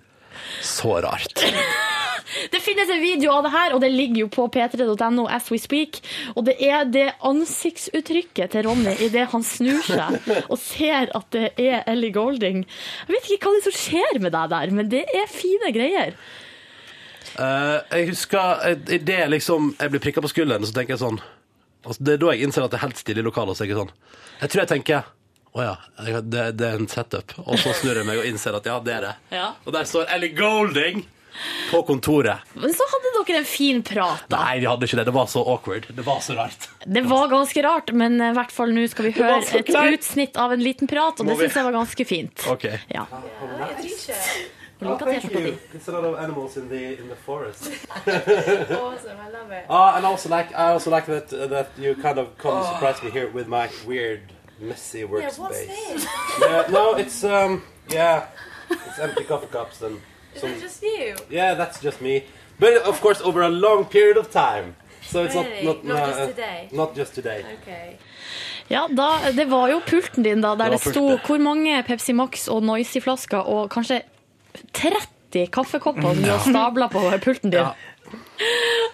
så 0.63 1.01
rart. 1.05 1.45
Det 2.51 2.61
finnes 2.61 2.91
en 2.91 3.01
video 3.01 3.33
av 3.33 3.43
det 3.45 3.51
her, 3.53 3.75
og 3.75 3.81
det 3.83 3.91
ligger 3.93 4.23
jo 4.23 4.29
på 4.33 4.47
p3.no 4.55 5.27
as 5.29 5.51
we 5.53 5.59
speak. 5.61 5.99
Og 6.33 6.47
det 6.47 6.55
er 6.65 6.87
det 6.89 7.11
ansiktsuttrykket 7.29 8.55
til 8.55 8.65
Ronny 8.67 8.95
idet 9.05 9.27
han 9.35 9.45
snur 9.45 9.83
seg 9.85 10.17
og 10.47 10.57
ser 10.61 11.13
at 11.13 11.29
det 11.37 11.51
er 11.61 11.85
Ellie 11.91 12.15
Golding. 12.15 12.65
Jeg 13.05 13.17
vet 13.17 13.31
ikke 13.37 13.51
hva 13.51 13.59
det 13.59 13.61
er 13.61 13.69
som 13.69 13.77
skjer 13.83 14.23
med 14.25 14.33
deg 14.33 14.55
der, 14.55 14.75
men 14.79 14.91
det 14.93 15.05
er 15.13 15.29
fine 15.29 15.75
greier. 15.77 16.17
Uh, 17.37 17.85
jeg 17.93 18.09
husker 18.15 18.65
idet 18.73 19.05
det 19.09 19.21
liksom 19.33 19.75
jeg 19.77 19.93
blir 19.93 20.03
prikka 20.05 20.25
på 20.25 20.33
skulderen, 20.33 20.65
så 20.69 20.75
tenker 20.77 20.97
jeg 20.97 21.05
sånn 21.05 21.21
altså, 21.85 22.01
Det 22.01 22.17
er 22.17 22.21
da 22.21 22.33
jeg 22.35 22.45
innser 22.45 22.65
at 22.65 22.73
det 22.73 22.81
er 22.81 22.87
helt 22.87 23.01
stille 23.01 23.23
i 23.23 23.29
lokalet. 23.29 23.57
Så 23.57 23.69
jeg 23.69 23.77
sånn 23.77 23.93
Jeg 24.41 24.53
tror 24.53 24.65
jeg 24.65 24.73
tenker 24.73 25.13
å 25.53 25.65
ja, 25.65 25.73
det, 26.23 26.45
det 26.57 26.69
er 26.69 26.79
en 26.81 26.89
setup. 26.89 27.35
Og 27.45 27.59
så 27.61 27.75
snur 27.77 27.99
jeg 28.01 28.09
meg 28.09 28.23
og 28.23 28.29
innser 28.29 28.57
at 28.57 28.69
ja, 28.69 28.79
det 28.85 28.95
er 28.99 29.09
det. 29.09 29.17
Ja. 29.43 29.51
Og 29.67 29.75
der 29.75 29.89
står 29.89 30.09
Ellie 30.13 30.33
Golding 30.37 31.05
på 31.71 31.83
kontoret. 31.89 32.45
Men 32.55 32.75
så 32.77 32.85
hadde 32.89 33.13
dere 33.17 33.39
en 33.41 33.49
fin 33.49 33.81
prat, 33.85 34.25
da. 34.29 34.43
Nei, 34.45 34.59
vi 34.61 34.69
hadde 34.69 34.89
ikke 34.89 34.99
det. 35.01 35.07
Det 35.09 35.15
var 35.17 35.29
så 35.33 35.45
awkward. 35.49 35.89
Det 35.97 36.05
var 36.05 36.21
så 36.25 36.37
rart. 36.37 36.69
Det 36.85 37.05
var 37.09 37.29
ganske 37.33 37.63
rart, 37.65 37.93
men 37.97 38.21
i 38.21 38.33
hvert 38.37 38.53
fall 38.53 38.75
nå 38.77 38.85
skal 38.93 39.09
vi 39.09 39.15
høre 39.17 39.41
et 39.61 39.73
utsnitt 39.73 40.37
av 40.41 40.53
en 40.53 40.61
liten 40.63 40.91
prat, 40.91 41.21
og 41.21 41.29
Må 41.29 41.37
det 41.37 41.47
syns 41.47 41.61
jeg 41.61 41.69
var 41.69 41.77
ganske 41.79 42.09
fint. 42.09 42.45
OK. 42.53 42.69
Ja. 42.93 43.07
Oh, 44.85 44.99
thank 44.99 45.23
T-skjorta. 45.23 45.59
It's 45.75 45.89
a 45.89 45.93
lot 45.93 46.05
of 46.05 46.19
animals 46.19 46.57
in 46.57 46.69
the, 46.69 46.99
in 46.99 47.09
the 47.09 47.15
forest. 47.15 47.65
Awesome, 48.07 49.17
I 49.21 49.31
love 49.31 49.51
it. 49.53 49.71
Uh, 49.71 49.93
and 49.97 50.05
also 50.05 50.29
like 50.29 50.53
I 50.53 50.73
also 50.73 50.91
like 50.91 51.07
that 51.07 51.29
that 51.29 51.69
you 51.79 51.95
kind 51.95 52.19
of 52.19 52.37
come 52.37 52.57
and 52.57 52.67
surprise 52.67 53.03
me 53.03 53.11
here 53.11 53.31
with 53.31 53.47
my 53.47 53.69
weird 53.87 54.32
messy 54.63 55.03
workspace. 55.05 55.21
Yeah, 55.21 55.43
what's 55.43 55.67
this? 55.67 56.07
Yeah, 56.41 56.63
no, 56.71 56.95
it's 56.97 57.25
um 57.25 57.63
yeah, 57.89 58.27
it's 58.71 58.99
empty 58.99 59.25
coffee 59.25 59.49
cups 59.53 59.83
and 59.83 59.97
Is 60.35 60.41
some. 60.41 60.51
it 60.51 60.61
just 60.61 60.83
you? 60.83 61.15
Yeah, 61.31 61.55
that's 61.55 61.81
just 61.83 62.01
me. 62.01 62.23
But 62.59 62.83
of 62.89 63.01
course, 63.01 63.21
over 63.25 63.43
a 63.43 63.49
long 63.49 63.85
period 63.85 64.17
of 64.17 64.31
time. 64.31 64.75
So 65.03 65.25
it's 65.25 65.35
Really? 65.35 65.67
not 65.67 65.85
not 65.85 65.97
Not 65.97 66.07
just 66.09 66.21
uh, 66.21 66.27
today? 66.27 66.69
Not 66.73 66.97
just 66.97 67.15
today. 67.15 67.45
Okay. 67.63 67.97
Ja, 68.69 68.89
da, 68.89 69.19
det 69.33 69.45
var 69.51 69.69
jo 69.69 69.81
pulten 69.81 70.23
din, 70.23 70.41
da, 70.41 70.55
der 70.57 70.71
Det 70.71 70.79
det, 70.85 70.93
sto 70.95 71.19
hvor 71.27 71.39
mange 71.43 71.83
Pepsi 71.83 72.13
Max 72.13 72.49
og 72.49 72.63
Noisy-flasker 72.63 73.43
og 73.49 73.69
kanskje 73.71 74.03
30 74.73 75.47
kaffekopper 75.53 76.15
som 76.15 76.23
du 76.23 76.31
har 76.31 76.39
stabla 76.47 76.89
på 76.89 77.03
pulten 77.25 77.51
din. 77.51 77.61
Ja. 77.61 77.75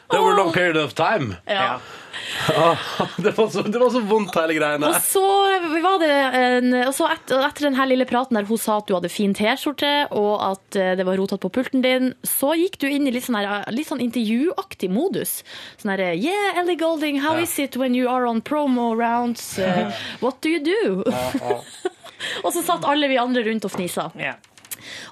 Over 0.08 0.32
a 0.32 0.36
long 0.36 0.52
period 0.52 0.76
of 0.76 0.94
time. 0.94 1.36
Ja. 1.46 1.78
Ah, 2.56 2.76
det, 3.16 3.30
var 3.38 3.48
så, 3.48 3.62
det 3.62 3.78
var 3.78 3.90
så 3.90 4.00
vondt, 4.04 4.34
hele 4.36 4.54
greiene. 4.58 4.88
Og 4.90 4.96
så 5.02 5.22
var 5.80 5.98
det 6.02 6.10
en, 6.36 6.74
og 6.82 6.90
så 6.96 7.06
et, 7.14 7.30
og 7.32 7.44
etter 7.46 7.68
denne 7.68 7.86
lille 7.88 8.04
praten 8.08 8.36
der 8.36 8.46
hun 8.48 8.58
sa 8.60 8.78
at 8.82 8.88
du 8.90 8.92
hadde 8.96 9.08
fin 9.12 9.32
T-skjorte, 9.36 9.92
og 10.16 10.34
at 10.44 10.76
eh, 10.78 10.90
det 10.98 11.06
var 11.08 11.16
rotete 11.20 11.40
på 11.46 11.50
pulten 11.54 11.84
din, 11.84 12.10
så 12.26 12.52
gikk 12.58 12.76
du 12.82 12.88
inn 12.90 13.08
i 13.08 13.14
litt 13.14 13.24
sånn, 13.28 13.38
her, 13.38 13.64
litt 13.72 13.88
sånn 13.88 14.02
intervjuaktig 14.04 14.90
modus. 14.92 15.38
Sånn 15.80 15.94
herre 15.94 16.10
Yeah, 16.18 16.58
Ellie 16.60 16.76
Golding, 16.80 17.20
how 17.24 17.36
Ja. 17.38 17.46
is 17.46 17.54
it 17.64 17.78
when 17.80 17.96
you 17.96 18.10
are 18.12 18.26
on 18.28 18.42
promo 18.44 18.90
rounds? 18.98 19.54
Uh, 19.58 19.88
what 20.24 20.42
do 20.44 20.52
you 20.52 20.60
do? 20.60 21.04
og 22.44 22.52
så 22.52 22.60
satt 22.66 22.84
alle 22.88 23.08
vi 23.08 23.18
andre 23.20 23.46
rundt 23.48 23.64
og 23.68 23.72
fnisa. 23.72 24.10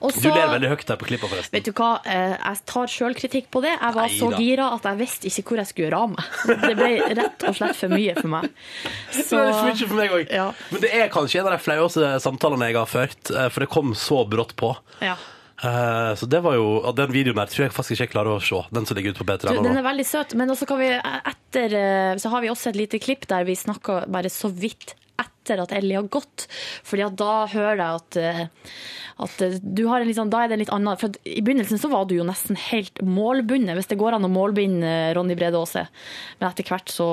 Og 0.00 0.12
Du 0.16 0.28
ler 0.28 0.48
veldig 0.52 0.70
høyt 0.72 0.86
der 0.86 0.96
på 1.00 1.08
klippa, 1.08 1.28
forresten. 1.30 1.52
Vet 1.56 1.68
du 1.68 1.72
hva, 1.76 1.90
eh, 2.04 2.34
jeg 2.36 2.62
tar 2.72 2.86
sjølkritikk 2.92 3.50
på 3.50 3.62
det. 3.64 3.74
Jeg 3.76 3.94
var 3.98 4.08
så 4.16 4.30
gira 4.38 4.70
at 4.74 4.82
jeg 4.90 5.00
visste 5.02 5.30
ikke 5.30 5.48
hvor 5.54 5.62
jeg 5.62 5.70
skulle 5.72 5.88
gjøre 5.90 6.02
av 6.02 6.10
meg. 6.16 6.24
Det 6.66 6.74
ble 6.80 6.90
rett 7.20 7.46
og 7.50 7.56
slett 7.60 7.76
for 7.76 7.94
mye 7.94 8.16
for 8.18 8.28
meg. 8.36 8.50
Det 9.16 9.22
er 9.22 9.52
for 9.52 9.70
mye 9.70 9.86
for 9.86 9.96
meg 10.00 10.10
også. 10.18 10.34
Ja. 10.36 10.48
Men 10.72 10.84
det 10.84 10.92
er 10.96 11.08
kanskje 11.12 11.40
en 11.40 11.48
av 11.50 11.56
de 11.56 11.62
flaueste 11.64 12.12
samtalene 12.22 12.68
jeg 12.70 12.78
har 12.80 12.90
ført, 12.90 13.32
eh, 13.34 13.48
for 13.52 13.64
det 13.64 13.70
kom 13.72 13.94
så 13.98 14.22
brått 14.28 14.54
på. 14.58 14.74
Ja. 15.04 15.16
Eh, 15.62 16.12
Så 16.20 16.26
det 16.28 16.42
var 16.44 16.54
jo, 16.58 16.92
Den 16.92 17.12
videoen 17.14 17.38
her 17.40 17.48
tror 17.48 17.64
jeg 17.66 17.72
faktisk 17.72 17.96
ikke 17.96 18.04
jeg 18.06 18.12
klarer 18.12 18.36
å 18.36 18.42
se. 18.44 18.58
Den 18.76 18.84
som 18.86 18.96
ligger 18.98 19.14
ute 19.14 19.24
på 19.24 19.28
P3 19.30 19.54
den 19.64 19.76
er 19.80 19.86
veldig 19.86 20.04
søt, 20.06 20.34
men 20.36 20.50
også 20.52 20.66
kan 20.68 20.78
vi 20.82 20.90
etter 20.92 21.72
eh, 21.78 22.16
Så 22.20 22.28
har 22.32 22.42
vi 22.44 22.50
også 22.52 22.68
et 22.74 22.76
lite 22.76 23.00
klipp 23.00 23.24
der 23.30 23.44
vi 23.48 23.54
snakker 23.56 24.04
bare 24.12 24.28
så 24.32 24.50
vidt 24.52 24.94
etter 25.47 25.62
at 25.62 25.74
Ellie 25.76 25.97
har 25.99 26.09
gått. 26.11 26.47
Fordi 26.86 27.07
at 27.07 27.16
da 27.18 27.47
hører 27.53 27.82
jeg 27.82 28.01
at, 28.01 28.18
eh, 28.20 28.40
at 29.26 29.62
du 29.62 29.84
har 29.88 30.03
en 30.03 30.11
litt 30.11 30.18
sånn, 30.18 30.32
da 30.32 30.42
er 30.42 30.51
det 30.51 30.59
en 30.59 30.62
litt 30.64 30.72
annen 30.74 30.99
For 31.01 31.12
at 31.12 31.18
I 31.24 31.42
begynnelsen 31.47 31.80
så 31.80 31.90
var 31.92 32.09
du 32.09 32.16
jo 32.18 32.26
nesten 32.26 32.59
helt 32.68 33.01
målbundet, 33.03 33.76
hvis 33.78 33.90
det 33.92 34.01
går 34.01 34.18
an 34.18 34.26
å 34.26 34.32
målbinde 34.32 34.86
eh, 34.86 35.12
Ronny 35.16 35.38
Brede 35.38 35.61
Aase. 35.61 35.86
Men 36.40 36.51
etter 36.51 36.66
hvert 36.68 36.92
så, 36.92 37.09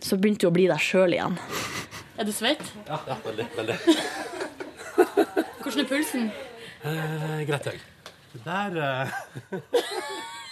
så 0.00 0.18
begynte 0.18 0.46
du 0.46 0.52
å 0.52 0.56
bli 0.56 0.68
deg 0.70 0.82
sjøl 0.82 1.16
igjen. 1.16 1.38
Er 2.14 2.28
du 2.28 2.30
svett? 2.30 2.62
Ja, 2.86 3.00
ja, 3.10 3.16
veldig. 3.24 3.48
veldig. 3.56 3.74
Hvordan 4.94 5.80
er 5.82 5.88
pulsen? 5.90 6.28
Eh, 6.86 7.40
greit, 7.48 7.66
jeg. 7.66 7.82
Der 8.44 8.78
eh. 8.78 9.58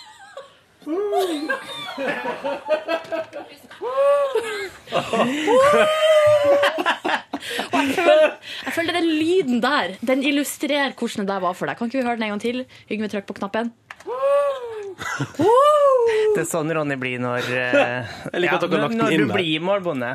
Og 7.73 7.79
jeg 7.83 7.95
føler, 7.97 8.35
jeg 8.67 8.75
føler 8.77 8.97
den 8.99 9.09
lyden 9.11 9.63
der, 9.63 9.95
den 10.07 10.23
illustrerer 10.27 10.95
hvordan 10.99 11.25
det 11.27 11.33
der 11.33 11.41
var 11.45 11.57
for 11.59 11.67
deg. 11.71 11.79
Kan 11.79 11.91
ikke 11.91 12.01
vi 12.01 12.07
høre 12.07 12.19
den 12.19 12.27
en 12.29 12.35
gang 12.37 12.43
til? 12.45 12.63
Yngve, 12.93 13.09
trykk 13.13 13.27
på 13.31 13.37
knappen. 13.41 13.73
Det 16.33 16.43
er 16.45 16.49
sånn 16.49 16.71
Ronny 16.73 16.97
blir 17.01 17.19
når, 17.23 17.49
eh, 17.51 18.13
Jeg 18.33 18.45
liker 18.45 18.59
at 18.59 18.65
dere 18.67 18.79
har 18.79 18.85
lagt 18.87 18.95
den 18.95 19.03
når 19.03 19.13
inn 19.17 19.25
du 19.25 19.27
der. 19.27 19.37
blir 19.39 19.65
målbonde. 19.67 20.11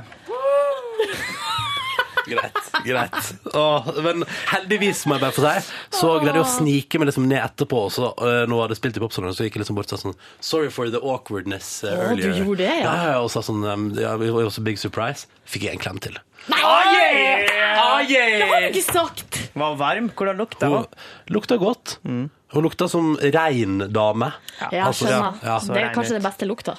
Greit. 2.27 2.59
greit. 2.85 3.31
Åh, 3.55 3.89
men 4.05 4.25
heldigvis, 4.51 5.05
må 5.07 5.17
jeg 5.17 5.23
bare 5.25 5.35
få 5.37 5.45
si, 5.45 5.73
så 5.97 6.13
greide 6.21 6.37
jeg 6.41 6.45
å 6.45 6.51
snike 6.57 6.99
meg 7.01 7.09
liksom 7.11 7.27
ned 7.29 7.39
etterpå. 7.43 7.85
Og 7.87 7.93
så, 7.95 8.11
øh, 8.19 8.43
hadde 8.47 8.75
jeg 8.75 8.81
spilt 8.81 8.99
i 8.99 9.03
Popsonen, 9.03 9.35
så 9.37 9.47
gikk 9.47 9.57
jeg 9.57 9.63
liksom 9.65 9.79
bort 9.79 9.91
og 9.91 9.95
sa 9.95 10.03
sånn 10.07 10.17
Sorry 10.43 10.69
for 10.73 10.91
the 10.93 10.99
awkwardness 11.01 11.83
uh, 11.85 11.91
Å, 11.93 11.97
du 12.15 12.23
earlier. 12.27 12.39
gjorde 12.43 12.63
det, 12.65 12.73
ja. 12.83 12.95
ja. 13.11 13.19
Og 13.23 13.31
sa 13.33 13.43
sånn 13.45 13.63
um, 13.65 13.89
ja, 13.97 14.15
It 14.19 14.33
was 14.35 14.59
a 14.59 14.65
big 14.65 14.79
surprise. 14.81 15.27
Fikk 15.47 15.67
jeg 15.69 15.77
en 15.77 15.83
klem 15.83 16.01
til. 16.03 16.17
Nei! 16.47 17.47
Ah, 17.77 17.99
Det 18.07 18.45
har 18.47 18.61
du 18.61 18.67
ikke 18.71 18.83
sagt! 18.85 19.39
Var 19.57 19.77
varm? 19.79 20.09
Hvordan 20.15 20.37
lukta 20.39 20.69
Hun 20.69 20.85
lukta 21.33 21.57
godt. 21.61 21.97
Hun 22.05 22.63
lukta 22.63 22.87
som 22.91 23.15
rein 23.19 23.79
dame. 23.91 24.31
Ja, 24.71 24.87
Altså, 24.87 25.07
skjønner. 25.07 25.39
ja, 25.43 25.55
ja. 25.57 25.73
Det 25.73 25.81
er 25.83 25.95
kanskje 25.95 26.17
den 26.19 26.25
beste 26.27 26.47
lukta. 26.47 26.77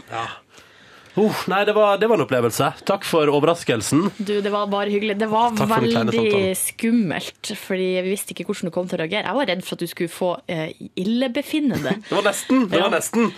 Uh, 1.18 1.40
nei, 1.50 1.64
det 1.66 1.74
var, 1.74 1.98
det 1.98 2.06
var 2.10 2.20
en 2.20 2.24
opplevelse. 2.24 2.68
Takk 2.86 3.06
for 3.08 3.30
overraskelsen. 3.32 4.04
Du, 4.18 4.36
det 4.44 4.52
var 4.54 4.68
bare 4.70 4.92
hyggelig. 4.92 5.16
Det 5.18 5.28
var 5.32 5.56
veldig 5.58 6.52
skummelt, 6.58 7.52
fordi 7.58 7.88
vi 8.04 8.12
visste 8.12 8.34
ikke 8.36 8.46
hvordan 8.48 8.70
du 8.70 8.74
kom 8.74 8.86
til 8.90 9.00
å 9.00 9.02
reagere. 9.02 9.26
Jeg 9.26 9.38
var 9.40 9.50
redd 9.50 9.64
for 9.66 9.74
at 9.78 9.82
du 9.82 9.90
skulle 9.90 10.12
få 10.12 10.30
eh, 10.46 10.68
illebefinnende. 11.00 11.96
Det 12.08 12.14
var 12.16 12.28
nesten. 12.30 12.68
Det 12.70 12.78
Ja. 12.78 12.86
var 12.86 12.94
nesten. 12.98 13.32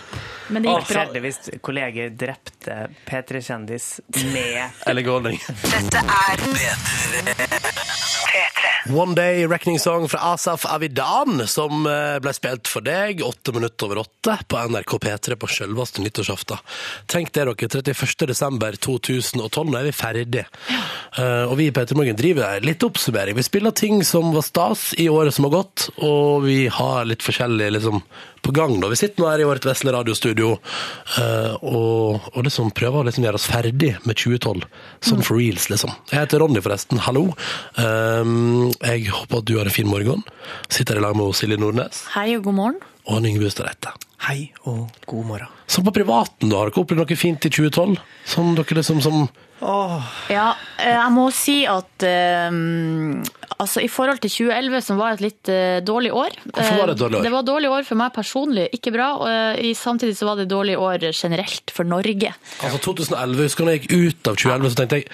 Men 0.51 0.63
det 0.65 0.69
gikk 0.75 0.87
bra. 0.91 1.05
Heldigvis 1.05 1.39
kolleger 1.63 2.09
drepte 2.21 2.77
P3-kjendis 3.07 3.89
med 4.33 4.85
Eller. 4.85 5.01
Dette 5.07 6.05
er 6.05 6.45
P3. 6.45 7.60
One 8.93 9.15
Day 9.15 9.45
Reckoning 9.47 9.79
Song 9.79 10.09
fra 10.09 10.19
Asaf 10.33 10.65
Avidan, 10.65 11.47
som 11.47 11.85
eh, 11.87 12.17
ble 12.19 12.33
spilt 12.35 12.67
for 12.67 12.83
deg 12.83 13.21
åtte 13.23 13.53
minutter 13.55 13.87
over 13.87 14.01
åtte 14.01 14.35
på 14.51 14.59
NRK 14.67 14.95
P3 15.05 15.37
på 15.39 15.47
selveste 15.47 16.03
nyttårsaften. 16.03 16.59
Tenk 17.11 17.31
det, 17.31 17.45
dere. 17.47 17.69
31. 17.93 18.25
desember 18.27 18.75
2012. 18.75 19.71
Nå 19.71 19.79
er 19.79 19.87
vi 19.87 19.93
ferdig. 19.95 20.43
Eh, 20.43 21.45
og 21.45 21.55
vi 21.59 21.69
i 21.69 21.75
P3 21.75 21.95
Morgen 21.95 22.19
driver 22.19 22.59
litt 22.65 22.83
oppsummering. 22.83 23.37
Vi 23.37 23.47
spiller 23.47 23.71
ting 23.71 24.03
som 24.07 24.33
var 24.35 24.43
stas 24.47 24.89
i 24.99 25.07
året 25.11 25.37
som 25.37 25.47
har 25.47 25.55
gått, 25.61 25.87
og 26.03 26.43
vi 26.49 26.65
har 26.67 27.07
litt 27.07 27.23
forskjellig 27.23 27.71
liksom, 27.77 28.03
på 28.41 28.51
gang. 28.55 28.79
da. 28.81 28.89
Vi 28.91 28.97
sitter 28.99 29.21
nå 29.23 29.29
her 29.29 29.43
i 29.43 29.47
vårt 29.47 29.65
vesle 29.67 29.93
radiostudio 29.95 30.51
eh, 31.21 31.53
og, 31.61 32.29
og 32.33 32.39
liksom 32.47 32.71
prøver 32.77 33.01
å 33.01 33.07
liksom 33.07 33.25
gjøre 33.27 33.39
oss 33.39 33.47
ferdig 33.51 33.91
med 34.07 34.17
2012. 34.17 34.65
Sånn 35.07 35.23
for 35.25 35.37
reals, 35.41 35.69
liksom. 35.71 35.93
Jeg 36.11 36.23
heter 36.23 36.41
Ronny, 36.43 36.61
forresten. 36.65 37.01
Hallo. 37.05 37.27
Um, 37.77 38.71
jeg 38.81 39.09
håper 39.13 39.41
at 39.41 39.49
du 39.49 39.55
har 39.59 39.69
en 39.69 39.75
fin 39.75 39.89
morgen. 39.89 40.23
Sitter 40.71 40.97
i 40.99 41.03
lag 41.03 41.15
med 41.17 41.35
Silje 41.37 41.59
Nordnes 41.61 42.05
Hei 42.15 42.31
og 42.37 42.47
god 42.49 42.57
morgen. 42.57 42.81
og 43.05 43.25
Yngve 43.25 43.49
Ustadrette. 43.49 43.93
Hei 44.27 44.51
og 44.69 44.89
god 45.09 45.25
morgen. 45.29 45.53
Sånn 45.71 45.85
på 45.87 45.93
privaten, 45.95 46.49
da. 46.51 46.59
Har 46.61 46.69
dere 46.69 46.83
opplevd 46.83 47.01
noe 47.01 47.17
fint 47.17 47.47
i 47.47 47.49
2012? 47.53 47.95
Sånn 48.35 48.53
dere 48.57 48.77
liksom 48.81 49.01
som 49.05 49.23
Ja, 50.31 50.47
eh, 50.79 50.95
jeg 50.95 51.13
må 51.13 51.27
si 51.35 51.61
at 51.69 52.05
um, 52.49 53.21
altså 53.61 53.83
i 53.83 53.89
forhold 53.91 54.21
til 54.23 54.33
2011, 54.33 54.81
som 54.87 55.01
var 55.01 55.15
et 55.15 55.23
litt 55.25 55.51
uh, 55.51 55.77
dårlig 55.85 56.09
år 56.17 56.33
Hvorfor 56.47 56.79
var 56.79 56.89
det 56.89 56.95
et 56.95 57.03
dårlig 57.03 57.19
år? 57.19 57.25
Det 57.27 57.33
var 57.33 57.45
et 57.45 57.51
dårlig 57.51 57.71
år 57.75 57.85
for 57.87 58.01
meg 58.01 58.15
personlig, 58.15 58.65
ikke 58.77 58.95
bra. 58.95 59.11
Og 59.21 59.61
uh, 59.61 59.69
samtidig 59.77 60.17
så 60.17 60.29
var 60.29 60.39
det 60.39 60.47
et 60.47 60.55
dårlig 60.55 60.79
år 60.81 61.07
generelt 61.11 61.73
for 61.73 61.87
Norge. 61.87 62.33
Altså 62.61 62.81
2011, 62.89 63.45
husker 63.45 63.63
du 63.63 63.69
når 63.69 63.77
jeg 63.77 63.85
gikk 63.85 63.95
ut 63.95 64.31
av 64.33 64.41
2011, 64.41 64.73
så 64.73 64.81
tenkte 64.81 65.01
jeg 65.01 65.09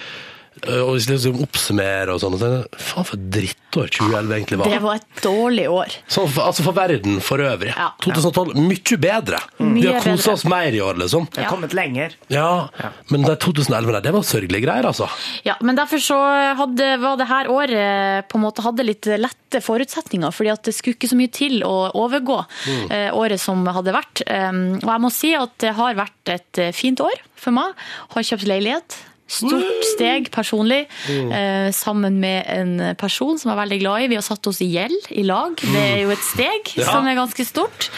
og 0.66 0.90
hvis 0.96 1.06
liksom 1.10 1.38
oppsummerer 1.44 2.10
og 2.14 2.20
sånn, 2.22 2.36
så 2.40 2.50
faen 2.74 3.06
for 3.06 3.16
et 3.18 3.26
drittår 3.34 3.90
2011 3.98 4.34
egentlig 4.38 4.58
var. 4.60 4.72
Det 4.72 4.80
var 4.82 4.98
et 5.00 5.22
dårlig 5.24 5.66
år. 5.70 5.96
Så, 6.10 6.24
for, 6.26 6.42
altså 6.48 6.64
for 6.66 6.76
verden 6.76 7.20
for 7.24 7.42
øvrig. 7.44 7.74
Ja. 7.76 7.90
2012, 8.04 8.54
mye 8.58 8.98
bedre. 9.02 9.40
Mm. 9.60 9.74
Vi 9.78 9.86
har 9.86 10.00
kosa 10.04 10.32
oss 10.34 10.44
mer 10.48 10.72
i 10.74 10.80
år, 10.84 10.98
liksom. 11.04 11.28
Vi 11.34 11.42
har 11.44 11.50
kommet 11.52 11.76
lenger. 11.76 12.16
Ja, 12.32 12.68
men 13.12 13.26
det 13.26 13.38
2011 13.44 13.92
der, 13.98 14.06
det 14.08 14.14
var 14.16 14.26
sørgelige 14.26 14.64
greier, 14.66 14.88
altså. 14.90 15.08
Ja, 15.46 15.54
men 15.60 15.78
derfor 15.78 16.02
så 16.02 16.18
hadde, 16.58 16.90
var 17.02 17.16
det 17.20 17.28
her 17.30 17.50
året 17.52 18.28
på 18.32 18.38
en 18.40 18.44
måte 18.46 18.64
hadde 18.66 18.86
litt 18.88 19.06
lette 19.18 19.62
forutsetninger, 19.64 20.32
fordi 20.34 20.50
at 20.52 20.64
det 20.68 20.74
skulle 20.76 20.96
ikke 20.98 21.10
så 21.12 21.16
mye 21.18 21.32
til 21.32 21.60
å 21.66 21.76
overgå 21.96 22.38
Mm. 22.68 22.90
eh, 22.92 23.10
året 23.16 23.40
som 23.40 23.60
hadde 23.66 23.92
vært. 23.94 24.20
Um, 24.28 24.78
og 24.82 24.88
jeg 24.90 25.02
må 25.04 25.10
si 25.14 25.30
at 25.36 25.52
det 25.62 25.72
har 25.78 25.94
vært 25.98 26.32
et 26.32 26.58
eh, 26.62 26.72
fint 26.76 27.00
år 27.00 27.16
for 27.38 27.54
meg. 27.54 27.74
Har 28.14 28.26
kjøpt 28.26 28.46
leilighet. 28.48 28.96
Stort 29.28 29.84
steg 29.94 30.30
personlig, 30.32 30.86
Mm. 31.08 31.32
eh, 31.32 31.70
sammen 31.76 32.18
med 32.20 32.44
en 32.48 32.96
person 32.96 33.38
som 33.38 33.50
jeg 33.50 33.58
er 33.58 33.62
veldig 33.62 33.80
glad 33.82 34.02
i. 34.02 34.08
Vi 34.08 34.14
har 34.16 34.22
satt 34.24 34.46
oss 34.48 34.60
i 34.64 34.70
gjeld 34.72 35.10
i 35.10 35.22
lag. 35.22 35.54
Det 35.56 35.82
er 35.84 36.02
jo 36.06 36.10
et 36.10 36.24
steg 36.24 36.72
som 36.84 37.06
er 37.06 37.14
ganske 37.18 37.44
stort. 37.44 37.90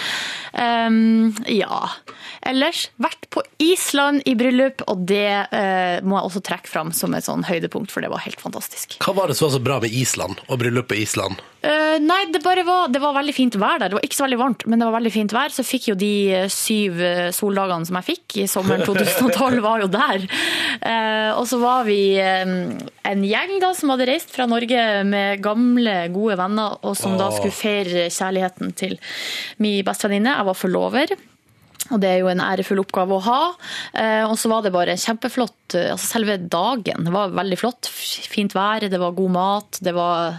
Um, 0.53 1.31
ja. 1.47 1.87
Ellers 2.49 2.86
vært 2.97 3.26
på 3.30 3.43
Island 3.61 4.22
i 4.24 4.32
bryllup, 4.38 4.80
og 4.88 5.05
det 5.11 5.26
eh, 5.53 6.01
må 6.01 6.16
jeg 6.16 6.28
også 6.30 6.41
trekke 6.49 6.70
fram 6.70 6.91
som 6.97 7.12
et 7.14 7.26
sånn 7.26 7.45
høydepunkt, 7.45 7.93
for 7.93 8.01
det 8.01 8.09
var 8.12 8.22
helt 8.24 8.41
fantastisk. 8.41 8.97
Hva 9.05 9.12
var 9.18 9.28
det 9.28 9.36
som 9.38 9.49
var 9.49 9.55
så 9.59 9.62
bra 9.62 9.76
med 9.82 9.93
Island 9.93 10.41
og 10.49 10.61
bryllup 10.62 10.88
på 10.91 10.97
Island? 11.03 11.43
Eh, 11.61 11.99
nei, 12.01 12.22
det 12.32 12.41
bare 12.41 12.64
var, 12.64 12.88
det 12.88 13.03
var 13.03 13.12
veldig 13.18 13.34
fint 13.36 13.59
vær 13.61 13.82
der. 13.82 13.93
Det 13.93 13.99
var 13.99 14.07
ikke 14.09 14.16
så 14.16 14.24
veldig 14.24 14.38
varmt, 14.41 14.64
men 14.64 14.80
det 14.80 14.88
var 14.88 14.97
veldig 14.97 15.12
fint 15.12 15.34
vær. 15.36 15.53
Så 15.53 15.66
fikk 15.68 15.91
jo 15.91 15.97
de 16.01 16.12
eh, 16.38 16.47
syv 16.51 17.03
eh, 17.05 17.28
soldagene 17.36 17.84
som 17.91 17.99
jeg 18.01 18.09
fikk 18.09 18.38
i 18.41 18.49
sommeren 18.49 18.86
2012, 18.88 19.61
var 19.66 19.84
jo 19.84 19.91
der. 19.93 20.24
Eh, 20.80 21.30
og 21.36 21.45
så 21.51 21.61
var 21.61 21.84
vi 21.88 22.01
eh, 22.16 22.55
en 23.12 23.26
gjeng 23.28 23.59
da 23.61 23.74
som 23.76 23.93
hadde 23.93 24.09
reist 24.09 24.32
fra 24.32 24.49
Norge 24.49 24.86
med 25.05 25.45
gamle, 25.45 25.99
gode 26.14 26.41
venner, 26.41 26.80
og 26.80 26.97
som 26.97 27.20
da 27.20 27.28
skulle 27.36 27.53
feire 27.55 28.09
kjærligheten 28.09 28.72
til 28.80 28.97
min 29.61 29.84
bestevenninne. 29.84 30.38
Jeg 30.41 30.49
var 30.49 30.57
forlover. 30.64 31.12
Og 31.91 32.01
det 32.03 32.11
er 32.14 32.20
jo 32.22 32.30
en 32.32 32.41
ærefull 32.45 32.82
oppgave 32.84 33.16
å 33.18 33.24
ha. 33.26 33.41
Eh, 33.95 34.24
og 34.28 34.36
så 34.38 34.51
var 34.53 34.62
det 34.66 34.72
bare 34.74 34.99
kjempeflott. 35.01 35.74
eh, 35.74 35.91
Altså 35.95 36.07
selve 36.16 36.36
dagen 36.51 37.11
var 37.12 37.32
veldig 37.34 37.59
flott. 37.59 37.91
Fint 37.91 38.55
vær, 38.55 38.88
det 38.91 39.01
var 39.01 39.16
god 39.18 39.30
mat, 39.34 39.78
det 39.82 39.95
var 39.97 40.38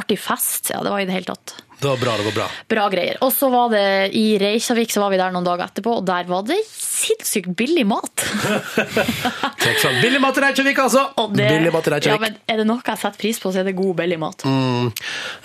artig 0.00 0.18
fest. 0.18 0.72
Ja, 0.74 0.82
det 0.82 0.90
var 0.90 1.00
i 1.00 1.06
det 1.06 1.14
hele 1.14 1.28
tatt 1.30 1.54
Det 1.78 1.86
var 1.86 1.98
bra, 2.00 2.16
det 2.18 2.24
var 2.26 2.34
bra. 2.40 2.46
bra 2.72 2.84
greier. 2.90 3.18
Og 3.22 3.30
så 3.34 3.46
var 3.52 3.68
det 3.70 3.84
i 4.16 4.38
Reykjavik, 4.40 4.90
så 4.90 5.02
var 5.04 5.12
vi 5.12 5.18
der 5.20 5.30
noen 5.34 5.44
dager 5.46 5.66
etterpå, 5.68 5.98
og 6.00 6.06
der 6.08 6.24
var 6.30 6.42
det 6.48 6.56
sinnssykt 6.66 7.52
billig 7.58 7.84
mat. 7.86 8.24
Billig 10.02 10.20
mat 10.20 10.38
i 10.38 10.44
Reykjavik, 10.44 10.78
altså! 10.80 11.02
Og 11.20 11.34
det, 11.36 11.48
Billig 11.50 11.72
mat 11.74 11.86
i 11.88 11.92
Reykjavik. 11.94 12.14
ja, 12.14 12.20
men 12.22 12.36
er 12.50 12.60
det 12.62 12.66
noe 12.68 12.80
jeg 12.84 13.00
setter 13.00 13.20
pris 13.20 13.40
på, 13.42 13.52
så 13.54 13.60
er 13.62 13.68
det 13.68 13.76
god 13.78 13.94
billig 14.00 14.18
mat. 14.22 14.44
Mm. 14.48 14.90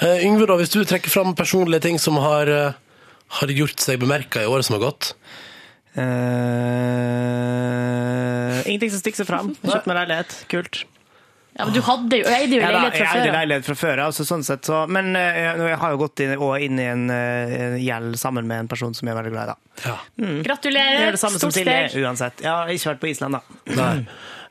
Uh, 0.01 0.25
Yngve, 0.25 0.47
da, 0.49 0.57
hvis 0.61 0.73
du 0.73 0.80
trekker 0.88 1.11
fram 1.13 1.36
personlige 1.38 1.84
ting 1.88 1.99
som 2.01 2.17
har, 2.23 2.49
eh, 2.49 2.77
har 3.38 3.47
gjort 3.53 3.80
seg 3.84 3.99
bemerka 4.01 4.41
i 4.43 4.49
året 4.49 4.65
som 4.65 4.77
har 4.80 4.84
gått? 4.89 5.13
Uh, 6.89 8.59
ingenting 8.69 8.91
som 8.93 9.01
stikker 9.01 9.21
seg 9.23 9.30
fram. 9.30 9.51
Kjøpt 9.65 9.89
meg 9.89 9.99
leilighet. 10.03 10.32
Kult. 10.51 10.84
Ja, 11.59 11.65
men 11.67 11.73
du 11.75 11.82
hadde 11.84 12.17
jo, 12.21 12.27
eide 12.30 12.55
jo 12.55 12.61
Ja, 12.61 12.69
leilighet 12.71 12.93
fra 12.93 13.03
jeg 13.03 13.09
eide 13.09 13.25
før. 13.25 13.36
leilighet 13.36 13.65
fra 13.67 13.75
før 13.75 14.01
altså, 14.05 14.23
sånn 14.23 14.45
sett 14.47 14.63
så 14.69 14.77
Men 14.88 15.09
eh, 15.17 15.39
jeg, 15.43 15.57
jeg 15.67 15.80
har 15.82 15.91
jo 15.91 15.97
gått 15.99 16.21
inn, 16.23 16.32
inn 16.63 16.80
i 16.80 16.86
en 16.88 17.01
eh, 17.11 17.75
gjeld 17.84 18.15
sammen 18.21 18.47
med 18.47 18.63
en 18.63 18.69
person 18.71 18.93
som 18.95 19.09
jeg 19.09 19.11
er 19.11 19.19
veldig 19.19 19.34
glad 19.34 19.51
i, 19.51 19.55
da. 19.84 19.95
Mm. 20.21 20.38
Gratulerer, 20.45 21.17
stort 21.19 21.51
steg. 21.57 21.97
uansett. 21.99 22.45
Jeg 22.45 22.53
har 22.53 22.71
ikke 22.71 22.93
vært 22.93 23.01
på 23.03 23.09
Island, 23.11 23.39
da. 23.41 23.59
Nei. 23.75 23.91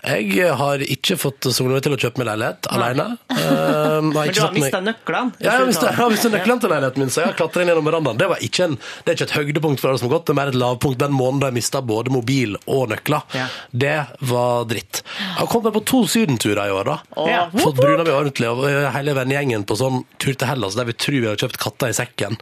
Jeg 0.08 0.54
har 0.58 0.82
ikke 0.84 1.18
fått 1.20 1.48
Solveig 1.52 1.84
til 1.84 1.94
å 1.94 2.00
kjøpe 2.00 2.22
meg 2.22 2.30
leilighet 2.32 2.70
alene. 2.74 3.10
Uh, 3.48 4.02
Men 4.02 4.32
du 4.34 4.40
har 4.42 4.52
mista 4.52 4.80
nøklene? 4.82 5.36
Ja, 5.40 5.54
jeg 5.62 5.94
har 5.96 6.12
jeg 6.12 6.30
nøklene 6.32 6.60
til 6.60 6.72
leiligheten 6.72 7.02
min, 7.02 7.10
så 7.12 7.22
jeg 7.22 7.30
har 7.30 7.36
klatra 7.38 7.62
inn 7.62 7.70
gjennom 7.70 7.86
verandaen. 7.86 8.18
Det, 8.20 8.26
en, 8.64 8.74
det 8.76 9.12
er 9.12 9.16
ikke 9.16 9.26
et 9.28 9.34
høydepunkt 9.36 9.80
for 9.80 9.94
det 9.94 10.00
som 10.02 10.08
har 10.08 10.14
gått, 10.16 10.26
det 10.28 10.34
er 10.34 10.38
mer 10.40 10.50
et 10.52 10.58
lavpunkt 10.58 11.00
den 11.00 11.14
måneden 11.14 11.48
jeg 11.48 11.56
mista 11.58 11.80
både 11.84 12.12
mobil 12.12 12.58
og 12.66 12.92
nøkler. 12.92 13.38
Det 13.70 13.94
var 14.30 14.66
dritt. 14.70 15.02
Jeg 15.16 15.36
har 15.38 15.50
kommet 15.50 15.70
meg 15.70 15.76
på 15.78 15.84
to 15.92 16.02
sydenturer 16.10 16.60
i 16.68 16.74
år, 16.74 16.90
da. 16.90 17.24
Ja. 17.30 17.40
Fått 17.54 17.78
bruna 17.78 18.04
meg 18.04 18.14
ordentlig, 18.14 18.50
og 18.50 18.66
hele 18.94 19.14
vennegjengen 19.16 19.64
på 19.68 19.78
sånn 19.78 20.02
tur 20.20 20.34
til 20.34 20.50
Hellas, 20.50 20.76
der 20.78 20.88
vi 20.88 20.96
tror 20.98 21.18
vi 21.18 21.30
har 21.30 21.40
kjøpt 21.40 21.60
katter 21.62 21.92
i 21.92 21.96
sekken 21.96 22.38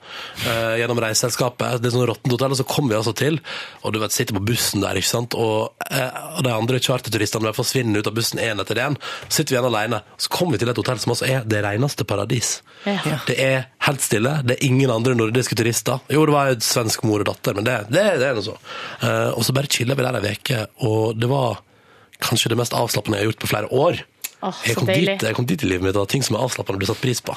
uh, 0.47 0.75
gjennom 0.81 1.01
reiseselskapet. 1.03 1.81
Det 1.83 1.91
er 1.91 1.97
sånn 1.97 2.07
råttent 2.11 2.37
hotell, 2.37 2.57
og 2.57 2.61
så 2.61 2.69
kommer 2.69 2.95
vi 2.95 3.01
altså 3.01 3.15
til, 3.17 3.41
og 3.83 3.95
du 3.95 4.01
vet, 4.03 4.15
sitter 4.17 4.39
på 4.39 4.45
bussen 4.51 4.85
der, 4.85 4.99
ikke 4.99 5.13
sant, 5.13 5.37
og, 5.39 5.77
uh, 5.91 6.41
de 6.43 6.53
andre 6.53 6.81
charterturistene 6.83 7.56
forsvinner 7.57 8.03
ut 8.03 8.11
av 8.11 8.17
bussen 8.17 8.41
en 8.43 8.63
etter 8.63 8.81
en. 8.85 8.99
Så 9.27 9.41
sitter 9.41 9.55
vi 9.55 9.59
igjen 9.59 9.69
alene. 9.71 10.03
Så 10.21 10.33
kommer 10.33 10.57
vi 10.57 10.63
til 10.63 10.73
et 10.73 10.81
hotell 10.81 11.01
som 11.03 11.15
altså 11.15 11.29
er 11.29 11.47
det 11.49 11.63
reneste 11.67 12.07
paradis. 12.09 12.59
Ja. 12.87 13.19
Det 13.27 13.37
er 13.43 13.69
helt 13.89 14.05
stille. 14.05 14.39
Det 14.47 14.57
er 14.57 14.67
ingen 14.69 14.93
andre 14.93 15.17
nordiske 15.19 15.59
turister. 15.59 16.03
Jo, 16.13 16.27
det 16.29 16.37
var 16.37 16.55
en 16.55 16.65
svensk 16.65 17.07
mor 17.09 17.25
og 17.25 17.31
datter, 17.31 17.57
men 17.59 17.67
det, 17.67 17.79
det, 17.91 18.05
det 18.21 18.31
er 18.31 18.37
noe 18.39 18.47
så. 18.47 18.59
Uh, 19.03 19.33
og 19.35 19.47
så 19.47 19.57
bare 19.57 19.73
chilla 19.73 19.97
vi 19.99 20.07
der 20.07 20.21
ei 20.23 20.37
uke, 20.37 20.67
og 20.87 21.17
det 21.19 21.31
var 21.31 21.63
kanskje 22.23 22.53
det 22.53 22.61
mest 22.61 22.77
avslappende 22.77 23.19
jeg 23.19 23.27
har 23.27 23.33
gjort 23.33 23.43
på 23.45 23.51
flere 23.51 23.73
år. 23.73 24.05
Oh, 24.45 24.57
jeg, 24.69 24.77
kom 24.77 24.89
dit, 24.91 25.09
jeg 25.09 25.35
kom 25.35 25.47
dit 25.49 25.63
i 25.65 25.69
livet 25.69 25.87
mitt, 25.87 25.97
og 25.97 26.11
ting 26.13 26.23
som 26.25 26.37
er 26.37 26.45
avslappende, 26.45 26.79
blir 26.83 26.91
satt 26.91 27.01
pris 27.01 27.23
på. 27.25 27.35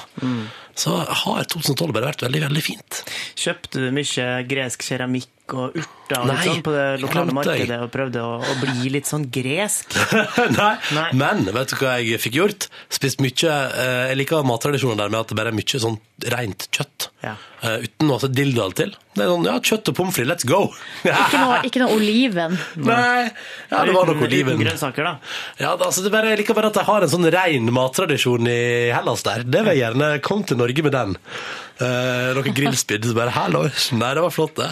Så 0.78 0.92
har 1.24 1.48
2012 1.48 1.94
bare 1.96 2.10
vært 2.10 2.24
veldig, 2.26 2.42
veldig 2.44 2.62
fint. 2.64 3.00
Kjøpte 3.40 3.80
du 3.80 3.88
mye 3.96 4.26
gresk 4.48 4.84
keramikk 4.84 5.32
og 5.56 5.76
urter 5.78 6.20
og 6.20 6.28
Nei, 6.30 6.38
sånn 6.46 6.62
på 6.66 6.74
det 6.74 6.86
lokale 7.02 7.34
markedet 7.36 7.78
og 7.84 7.90
prøvde 7.94 8.22
å, 8.24 8.38
å 8.42 8.54
bli 8.62 8.90
litt 8.96 9.10
sånn 9.10 9.28
gresk? 9.32 9.94
Nei. 10.58 11.06
Men 11.16 11.44
vet 11.54 11.72
du 11.72 11.76
hva 11.80 11.98
jeg 12.00 12.20
fikk 12.22 12.40
gjort? 12.40 12.66
Spist 12.90 13.22
mye 13.22 13.52
eh, 13.52 14.08
Jeg 14.10 14.18
liker 14.22 14.46
mattradisjonen 14.46 15.00
der 15.00 15.12
med 15.12 15.22
at 15.22 15.30
det 15.30 15.38
bare 15.38 15.52
er 15.52 15.58
mye 15.58 15.82
sånn 15.84 16.00
rent 16.30 16.66
kjøtt. 16.74 17.08
Ja. 17.24 17.36
Uh, 17.60 17.78
uten 17.84 18.08
noe 18.08 18.16
altså 18.18 18.28
dilldall 18.32 18.74
til. 18.76 18.92
Det 19.16 19.24
er 19.24 19.30
sånn, 19.30 19.46
ja, 19.48 19.54
kjøtt 19.70 19.90
og 19.92 19.96
pommes 19.96 20.16
frites, 20.16 20.28
let's 20.30 20.46
go! 20.48 20.60
Ikke 21.10 21.40
noe, 21.40 21.56
ikke 21.66 21.82
noe 21.82 21.96
oliven. 21.96 22.56
Nei, 22.80 23.30
ja, 23.70 23.80
det 23.84 23.94
var 23.96 24.08
nok 24.08 24.22
oliven. 24.26 24.54
uten 24.54 24.64
grønnsaker, 24.64 25.08
da. 25.08 25.32
Ja, 25.60 25.72
altså, 25.74 26.04
det 26.04 26.12
bare, 26.14 26.32
jeg 26.32 26.42
liker 26.42 26.56
bare 26.56 26.70
at 26.72 26.78
de 26.78 26.84
har 26.86 27.06
en 27.06 27.12
sånn 27.12 27.28
ren 27.32 27.72
mattradisjon 27.74 28.48
i 28.50 28.60
Hellas 28.94 29.24
der. 29.26 29.44
Det 29.44 29.64
vil 29.64 29.74
jeg 29.74 29.82
gjerne 29.84 30.12
komme 30.24 30.48
til 30.48 30.60
Norge 30.60 30.86
med 30.86 30.96
den. 30.96 31.18
Eh, 31.80 32.30
noen 32.36 32.54
grillspyd, 32.56 33.06
så 33.08 33.14
bare 33.16 33.32
Hallois! 33.32 33.86
Nei, 33.96 34.10
det 34.16 34.22
var 34.24 34.32
flott, 34.34 34.54
det. 34.58 34.68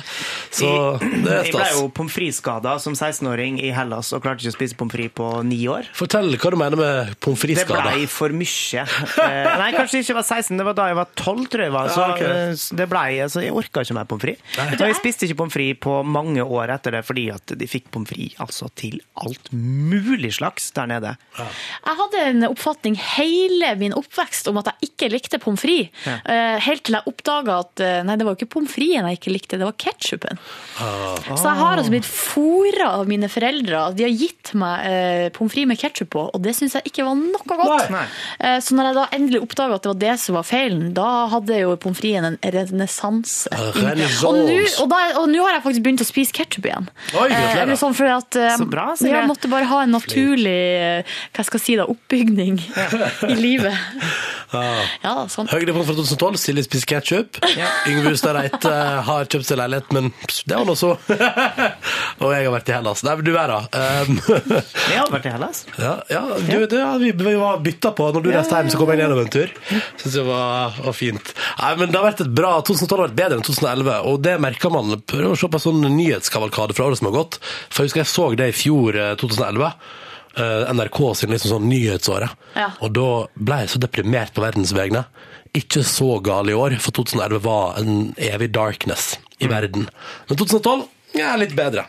Så 0.52 0.68
det 1.00 1.32
er 1.32 1.46
Jeg 1.48 1.54
ble 1.54 1.68
jo 1.78 1.86
pommes 1.96 2.12
frites-skada 2.12 2.74
som 2.82 2.92
16-åring 2.98 3.56
i 3.64 3.70
Hellas 3.72 4.10
og 4.12 4.20
klarte 4.24 4.44
ikke 4.44 4.52
å 4.52 4.56
spise 4.58 4.76
pommes 4.78 4.92
frites 4.92 5.14
på 5.16 5.28
ni 5.48 5.62
år. 5.72 5.88
Fortell 5.96 6.28
hva 6.36 6.52
du 6.52 6.58
mener 6.60 6.76
med 6.80 7.14
pommes 7.24 7.40
Det 7.40 7.46
frites-skada. 7.46 7.84
blei 7.88 8.06
for 8.12 8.34
mye. 8.36 8.84
Eh, 8.84 9.48
nei, 9.62 9.70
kanskje 9.76 10.02
ikke 10.02 10.12
jeg 10.12 10.18
var 10.20 10.26
16, 10.28 10.58
det 10.60 10.66
var 10.68 10.76
da 10.78 10.88
jeg 10.90 10.98
var 11.00 11.08
12, 11.16 11.46
tror 11.54 11.64
jeg. 11.64 11.72
Var. 11.78 11.88
Så, 11.94 12.04
Ja, 12.04 12.12
ok. 12.12 12.22
eh, 12.22 12.76
det 12.82 12.88
ble, 12.92 13.04
altså, 13.24 13.42
jeg 13.46 13.56
orka 13.56 13.84
ikke 13.86 13.96
mer 13.98 14.08
pommes 14.12 14.26
frites. 14.28 14.58
Og 14.78 14.84
jeg 14.86 14.98
spiste 15.00 15.26
ikke 15.28 15.38
pommes 15.42 15.56
frites 15.56 15.80
på 15.84 15.96
mange 16.04 16.44
år 16.44 16.74
etter 16.76 16.98
det, 16.98 17.02
fordi 17.08 17.26
at 17.34 17.56
de 17.58 17.70
fikk 17.70 17.88
pommes 17.94 18.10
frites 18.12 18.36
altså, 18.44 18.68
til 18.78 19.00
alt 19.24 19.48
mulig 19.52 20.34
slags 20.38 20.70
der 20.76 20.90
nede. 20.92 21.14
Jeg 21.38 21.98
hadde 22.02 22.24
en 22.34 22.46
oppfatning 22.50 22.96
hele 23.16 23.72
min 23.80 23.96
oppvekst 23.96 24.48
om 24.52 24.60
at 24.60 24.72
jeg 24.74 24.90
ikke 24.92 25.10
likte 25.16 25.40
pommes 25.42 25.64
frites. 25.64 25.90
Ja. 26.04 26.18
Eh, 26.28 26.56
Helt 26.68 26.82
til 26.88 26.97
jeg 26.98 27.12
oppdaga 27.12 27.58
at 27.64 27.82
eh, 27.84 28.00
nei, 28.06 28.16
det 28.20 28.26
var 28.26 28.34
jo 28.34 28.40
ikke 28.42 28.50
pommes 28.56 28.72
fritesen 28.74 29.08
jeg 29.08 29.18
ikke 29.20 29.32
likte, 29.34 29.58
det 29.60 29.66
var 29.68 29.76
ketsjupen. 29.78 30.40
Så 30.78 31.44
jeg 31.44 31.58
har 31.58 31.78
altså 31.80 31.92
blitt 31.92 32.06
fora 32.08 32.90
av 33.00 33.08
mine 33.10 33.28
foreldre. 33.32 33.80
De 33.98 34.04
har 34.06 34.12
gitt 34.14 34.52
meg 34.58 34.86
eh, 34.88 35.24
pommes 35.34 35.52
frites 35.54 35.68
med 35.72 35.80
ketsjup 35.80 36.10
på, 36.14 36.24
og 36.34 36.42
det 36.44 36.54
syns 36.58 36.76
jeg 36.78 36.90
ikke 36.92 37.06
var 37.08 37.18
noe 37.18 37.48
godt. 37.48 37.88
Nei. 37.94 38.04
Eh, 38.44 38.58
så 38.64 38.76
når 38.78 38.90
jeg 38.90 38.98
da 38.98 39.06
endelig 39.18 39.42
oppdaga 39.44 39.78
at 39.78 39.86
det 39.86 39.92
var 39.94 40.00
det 40.04 40.14
som 40.22 40.38
var 40.38 40.46
feilen, 40.48 40.92
da 40.96 41.08
hadde 41.32 41.58
jo 41.62 41.74
pommes 41.80 41.98
fritesen 42.00 42.28
en 42.34 42.38
renessanse. 42.54 43.48
Ah, 43.52 43.72
Og 44.28 44.38
nå- 44.38 44.56
og 44.84 44.94
og 45.18 45.26
nå 45.30 45.42
har 45.44 45.56
jeg 45.58 45.62
faktisk 45.64 45.82
begynt 45.84 46.02
å 46.04 46.08
spise 46.08 46.32
ketsjup 46.36 46.66
igjen. 46.68 46.88
Oi. 47.18 47.28
Eh, 47.32 47.62
eller 47.62 47.76
sånn 47.80 47.94
for 47.96 48.08
at 48.12 48.36
eh, 48.38 48.54
Så 48.58 48.66
bra, 48.70 48.90
Silje. 48.98 49.14
jeg 49.16 49.28
måtte 49.30 49.50
bare 49.50 49.66
ha 49.70 49.82
en 49.84 49.92
naturlig 49.94 50.56
eh, 50.78 51.16
hva 51.34 51.44
skal 51.46 51.58
jeg 51.60 51.64
si 51.66 51.76
da, 51.80 51.86
oppbygning 51.90 52.58
i 53.32 53.36
livet. 53.38 53.74
Ja. 54.52 54.62
Ja, 55.02 55.14
sånn. 55.28 55.48
Høydepunkt 55.50 55.88
fra 55.90 55.94
2012, 55.98 56.38
Silje 56.40 56.62
spiser 56.64 56.77
ketchup. 56.86 57.38
Yngve 57.88 58.12
Hustad 58.12 58.36
Reite 58.36 58.70
har 59.08 59.24
kjøpt 59.26 59.46
seg 59.48 59.58
leilighet, 59.58 59.90
men 59.96 60.10
pss, 60.26 60.42
det 60.46 60.56
var 60.60 60.66
nå 60.68 60.74
så. 60.78 60.92
og 62.22 62.32
jeg 62.34 62.44
har 62.46 62.52
vært 62.54 62.70
i 62.70 62.74
Hellas. 62.76 63.02
Nei, 63.06 63.14
men 63.18 63.26
du 63.26 63.32
er 63.34 63.52
da. 63.52 63.58
Um, 63.72 64.20
Jeg 64.28 64.98
har 65.00 65.10
vært 65.12 65.26
i 65.28 65.32
Hellas. 65.34 65.62
ja, 65.86 65.94
ja, 66.12 66.22
du, 66.38 66.54
det, 66.70 66.78
ja, 66.78 66.92
vi, 67.02 67.12
vi 67.16 67.34
var 67.40 67.58
bytta 67.64 67.92
på. 67.98 68.08
Når 68.14 68.24
du 68.26 68.30
reiste 68.34 68.58
hjem, 68.60 68.70
så 68.74 68.80
kom 68.80 68.92
jeg 68.94 69.02
gjennom 69.02 69.22
en 69.24 69.32
tur. 69.34 69.52
Syns 70.00 70.18
det 70.18 70.26
var, 70.28 70.78
var 70.86 70.96
fint. 70.96 71.32
Nei, 71.62 71.72
men 71.82 71.90
det 71.92 72.00
har 72.00 72.08
vært 72.10 72.24
et 72.26 72.34
bra 72.38 72.54
2012 72.62 72.94
har 72.98 73.04
vært 73.08 73.18
bedre 73.18 73.38
enn 73.40 73.46
2011, 73.48 73.94
og 74.12 74.20
det 74.26 74.36
merker 74.42 74.74
man. 74.74 74.94
Prøv 75.08 75.32
å 75.32 75.38
se 75.38 75.50
på 75.50 75.60
en 75.60 75.66
sånn 75.68 75.88
nyhetskavalkade 75.98 76.76
fra 76.78 76.88
året 76.90 77.00
som 77.02 77.10
har 77.10 77.18
gått. 77.20 77.40
For 77.68 77.84
jeg 77.84 77.92
husker 77.92 78.04
jeg 78.04 78.12
så 78.14 78.28
det 78.38 78.50
i 78.52 78.58
fjor, 78.64 78.98
eh, 78.98 79.14
2011. 79.20 79.72
eh, 80.38 80.68
NRK 80.70 80.98
sin 81.18 81.32
liksom 81.34 81.50
sånn 81.50 81.64
nyhetsåret. 81.70 82.30
Ja. 82.54 82.68
Og 82.84 82.92
da 82.94 83.06
ble 83.34 83.56
jeg 83.64 83.70
så 83.72 83.80
deprimert 83.82 84.30
på 84.36 84.44
verdens 84.44 84.70
vegne. 84.76 85.00
Ikke 85.56 85.84
så 85.86 86.18
gal 86.24 86.50
i 86.50 86.56
år, 86.56 86.76
for 86.82 86.94
2011 86.98 87.40
var 87.44 87.78
en 87.80 88.12
evig 88.16 88.50
darkness 88.54 89.16
i 89.38 89.48
verden. 89.48 89.88
Men 90.28 90.40
2012 90.40 90.86
ja, 91.16 91.32
litt 91.40 91.54
bedre. 91.56 91.86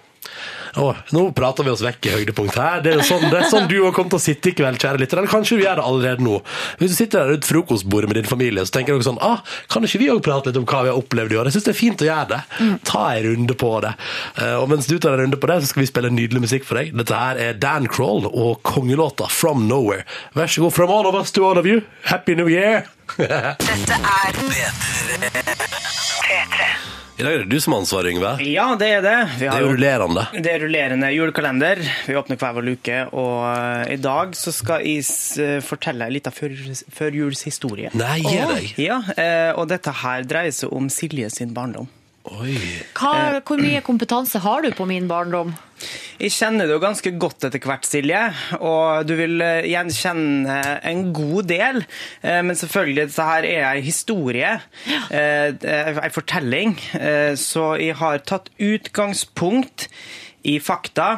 Å, 0.78 0.90
nå 1.16 1.24
prater 1.34 1.66
vi 1.66 1.72
oss 1.74 1.82
vekk 1.82 2.06
i 2.06 2.14
høydepunkt 2.18 2.56
her. 2.60 2.82
Det 2.86 2.92
er 2.94 3.00
jo 3.00 3.06
sånn, 3.08 3.26
det 3.32 3.40
er 3.40 3.48
sånn 3.50 3.68
du 3.72 3.78
òg 3.88 3.94
kommer 3.96 4.14
til 4.14 4.20
å 4.20 4.24
sitte 4.24 4.52
i 4.52 4.56
kveld, 4.60 4.78
kjære 4.82 5.02
lytter. 5.02 5.18
Eller 5.22 5.32
kanskje 5.32 5.58
du 5.58 5.64
gjør 5.66 5.80
det 5.82 5.86
allerede 5.90 6.26
nå. 6.26 6.36
Hvis 6.80 6.92
du 6.94 6.98
sitter 7.00 7.24
der 7.24 7.32
rundt 7.34 7.48
frokostbordet 7.50 8.10
med 8.12 8.20
din 8.20 8.30
familie, 8.30 8.66
så 8.68 8.76
tenker 8.78 8.94
dere 8.98 9.08
sånn 9.08 9.18
ah, 9.26 9.42
Kan 9.74 9.86
ikke 9.88 10.02
vi 10.04 10.10
òg 10.14 10.22
prate 10.26 10.52
litt 10.52 10.60
om 10.62 10.68
hva 10.70 10.84
vi 10.86 10.92
har 10.92 11.00
opplevd 11.00 11.34
i 11.34 11.40
år? 11.42 11.50
Jeg 11.50 11.58
syns 11.58 11.68
det 11.70 11.74
er 11.74 11.80
fint 11.80 12.04
å 12.06 12.10
gjøre 12.10 12.28
det. 12.36 12.42
Ta 12.92 13.04
en 13.16 13.26
runde 13.30 13.56
på 13.60 13.72
det. 13.86 13.94
Eh, 14.42 14.56
Og 14.60 14.68
mens 14.72 14.88
du 14.90 14.96
tar 15.00 15.16
en 15.18 15.24
runde 15.26 15.40
på 15.42 15.50
det, 15.50 15.60
så 15.64 15.72
skal 15.72 15.84
vi 15.86 15.90
spille 15.92 16.12
nydelig 16.14 16.44
musikk 16.46 16.68
for 16.68 16.80
deg. 16.82 16.94
Dette 17.00 17.16
her 17.24 17.42
er 17.50 17.58
Dan 17.60 17.88
Kroll 17.90 18.28
og 18.30 18.62
kongelåta 18.68 19.30
From 19.32 19.66
Nowhere. 19.70 20.06
Vær 20.38 20.48
så 20.52 20.62
god. 20.68 20.74
From 20.78 20.92
all 20.94 21.08
of 21.10 21.16
us 21.20 21.32
to 21.36 21.46
all 21.48 21.58
of 21.58 21.66
you. 21.70 21.82
Happy 22.10 22.36
New 22.36 22.50
Year! 22.52 22.86
Dette 23.18 23.98
er 23.98 24.34
P3. 26.30 26.99
I 27.20 27.24
dag 27.26 27.34
er 27.36 27.42
det 27.44 27.52
du 27.52 27.60
som 27.60 27.74
har 27.76 27.82
ansvaret, 27.84 28.14
Yngve. 28.14 28.30
Ja, 28.48 28.70
det 28.80 28.88
er 28.96 29.02
det. 29.04 29.16
Vi 29.42 29.48
Det 29.50 29.50
er 29.52 29.66
rullerende. 29.68 30.22
Det 30.40 30.54
er 30.54 30.62
rullerende 30.64 31.10
julekalender. 31.12 31.82
Vi 32.08 32.16
åpner 32.16 32.40
hver 32.40 32.54
vår 32.56 32.64
luke, 32.70 33.00
og 33.12 33.42
eh, 33.50 33.92
i 33.98 34.00
dag 34.00 34.32
så 34.40 34.54
skal 34.56 34.86
jeg 34.88 35.04
fortelle 35.68 36.08
litt 36.16 36.30
fortelle 36.32 36.32
førjulshistorie. 36.32 37.92
før-. 37.92 38.00
Nei, 38.00 38.22
gi 38.24 38.40
deg. 38.54 38.72
Ja, 38.86 39.02
eh, 39.20 39.52
og 39.52 39.68
dette 39.68 39.92
her 40.06 40.24
dreier 40.32 40.56
seg 40.56 40.72
om 40.72 40.88
Silje 40.88 41.28
sin 41.36 41.52
barndom. 41.58 41.92
Hva, 42.28 43.40
hvor 43.46 43.62
mye 43.62 43.82
kompetanse 43.86 44.42
har 44.44 44.66
du 44.66 44.72
på 44.76 44.86
min 44.90 45.08
barndom? 45.10 45.54
Jeg 46.20 46.34
kjenner 46.36 46.68
det 46.68 46.76
jo 46.76 46.82
ganske 46.84 47.12
godt 47.16 47.46
etter 47.48 47.64
hvert, 47.64 47.88
Silje, 47.88 48.22
og 48.60 49.08
du 49.08 49.14
vil 49.16 49.40
eh, 49.40 49.70
gjenkjenne 49.72 50.58
en 50.90 51.06
god 51.16 51.48
del. 51.48 51.80
Eh, 52.20 52.42
Men 52.44 52.60
selvfølgelig, 52.60 53.06
dette 53.08 53.28
her 53.30 53.48
er 53.48 53.68
ei 53.70 53.84
historie, 53.86 54.58
en 55.10 55.70
ei 56.04 56.12
fortelling, 56.12 56.76
eh, 57.00 57.36
så 57.40 57.72
jeg 57.80 57.96
har 58.02 58.20
tatt 58.28 58.52
utgangspunkt 58.60 59.88
i 60.44 60.60
fakta 60.64 61.14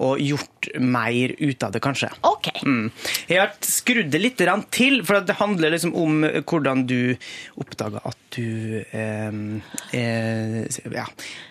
og 0.00 0.20
gjort 0.20 0.57
mer 0.80 1.34
ut 1.38 1.62
av 1.62 1.72
det, 1.72 1.80
kanskje. 1.84 2.10
Ok. 2.26 2.48
Mm. 2.66 2.90
Jeg 3.28 3.40
har 3.42 3.52
skrudd 3.64 4.10
det 4.12 4.20
litt 4.22 4.38
til, 4.70 5.02
for 5.06 5.20
det 5.20 5.36
handler 5.38 5.70
liksom 5.74 5.94
om 5.98 6.22
hvordan 6.48 6.86
du 6.88 7.14
oppdaga 7.60 8.00
at 8.08 8.16
du 8.36 8.82
eh, 8.92 9.32
eh, 9.96 10.64
ja, 10.92 11.04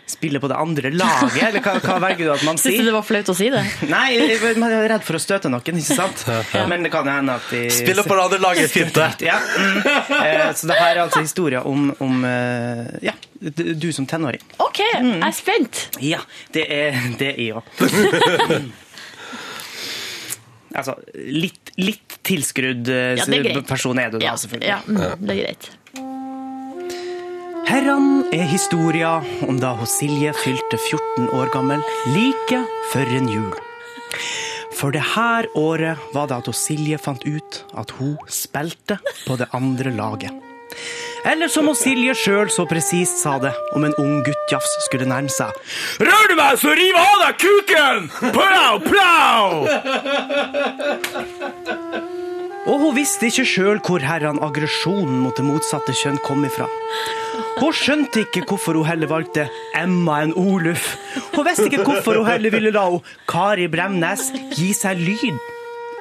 spiller 0.08 0.39
på 0.39 0.47
det 0.47 0.55
andre 0.55 0.91
laget, 0.93 1.41
eller 1.49 1.64
hva, 1.66 1.74
hva 1.84 1.97
velger 2.03 2.26
du 2.30 2.32
at 2.36 2.43
man 2.47 2.58
Syns 2.62 2.74
sier? 2.74 2.84
du 2.86 2.89
det 2.91 2.95
var 2.95 3.05
flaut 3.08 3.32
å 3.34 3.36
si 3.38 3.49
det? 3.53 3.64
Nei, 3.93 4.05
jeg 4.16 4.58
man 4.62 4.72
er 4.72 4.86
redd 4.93 5.05
for 5.08 5.18
å 5.18 5.22
støte 5.22 5.51
noen, 5.51 5.82
ikke 5.82 5.97
sant? 5.97 6.24
Men 6.70 6.86
det 6.86 6.91
kan 6.93 7.08
jo 7.10 7.16
hende 7.18 7.38
at 7.39 7.49
de 7.51 7.64
Spiller 7.74 8.08
på 8.08 8.18
det 8.18 8.26
andre 8.28 8.41
laget, 8.43 8.72
fint 8.74 8.93
det. 8.95 9.10
Ja. 9.28 9.39
Mm. 9.39 9.82
Eh, 10.22 10.45
Så 10.58 10.70
det 10.70 10.78
her 10.80 10.93
er 10.95 11.03
altså 11.08 11.24
historien 11.26 11.66
om, 11.68 11.89
om 12.03 12.24
eh, 12.28 12.88
ja, 13.10 13.14
du 13.41 13.89
som 13.93 14.08
tenåring. 14.10 14.41
OK, 14.64 14.82
jeg 14.82 15.22
er 15.28 15.36
spent. 15.36 15.84
Ja, 16.03 16.22
det 16.55 16.68
er 16.74 16.97
det 17.20 17.34
er 17.34 17.41
jeg 17.41 17.58
òg. 17.58 17.66
Altså, 20.78 20.93
litt, 21.15 21.71
litt 21.82 22.19
tilskrudd 22.28 22.89
eh, 22.93 23.17
Ja, 23.17 23.25
er 23.25 23.61
person 23.65 23.97
er 23.97 24.11
du 24.13 24.19
da, 24.19 24.25
Ja, 24.30 24.36
selvfølgelig. 24.38 24.69
ja, 24.69 24.80
mm, 24.86 25.25
det 25.25 25.36
er 25.36 25.39
greit. 25.43 25.69
Herran 27.67 28.05
er 28.32 28.45
historia 28.47 29.17
om 29.43 29.57
da 29.59 29.73
Silje 29.89 30.32
fylte 30.38 30.78
14 30.80 31.28
år 31.36 31.49
gammel, 31.51 31.82
like 32.13 32.61
før 32.93 33.09
en 33.17 33.28
jul. 33.28 33.57
For 34.78 34.93
det 34.93 35.01
her 35.15 35.49
året 35.57 35.97
var 36.13 36.30
det 36.30 36.38
at 36.38 36.51
Silje 36.55 36.99
fant 37.01 37.25
ut 37.25 37.63
at 37.75 37.91
hun 37.97 38.15
spilte 38.32 38.99
på 39.25 39.36
det 39.41 39.49
andre 39.57 39.91
laget. 39.97 40.32
Eller 41.26 41.47
som 41.51 41.70
Silje 41.78 42.13
sjøl 42.18 42.49
så 42.53 42.65
presist 42.70 43.22
sa 43.24 43.38
det 43.41 43.53
om 43.76 43.84
en 43.88 43.95
ung 44.01 44.24
guttjafs 44.26 44.78
skulle 44.86 45.07
nærme 45.09 45.32
seg. 45.34 45.51
Rør 46.01 46.26
du 46.30 46.36
meg, 46.38 46.57
så 46.61 46.70
river 46.78 46.99
jeg 46.99 47.07
av 47.07 47.20
deg 47.24 47.34
kuken! 47.43 47.99
Plau, 48.36 48.74
plau! 48.86 49.47
Og 52.68 52.82
hun 52.84 52.95
visste 52.97 53.30
ikke 53.30 53.45
sjøl 53.47 53.80
hvor 53.80 54.03
herran 54.03 54.41
aggresjonen 54.43 55.22
mot 55.24 55.36
det 55.38 55.45
motsatte 55.47 55.95
kjønn 55.95 56.20
kom 56.26 56.43
ifra. 56.47 56.68
Hun 57.57 57.74
skjønte 57.74 58.26
ikke 58.26 58.43
hvorfor 58.49 58.78
hun 58.78 58.88
heller 58.88 59.09
valgte 59.09 59.47
Emma 59.78 60.22
enn 60.26 60.36
Oluf. 60.38 60.97
Hun 61.34 61.47
visste 61.47 61.70
ikke 61.70 61.86
hvorfor 61.88 62.20
hun 62.20 62.28
heller 62.30 62.53
ville 62.53 62.74
la 62.76 62.84
hun 62.91 63.05
Kari 63.30 63.70
Bremnes 63.72 64.32
gi 64.53 64.74
seg 64.76 64.99
lyd 64.99 65.38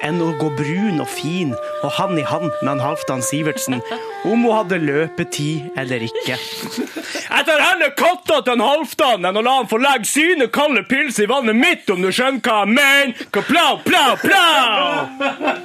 enn 0.05 0.19
å 0.21 0.31
gå 0.37 0.49
brun 0.57 1.01
og 1.01 1.09
fin 1.09 1.53
og 1.83 1.91
hand 1.97 2.19
i 2.19 2.25
hand 2.27 2.49
med 2.61 2.69
han 2.69 2.83
Halvdan 2.83 3.23
Sivertsen, 3.25 3.79
om 4.27 4.43
hun 4.45 4.53
hadde 4.53 4.79
løpetid 4.83 5.77
eller 5.79 6.05
ikke. 6.07 6.37
Jeg 6.37 7.47
tar 7.47 7.63
heller 7.63 7.95
katta 7.97 8.41
til 8.41 8.57
en 8.57 8.65
Halvdan 8.65 9.29
enn 9.29 9.39
å 9.39 9.45
la 9.45 9.55
han 9.61 9.71
få 9.71 9.79
legge 9.81 10.09
sine 10.09 10.49
kalde 10.53 10.83
pils 10.89 11.19
i 11.23 11.29
vannet 11.29 11.57
mitt, 11.57 11.89
om 11.93 12.03
du 12.03 12.11
skjønner 12.11 12.43
hva 12.43 12.59
jeg 12.63 12.75
mener. 12.75 13.25
Kaplau, 13.33 13.79
plau, 13.85 14.11
plau! 14.21 15.57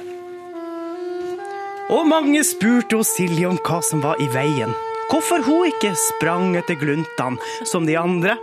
Og 1.93 2.07
mange 2.07 2.41
spurte 2.47 2.97
hos 2.97 3.11
Silje 3.17 3.49
om 3.49 3.59
hva 3.61 3.81
som 3.85 4.01
var 4.01 4.21
i 4.23 4.29
veien. 4.33 4.71
Hvorfor 5.11 5.43
hun 5.45 5.67
ikke 5.69 5.91
sprang 5.99 6.55
etter 6.57 6.79
gluntene 6.79 7.37
som 7.69 7.85
de 7.85 7.99
andre. 7.99 8.37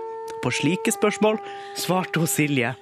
På 0.45 0.53
slike 0.55 0.93
spørsmål 0.95 1.41
svarte 1.77 2.23
hun 2.23 2.31
Silje. 2.31 2.75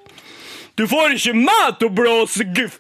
Du 0.79 0.87
får 0.87 1.17
ikke 1.17 1.35
meg 1.35 1.79
til 1.81 1.91
å 1.91 1.95
blåse 1.95 2.45
guff... 2.55 2.79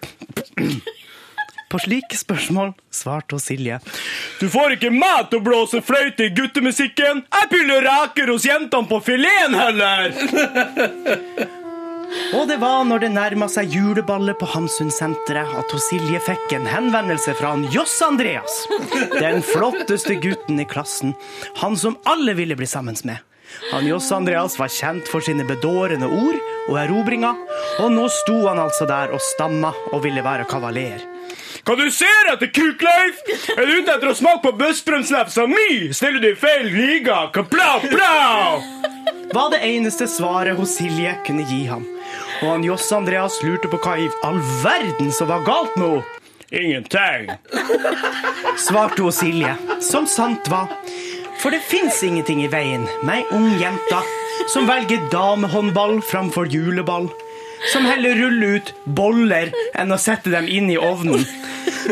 På 1.68 1.76
slike 1.82 2.16
spørsmål 2.16 2.70
svarte 2.94 3.36
hun 3.36 3.42
Silje. 3.44 3.76
Du 4.40 4.46
får 4.49 4.78
ikke 4.78 4.88
meg 4.94 5.26
til 5.28 5.42
å 5.42 5.44
blåse 5.44 5.82
fløyte 5.84 6.24
i 6.24 6.32
guttemusikken. 6.32 7.20
Jeg 7.28 7.51
piller 7.51 7.84
reker 7.84 8.30
hos 8.32 8.46
jentene 8.49 8.88
på 8.88 9.03
fileten 9.05 9.59
heller! 9.59 10.14
Og 12.38 12.49
det 12.49 12.57
var 12.62 12.86
når 12.88 13.03
det 13.03 13.11
nærma 13.12 13.51
seg 13.53 13.74
juleballet 13.74 14.38
på 14.40 14.49
Hamsunsenteret 14.49 15.59
at 15.61 15.74
hun 15.74 15.82
Silje 15.90 16.22
fikk 16.24 16.55
en 16.57 16.68
henvendelse 16.70 17.34
fra 17.36 17.53
han 17.53 17.66
Joss 17.74 17.99
Andreas. 18.07 18.62
Den 19.18 19.44
flotteste 19.44 20.16
gutten 20.22 20.62
i 20.62 20.68
klassen. 20.68 21.12
Han 21.61 21.76
som 21.76 21.99
alle 22.09 22.32
ville 22.38 22.57
bli 22.57 22.68
sammen 22.70 22.96
med. 23.05 23.28
Han 23.72 23.86
Joss 23.86 24.12
Andreas 24.12 24.59
var 24.59 24.70
kjent 24.72 25.09
for 25.11 25.24
sine 25.24 25.44
bedårende 25.48 26.06
ord 26.06 26.38
og 26.68 26.78
erobringer, 26.80 27.36
og 27.82 27.92
nå 27.92 28.09
sto 28.12 28.40
han 28.46 28.61
altså 28.62 28.86
der 28.88 29.12
og 29.14 29.22
stamma 29.34 29.72
og 29.92 30.02
ville 30.04 30.24
være 30.24 30.46
kavaler. 30.48 31.04
Hva 31.68 31.74
du 31.76 31.90
ser 31.92 32.30
etter, 32.32 32.48
Kukleif? 32.54 33.18
Er 33.52 33.66
du 33.66 33.74
ute 33.82 33.92
etter 33.92 34.09
å 34.09 34.16
smake 34.16 34.40
på 34.46 34.54
bussbrønnslefsa 34.56 35.44
mi? 35.50 35.90
Stiller 35.92 36.22
du 36.22 36.30
i 36.30 36.38
feil 36.38 36.70
liga? 36.72 37.26
Kaplau, 37.34 37.82
plau! 37.84 38.62
Var 39.34 39.50
det 39.52 39.61
eneste 39.66 40.09
svaret 40.09 40.56
hos 40.56 40.78
Silje 40.78 41.12
kunne 41.26 41.44
gi 41.50 41.66
ham. 41.68 41.84
Og 42.40 42.54
han 42.54 42.64
Joss 42.64 42.88
Andreas 42.96 43.36
lurte 43.44 43.68
på 43.68 43.80
hva 43.84 43.98
i 44.00 44.09
all 44.24 44.40
verden 44.62 45.12
som 45.12 45.28
var 45.28 45.44
galt 45.44 45.76
med 45.76 45.98
henne. 45.98 46.14
Ingenting, 46.48 47.28
svarte 48.56 49.02
hun 49.04 49.12
Silje, 49.12 49.52
som 49.84 50.06
sant 50.09 50.48
var. 50.48 50.70
For 51.39 51.55
det 51.55 51.62
fins 51.62 52.03
ingenting 52.03 52.43
i 52.43 52.51
veien 52.51 52.86
med 53.07 53.20
ei 53.20 53.26
ung 53.36 53.53
jente 53.61 54.01
som 54.51 54.66
velger 54.66 55.09
damehåndball 55.12 56.01
framfor 56.03 56.49
juleball. 56.51 57.09
Som 57.72 57.86
heller 57.86 58.14
ruller 58.14 58.59
ut 58.59 58.74
boller 58.84 59.51
enn 59.74 59.93
å 59.95 59.99
sette 59.99 60.30
dem 60.30 60.47
inn 60.47 60.70
i 60.70 60.78
ovnen. 60.78 61.24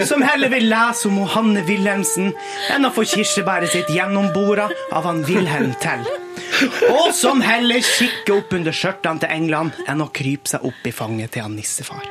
Som 0.07 0.23
heller 0.23 0.51
vil 0.53 0.69
lese 0.71 1.09
om 1.09 1.19
Hanne 1.31 1.63
Wilhelmsen 1.67 2.33
enn 2.75 2.87
å 2.87 2.93
få 2.95 3.07
kirsebæret 3.09 3.73
sitt 3.75 3.91
gjennombora 3.95 4.69
av 4.93 5.09
han 5.09 5.25
Wilhelm 5.27 5.75
Tell. 5.83 6.07
Og 6.91 7.11
som 7.15 7.43
heller 7.45 7.83
kikker 7.85 8.39
opp 8.39 8.55
under 8.57 8.75
skjørtene 8.75 9.25
til 9.25 9.35
England 9.35 9.79
enn 9.91 10.05
å 10.05 10.11
krype 10.15 10.51
seg 10.53 10.67
opp 10.69 10.87
i 10.87 10.95
fanget 10.95 11.35
til 11.35 11.47
han 11.47 11.59
nissefar. 11.59 12.07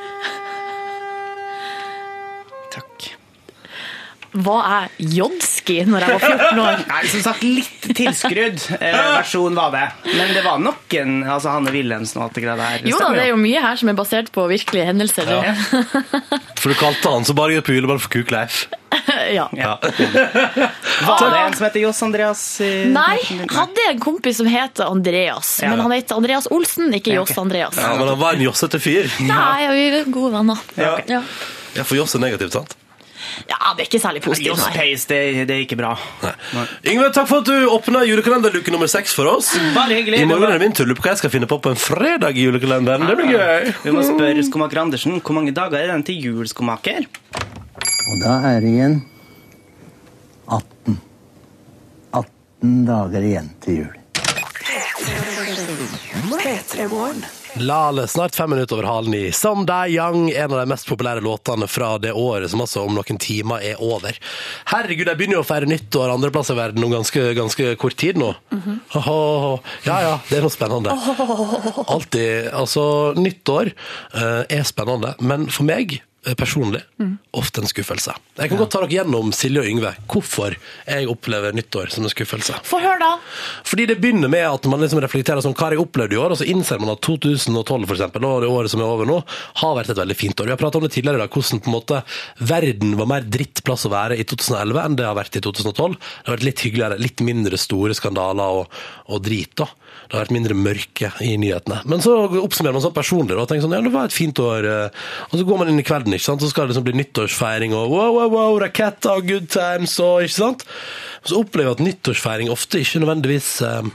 Var 4.35 4.65
er 4.67 4.89
jodski 5.15 5.77
når 5.87 6.03
jeg 6.03 6.15
var 6.15 6.23
14 6.27 6.59
år? 6.59 6.81
Nei, 6.89 7.01
som 7.11 7.21
sagt, 7.23 7.43
litt 7.47 7.85
tilskrudd 7.95 8.63
eh, 8.79 8.97
versjon 9.15 9.55
var 9.55 9.71
det. 9.71 9.83
Men 10.11 10.33
det 10.35 10.43
var 10.45 10.59
nok 10.59 10.95
en 10.99 11.13
altså 11.23 11.53
Hanne 11.55 11.71
Wilhelmsen 11.71 12.19
og 12.19 12.27
alt 12.27 12.35
det 12.39 12.43
greia 12.43 12.57
der. 12.59 12.83
Jo 12.89 12.99
da, 12.99 13.11
det 13.15 13.23
er 13.25 13.31
jo 13.31 13.39
mye 13.39 13.61
her 13.63 13.79
som 13.79 13.91
er 13.93 13.97
basert 13.97 14.31
på 14.35 14.45
virkelige 14.51 14.89
hendelser. 14.89 15.31
For 16.61 16.73
du 16.73 16.75
kalte 16.79 17.13
han 17.13 17.25
som 17.27 17.37
bare 17.37 17.55
gikk 17.55 17.67
på 17.69 17.75
juleball 17.77 18.01
for 18.03 18.11
Kukleif. 18.15 18.65
ja. 19.35 19.47
Ja. 19.55 19.73
Var 19.81 21.19
det 21.31 21.39
en 21.39 21.53
som 21.55 21.65
heter 21.67 21.79
Joss 21.83 22.01
Andreas? 22.03 22.43
eh, 22.63 22.85
Nei, 22.91 23.19
hadde 23.51 23.89
en 23.91 23.99
kompis 24.03 24.39
som 24.41 24.47
het 24.49 24.79
Andreas. 24.83 25.59
Ja. 25.63 25.69
Men 25.73 25.83
han 25.85 25.93
het 25.95 26.11
Andreas 26.15 26.47
Olsen, 26.51 26.91
ikke 26.95 27.13
Ja, 27.13 27.21
Joss 27.21 27.35
Johs 27.35 27.43
Andreas. 27.43 27.77
Ja, 27.79 27.93
men 27.99 28.07
han 28.07 28.19
var 28.19 28.33
en 28.37 28.41
jossete 28.45 28.79
fyr. 28.81 29.07
Nei, 29.23 29.67
vi 29.71 29.85
er 29.91 30.09
gode 30.09 30.33
venner. 30.37 30.65
Ja. 30.79 30.95
Ja. 31.07 31.21
Ja, 31.75 31.83
for 31.83 31.97
joss 31.99 32.15
er 32.15 32.23
negativt, 32.23 32.55
sant? 32.55 32.75
Ja, 33.49 33.57
det 33.75 33.83
er 33.83 33.87
ikke 33.89 34.01
særlig 34.01 34.21
positivt. 34.25 34.61
Nei. 34.61 34.73
Pace, 34.75 35.07
det, 35.09 35.19
det 35.49 35.55
er 35.55 35.63
ikke 35.65 35.77
bra. 35.79 35.93
Yngve, 36.87 37.09
takk 37.15 37.27
for 37.29 37.43
at 37.43 37.49
du 37.49 37.69
åpna 37.73 38.03
julekalenderluke 38.07 38.73
nummer 38.73 38.89
seks 38.91 39.15
for 39.17 39.29
oss. 39.31 39.51
Bare 39.75 39.99
hyggelig. 39.99 40.21
I 40.23 40.29
morgen 40.29 40.49
er 40.49 40.59
det 40.59 40.67
min 40.67 40.75
tur. 40.77 40.87
Lurer 40.89 40.99
på 40.99 41.07
hva 41.07 41.13
jeg 41.15 41.23
skal 41.23 41.33
finne 41.33 41.49
på 41.51 41.59
på 41.63 41.73
en 41.73 41.79
fredag 41.79 42.37
i 42.37 42.47
julekalenderen. 42.47 43.07
Det 43.09 43.17
blir 43.19 43.33
gøy. 43.35 43.73
Vi 43.85 43.95
må 43.95 44.05
spørre 44.07 44.45
Skomaker 44.47 44.83
Andersen 44.85 45.19
hvor 45.19 45.37
mange 45.37 45.53
dager 45.55 45.79
er 45.81 45.93
den 45.93 46.05
til 46.07 46.21
jul, 46.29 46.45
Skomaker? 46.49 47.07
Og 48.05 48.21
da 48.21 48.37
er 48.53 48.59
det 48.63 48.73
igjen 48.75 48.99
18. 50.45 50.99
18 52.13 52.75
dager 52.89 53.25
igjen 53.31 53.49
til 53.65 53.81
jul. 53.83 53.93
Lale, 57.57 58.07
snart 58.07 58.35
fem 58.35 58.49
minutter 58.49 58.75
over 58.75 58.83
halv 58.83 59.07
ni. 59.09 59.31
Someday 59.31 59.95
Young, 59.95 60.31
en 60.31 60.51
av 60.51 60.59
de 60.59 60.65
mest 60.67 60.87
populære 60.89 61.21
låtene 61.23 61.67
fra 61.71 61.93
det 62.03 62.11
året 62.11 62.51
som 62.51 62.63
altså 62.65 62.83
om 62.83 62.97
noen 62.97 63.19
timer 63.21 63.63
er 63.63 63.79
over. 63.79 64.17
Herregud, 64.67 65.07
de 65.07 65.15
begynner 65.15 65.39
jo 65.39 65.43
å 65.45 65.47
feire 65.47 65.69
nyttår 65.69 66.11
andre 66.11 66.33
plasser 66.35 66.57
i 66.57 66.59
verden 66.59 66.83
om 66.83 66.91
ganske, 66.91 67.23
ganske 67.37 67.69
kort 67.79 67.95
tid 68.01 68.19
nå. 68.19 68.33
Åhå, 68.99 69.19
Ja 69.87 70.01
ja, 70.03 70.17
det 70.27 70.41
er 70.41 70.43
noe 70.43 70.51
spennende. 70.51 70.97
Alltid. 71.85 72.51
Altså, 72.51 72.83
nyttår 73.15 73.71
uh, 73.71 74.43
er 74.51 74.67
spennende, 74.67 75.15
men 75.23 75.47
for 75.47 75.67
meg 75.67 76.01
personlig, 76.33 76.81
Mm. 76.97 77.17
ofte 77.33 77.61
en 77.61 77.67
skuffelse. 77.67 78.13
Jeg 78.39 78.49
kan 78.49 78.57
godt 78.57 78.71
ta 78.71 78.79
dere 78.81 78.89
gjennom 79.03 79.31
Silje 79.35 79.59
og 79.59 79.65
Yngve, 79.67 79.91
hvorfor 80.07 80.55
jeg 80.87 81.07
opplever 81.07 81.53
nyttår 81.53 81.91
som 81.91 82.03
en 82.03 82.09
skuffelse. 82.09 82.55
Få 82.63 82.79
høre, 82.81 82.97
da. 82.99 83.19
Fordi 83.63 83.85
det 83.85 83.99
begynner 84.01 84.29
med 84.31 84.45
at 84.47 84.65
man 84.71 84.79
liksom 84.79 85.01
reflekterer 85.03 85.43
sånn, 85.43 85.53
hva 85.53 85.67
har 85.67 85.75
jeg 85.75 85.83
opplevd 85.85 86.13
i 86.13 86.17
år, 86.17 86.31
og 86.31 86.37
så 86.39 86.47
innser 86.47 86.79
man 86.79 86.89
at 86.95 87.01
2012 87.05 87.85
for 87.85 87.95
eksempel, 87.95 88.25
og 88.25 88.41
det 88.41 88.49
året 88.49 88.69
som 88.71 88.79
er 88.81 88.85
over 88.89 89.05
nå, 89.05 89.19
har 89.61 89.75
vært 89.75 89.89
et 89.91 89.97
veldig 90.01 90.15
fint 90.17 90.39
år. 90.39 90.45
Vi 90.45 90.55
har 90.55 90.57
pratet 90.57 90.75
om 90.81 90.87
det 90.87 90.91
tidligere 90.95 91.19
i 91.19 91.23
dag, 91.27 91.29
hvordan 91.29 91.61
på 91.61 91.67
en 91.69 91.75
måte 91.77 92.01
verden 92.39 92.95
var 92.97 93.05
mer 93.11 93.21
drittplass 93.27 93.85
å 93.85 93.91
være 93.93 94.17
i 94.17 94.23
2011 94.23 94.81
enn 94.85 94.95
det 94.95 95.05
har 95.05 95.15
vært 95.19 95.35
i 95.37 95.41
2012. 95.45 95.97
Det 95.99 96.25
har 96.29 96.37
vært 96.37 96.47
litt 96.47 96.63
hyggeligere, 96.65 96.99
litt 96.99 97.19
mindre 97.21 97.57
store 97.59 97.93
skandaler 97.93 98.61
og, 98.63 98.67
og 99.11 99.21
drit 99.21 99.53
da. 99.59 99.67
Det 100.05 100.13
har 100.17 100.25
vært 100.25 100.33
mindre 100.35 100.57
mørke 100.57 101.09
i 101.25 101.31
nyhetene. 101.41 101.79
Men 101.89 102.01
så 102.03 102.13
oppsummerer 102.41 102.75
man 102.77 102.83
sånn 102.83 102.93
personlig 102.95 103.37
og 103.37 103.47
tenker 103.49 103.65
sånn, 103.65 103.73
ja, 103.77 103.81
det 103.85 103.93
var 103.93 104.09
et 104.09 104.15
fint 104.15 104.37
år. 104.43 104.67
eh, 104.69 105.03
Og 105.31 105.39
så 105.39 105.45
går 105.47 105.61
man 105.61 105.71
inn 105.71 105.81
i 105.81 105.85
kvelden, 105.87 106.13
ikke 106.13 106.27
sant, 106.27 106.41
så 106.45 106.49
skal 106.51 106.65
det 106.67 106.73
liksom 106.75 106.85
bli 106.87 106.97
nyttårsfeiring 107.01 107.73
og 107.73 107.89
wow, 107.93 108.11
wow, 108.19 108.29
wow, 108.35 108.57
raketter 108.61 109.15
og 109.17 109.27
good 109.29 109.47
times 109.49 109.97
og, 110.03 110.25
ikke 110.27 110.37
sant? 110.37 110.65
Så 111.25 111.39
opplever 111.41 111.71
jeg 111.73 111.79
at 111.79 111.85
nyttårsfeiring 111.87 112.51
ofte 112.53 112.81
ikke 112.83 113.01
nødvendigvis 113.01 113.53
eh, 113.65 113.93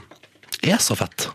er 0.73 0.81
så 0.83 0.97
fett. 0.99 1.29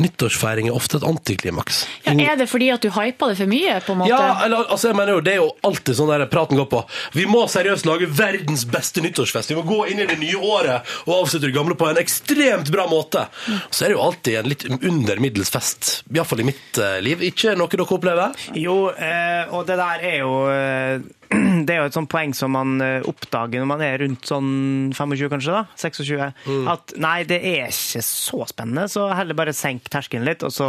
Nyttårsfeiring 0.00 0.70
er 0.70 0.76
ofte 0.76 0.98
et 1.00 1.06
antiklimaks. 1.06 1.82
Ja, 2.06 2.14
er 2.14 2.40
det 2.40 2.48
fordi 2.50 2.70
at 2.74 2.84
du 2.84 2.90
hyper 2.94 3.32
det 3.32 3.40
for 3.42 3.50
mye, 3.50 3.76
på 3.84 3.94
en 3.94 4.02
måte? 4.02 4.12
Ja, 4.12 4.44
eller, 4.46 4.66
altså, 4.66 4.90
jeg 4.90 4.98
mener 4.98 5.18
jo, 5.18 5.24
det 5.24 5.34
er 5.34 5.40
jo 5.42 5.50
alltid 5.66 5.98
sånn 5.98 6.12
der 6.12 6.26
praten 6.32 6.58
går 6.60 6.68
på. 6.72 6.82
Vi 7.16 7.26
må 7.30 7.44
seriøst 7.50 7.88
lage 7.88 8.08
verdens 8.08 8.66
beste 8.70 9.04
nyttårsfest. 9.04 9.52
Vi 9.52 9.58
må 9.58 9.66
gå 9.68 9.82
inn 9.92 10.02
i 10.02 10.08
det 10.08 10.18
nye 10.20 10.40
året 10.40 10.88
og 11.06 11.14
avslutte 11.20 11.48
det 11.48 11.56
gamle 11.56 11.76
på 11.78 11.90
en 11.90 12.00
ekstremt 12.00 12.72
bra 12.72 12.86
måte. 12.90 13.26
Så 13.70 13.84
er 13.84 13.92
det 13.92 13.98
jo 13.98 14.04
alltid 14.04 14.40
en 14.40 14.50
litt 14.50 14.66
under 14.80 15.22
middels 15.22 15.52
fest. 15.52 15.92
Iallfall 16.10 16.44
i 16.44 16.50
mitt 16.50 16.80
eh, 16.80 16.98
liv. 17.04 17.22
Ikke 17.30 17.54
noe 17.58 17.70
dere 17.70 17.86
opplever? 17.86 18.36
Jo, 18.58 18.90
eh, 18.92 19.50
og 19.54 19.66
det 19.68 19.78
der 19.80 20.04
er 20.10 20.20
jo 20.22 20.34
eh, 20.50 21.08
Det 21.66 21.74
er 21.74 21.82
jo 21.82 21.88
et 21.90 21.94
sånt 21.94 22.10
poeng 22.10 22.32
som 22.34 22.50
man 22.56 22.80
oppdager 23.06 23.62
når 23.62 23.68
man 23.70 23.82
er 23.86 24.00
rundt 24.02 24.26
sånn 24.26 24.48
25, 24.96 25.28
kanskje, 25.30 25.54
da? 25.54 25.62
26. 25.78 26.64
At 26.72 26.94
nei, 26.98 27.20
det 27.28 27.38
er 27.38 27.68
ikke 27.70 28.02
så 28.02 28.42
spennende, 28.50 28.88
så 28.90 29.06
heller 29.14 29.38
bare 29.38 29.54
senk 29.54 29.89
terskelen 29.90 30.26
litt, 30.28 30.44
og 30.46 30.52
så 30.54 30.68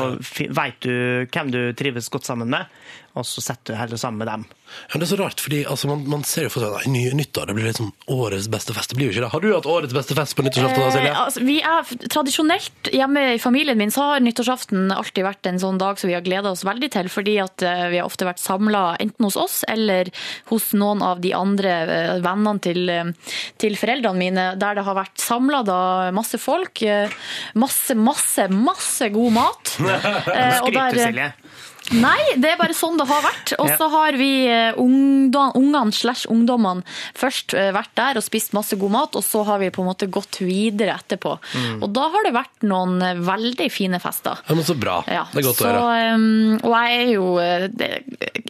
veit 0.54 0.80
du 0.86 1.28
hvem 1.32 1.52
du 1.54 1.60
trives 1.78 2.10
godt 2.14 2.28
sammen 2.30 2.52
med, 2.52 2.70
og 3.14 3.28
så 3.28 3.44
setter 3.44 3.74
du 3.74 3.80
heller 3.80 4.00
sammen 4.00 4.22
med 4.22 4.30
dem. 4.32 4.46
Ja, 4.92 5.00
det 5.00 5.06
er 5.06 5.10
så 5.12 5.18
rart, 5.20 5.42
fordi 5.44 5.62
altså, 5.68 5.90
man, 5.90 6.04
man 6.10 6.24
ser 6.28 6.46
jo 6.48 6.52
for 6.54 6.64
seg 6.64 6.72
nei, 6.88 6.92
nye 6.94 7.16
nyttår. 7.20 7.50
Det 7.50 7.56
blir 7.58 7.68
liksom 7.68 7.92
årets 8.12 8.48
beste 8.52 8.76
fest. 8.76 8.92
Det 8.92 8.98
blir 9.00 9.10
jo 9.10 9.16
ikke 9.16 9.24
det. 9.26 9.32
Har 9.34 9.44
du 9.44 9.50
hatt 9.52 9.68
årets 9.70 9.96
beste 9.96 10.16
fest 10.18 10.36
på 10.38 10.46
nyttårsaften? 10.46 10.80
da, 10.80 10.92
Silje? 10.96 11.12
Eh, 11.12 11.22
altså, 11.26 11.44
vi 11.48 11.58
er 11.60 11.92
Tradisjonelt 12.12 12.92
hjemme 12.96 13.26
i 13.36 13.42
familien 13.42 13.80
min 13.80 13.92
så 13.92 14.14
har 14.14 14.24
nyttårsaften 14.24 14.94
alltid 14.96 15.26
vært 15.28 15.50
en 15.52 15.60
sånn 15.62 15.80
dag 15.82 16.00
som 16.00 16.12
vi 16.12 16.16
har 16.16 16.24
gleda 16.26 16.54
oss 16.54 16.64
veldig 16.68 16.92
til, 16.94 17.12
fordi 17.12 17.36
at 17.44 17.66
eh, 17.68 17.86
vi 17.92 18.00
har 18.00 18.08
ofte 18.08 18.28
vært 18.28 18.42
samla 18.42 18.84
enten 19.04 19.28
hos 19.28 19.38
oss 19.40 19.60
eller 19.72 20.12
hos 20.52 20.72
noen 20.78 21.04
av 21.06 21.22
de 21.24 21.34
andre 21.36 21.76
eh, 21.84 22.16
vennene 22.24 22.64
til, 22.64 22.92
til 23.62 23.78
foreldrene 23.80 24.22
mine, 24.22 24.48
der 24.62 24.80
det 24.80 24.88
har 24.88 24.98
vært 24.98 25.20
samla 25.22 25.64
masse 26.16 26.40
folk. 26.42 26.82
Masse, 27.60 27.96
masse, 27.96 28.48
masse 28.52 29.08
god 29.14 29.36
mat. 29.36 29.76
Skryter, 30.62 31.00
Silje. 31.00 31.32
Nei, 31.92 32.20
det 32.40 32.54
er 32.54 32.60
bare 32.60 32.76
sånn 32.76 32.96
det 33.00 33.06
har 33.10 33.24
vært. 33.26 33.54
Og 33.60 33.68
så 33.80 33.88
har 33.92 34.16
vi 34.20 34.30
eh, 34.48 34.78
ungene 34.80 35.92
slash 35.96 36.28
ungdommene 36.32 36.86
først 37.18 37.56
eh, 37.58 37.72
vært 37.76 37.92
der 38.00 38.20
og 38.20 38.24
spist 38.26 38.54
masse 38.56 38.78
god 38.80 38.94
mat, 38.94 39.18
og 39.20 39.26
så 39.26 39.42
har 39.48 39.60
vi 39.60 39.72
på 39.74 39.84
en 39.84 39.90
måte 39.90 40.08
gått 40.12 40.40
videre 40.44 40.96
etterpå. 41.02 41.34
Mm. 41.58 41.82
Og 41.84 41.90
da 41.96 42.06
har 42.14 42.28
det 42.28 42.34
vært 42.36 42.64
noen 42.68 42.96
eh, 43.04 43.20
veldig 43.28 43.68
fine 43.74 44.00
fester. 44.04 44.40
Ja, 44.48 44.56
men 44.58 44.68
så 44.68 44.76
bra. 44.80 45.02
Ja, 45.12 45.26
det 45.34 45.42
er 45.44 45.48
godt 45.50 45.60
så, 45.60 45.68
å 45.68 45.74
høre. 45.74 46.62
og 46.64 46.76
jeg 46.78 47.02
er 47.02 47.12
jo 47.12 47.26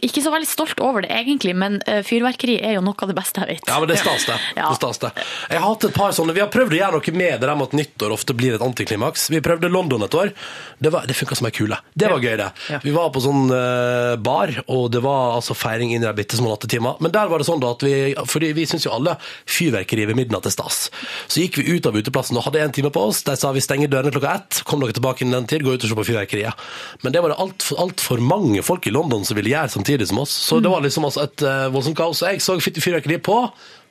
ikke 0.06 0.22
så 0.24 0.32
veldig 0.34 0.50
stolt 0.50 0.80
over 0.82 1.04
det 1.04 1.10
egentlig, 1.14 1.54
men 1.58 1.80
fyrverkeri 2.06 2.56
er 2.62 2.76
jo 2.76 2.84
noe 2.84 2.96
av 3.02 3.10
det 3.10 3.16
beste 3.18 3.42
jeg 3.42 3.56
vet. 3.58 3.70
Ja, 3.70 3.78
men 3.82 3.90
det 3.90 3.98
er 3.98 4.04
stas, 4.04 4.28
det. 4.30 4.38
Ja. 4.62 4.68
det, 4.68 4.76
stas, 4.78 4.98
det. 5.02 5.10
Jeg 5.50 5.58
har 5.62 5.66
hatt 5.66 5.86
et 5.88 5.94
par 5.96 6.12
sånne, 6.14 6.34
Vi 6.36 6.42
har 6.42 6.50
prøvd 6.52 6.74
å 6.74 6.78
gjøre 6.78 6.98
noe 7.00 7.14
med 7.18 7.40
det 7.40 7.48
der 7.48 7.56
med 7.58 7.70
at 7.70 7.76
nyttår 7.78 8.14
ofte 8.14 8.36
blir 8.36 8.56
et 8.56 8.64
antiklimaks. 8.64 9.28
Vi 9.32 9.40
prøvde 9.44 9.70
London 9.72 10.04
et 10.06 10.14
år. 10.18 10.32
Det, 10.78 10.92
var- 10.94 11.06
det 11.08 11.16
funka 11.18 11.38
som 11.38 11.48
ei 11.48 11.54
kule. 11.56 11.78
Det 11.94 12.10
var 12.12 12.22
gøy, 12.22 12.36
det. 12.40 12.50
Vi 12.84 12.94
var 12.94 13.10
på 13.14 13.22
sånn 13.24 13.31
eh, 13.54 14.14
bar, 14.22 14.52
og 14.72 14.90
det 14.94 15.02
var 15.04 15.36
altså 15.38 15.56
feiring 15.56 15.94
inn 15.94 16.02
i 16.02 16.06
de 16.06 16.12
bitte 16.16 16.38
små 16.38 16.52
nattetimene. 16.52 17.00
Men 17.02 17.14
der 17.14 17.30
var 17.30 17.40
det 17.40 17.48
sånn 17.48 17.62
da 17.62 17.72
at 17.74 17.84
vi 17.84 18.14
Fordi 18.28 18.52
vi 18.56 18.66
syns 18.68 18.86
jo 18.86 18.92
alle 18.94 19.16
fyrverkeri 19.48 20.06
ved 20.08 20.18
midnatt 20.18 20.46
er 20.48 20.54
stas. 20.54 20.86
Så 21.26 21.42
gikk 21.42 21.60
vi 21.60 21.76
ut 21.76 21.88
av 21.88 21.96
uteplassen 21.96 22.38
og 22.38 22.46
hadde 22.46 22.62
en 22.62 22.74
time 22.74 22.92
på 22.94 23.02
oss. 23.08 23.22
De 23.26 23.36
sa 23.38 23.52
vi 23.54 23.64
stenger 23.64 23.90
dørene 23.92 24.12
klokka 24.14 24.36
ett. 24.38 24.62
Kom 24.68 24.82
dere 24.82 24.96
tilbake 24.96 25.24
innen 25.24 25.40
den 25.40 25.50
tid, 25.50 25.66
gå 25.66 25.74
ut 25.74 25.84
og 25.84 25.92
se 25.92 25.98
på 25.98 26.08
fyrverkeriet. 26.12 26.66
Men 27.02 27.14
det 27.14 27.22
var 27.24 27.34
det 27.34 27.40
altfor 27.42 27.82
alt 27.82 28.04
for 28.04 28.22
mange 28.22 28.64
folk 28.66 28.86
i 28.86 28.94
London 28.94 29.26
som 29.28 29.38
ville 29.38 29.52
gjøre 29.52 29.74
samtidig 29.76 30.08
som 30.10 30.22
oss. 30.22 30.34
Så 30.48 30.60
det 30.62 30.72
var 30.72 30.84
liksom 30.84 31.08
altså 31.08 31.26
et 31.26 31.46
uh, 31.46 31.68
voldsomt 31.74 31.98
kaos. 31.98 32.24
Jeg 32.26 32.42
så 32.44 32.58
fyrverkeri 32.60 33.20
på 33.22 33.38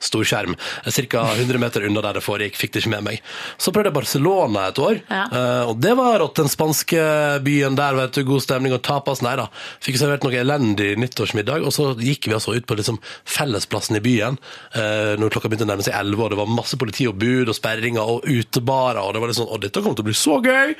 stor 0.02 0.26
skjerm, 0.26 0.56
ca. 0.84 1.22
100 1.38 1.60
meter 1.62 1.86
unna 1.86 2.02
der 2.04 2.18
det 2.18 2.24
foregikk. 2.26 2.56
Fikk 2.58 2.74
det 2.74 2.82
ikke 2.82 2.92
med 2.96 3.06
meg. 3.06 3.20
Så 3.62 3.70
prøvde 3.74 3.90
jeg 3.92 3.96
Barcelona 4.00 4.66
et 4.72 4.80
år, 4.82 5.00
Ja. 5.08 5.24
eh, 5.30 5.64
og 5.70 5.78
det 5.80 5.94
var 5.98 6.18
rått. 6.22 6.34
Den 6.42 6.50
spanske 6.50 7.02
byen 7.44 7.76
der, 7.78 7.94
vet 7.94 8.12
du, 8.18 8.24
god 8.26 8.42
stemning 8.42 8.72
og 8.74 8.82
tapas. 8.82 9.22
Nei 9.22 9.36
da. 9.38 9.46
Fikk 9.84 9.98
servert 10.00 10.24
noe 10.26 10.34
elendig 10.40 10.96
nyttårsmiddag, 10.98 11.62
og 11.66 11.72
så 11.74 11.92
gikk 12.00 12.26
vi 12.28 12.34
altså 12.34 12.56
ut 12.56 12.66
på 12.66 12.76
liksom 12.78 12.98
fellesplassen 13.28 13.96
i 13.98 14.02
byen 14.04 14.38
eh, 14.74 15.14
når 15.20 15.30
klokka 15.34 15.48
begynte 15.52 15.66
å 15.68 15.70
nærme 15.72 15.84
seg 15.86 15.94
11, 15.94 16.22
og 16.24 16.30
det 16.32 16.38
var 16.40 16.50
masse 16.50 16.78
politi 16.80 17.06
og 17.10 17.16
bud 17.20 17.48
og 17.52 17.56
sperringer 17.56 18.02
og 18.16 18.26
utebarer, 18.26 19.00
og 19.02 19.12
det 19.14 19.22
var 19.22 19.30
litt 19.32 19.38
sånn 19.38 19.50
Å, 19.52 19.58
dette 19.60 19.82
kommer 19.82 19.98
til 19.98 20.04
å 20.06 20.08
bli 20.08 20.16
så 20.16 20.38
gøy! 20.42 20.74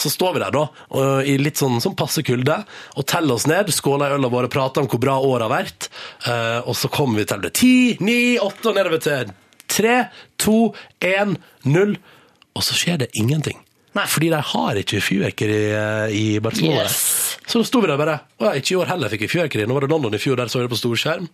Så 0.00 0.10
står 0.12 0.34
vi 0.36 0.42
der, 0.42 0.54
da, 0.54 0.64
i 1.28 1.36
litt 1.40 1.60
sånn, 1.60 1.78
sånn 1.84 1.96
passe 1.98 2.22
kulde, 2.26 2.56
og 2.96 3.06
teller 3.10 3.36
oss 3.36 3.46
ned, 3.50 3.68
skåler 3.74 4.14
i 4.14 4.18
øla 4.18 4.30
våre, 4.32 4.48
prater 4.52 4.80
om 4.84 4.88
hvor 4.88 5.02
bra 5.02 5.16
året 5.20 5.44
har 5.46 5.52
vært, 5.52 5.88
eh, 6.30 6.60
og 6.64 6.76
så 6.78 6.88
kommer 6.92 7.20
vi 7.20 7.26
til 7.28 7.42
det. 7.44 7.52
Ti, 7.58 7.72
ni, 8.04 8.18
åtte, 8.40 8.63
og 8.70 8.76
nedover 8.78 9.02
til 9.02 9.32
tre, 9.70 9.96
to, 10.40 10.72
én, 11.04 11.36
null. 11.68 11.96
Og 12.54 12.62
så 12.62 12.76
skjer 12.78 13.00
det 13.02 13.10
ingenting. 13.18 13.58
Nei. 13.94 14.06
Fordi 14.10 14.30
de 14.32 14.40
har 14.50 14.78
ikke 14.80 15.00
fyrverkeri 15.02 15.58
eh, 15.70 16.14
i 16.14 16.24
Barcelona. 16.42 16.86
Yes. 16.86 17.38
Så 17.46 17.60
da 17.60 17.66
sto 17.68 17.82
vi 17.82 17.90
der 17.90 17.98
bare. 18.00 18.16
Å 18.40 18.48
ja, 18.48 18.52
ikke 18.58 18.74
i 18.74 18.78
år 18.80 18.90
heller 18.90 19.12
fikk 19.12 19.26
vi 19.26 19.32
fyrverkeri. 19.36 19.66
Nå 19.70 19.76
var 19.76 19.86
det 19.86 19.92
London 19.92 20.16
i 20.16 20.22
fjor, 20.22 20.38
der 20.40 20.50
så 20.50 20.60
vi 20.60 20.66
det 20.66 20.72
på 20.72 20.80
storskjerm. 20.80 21.28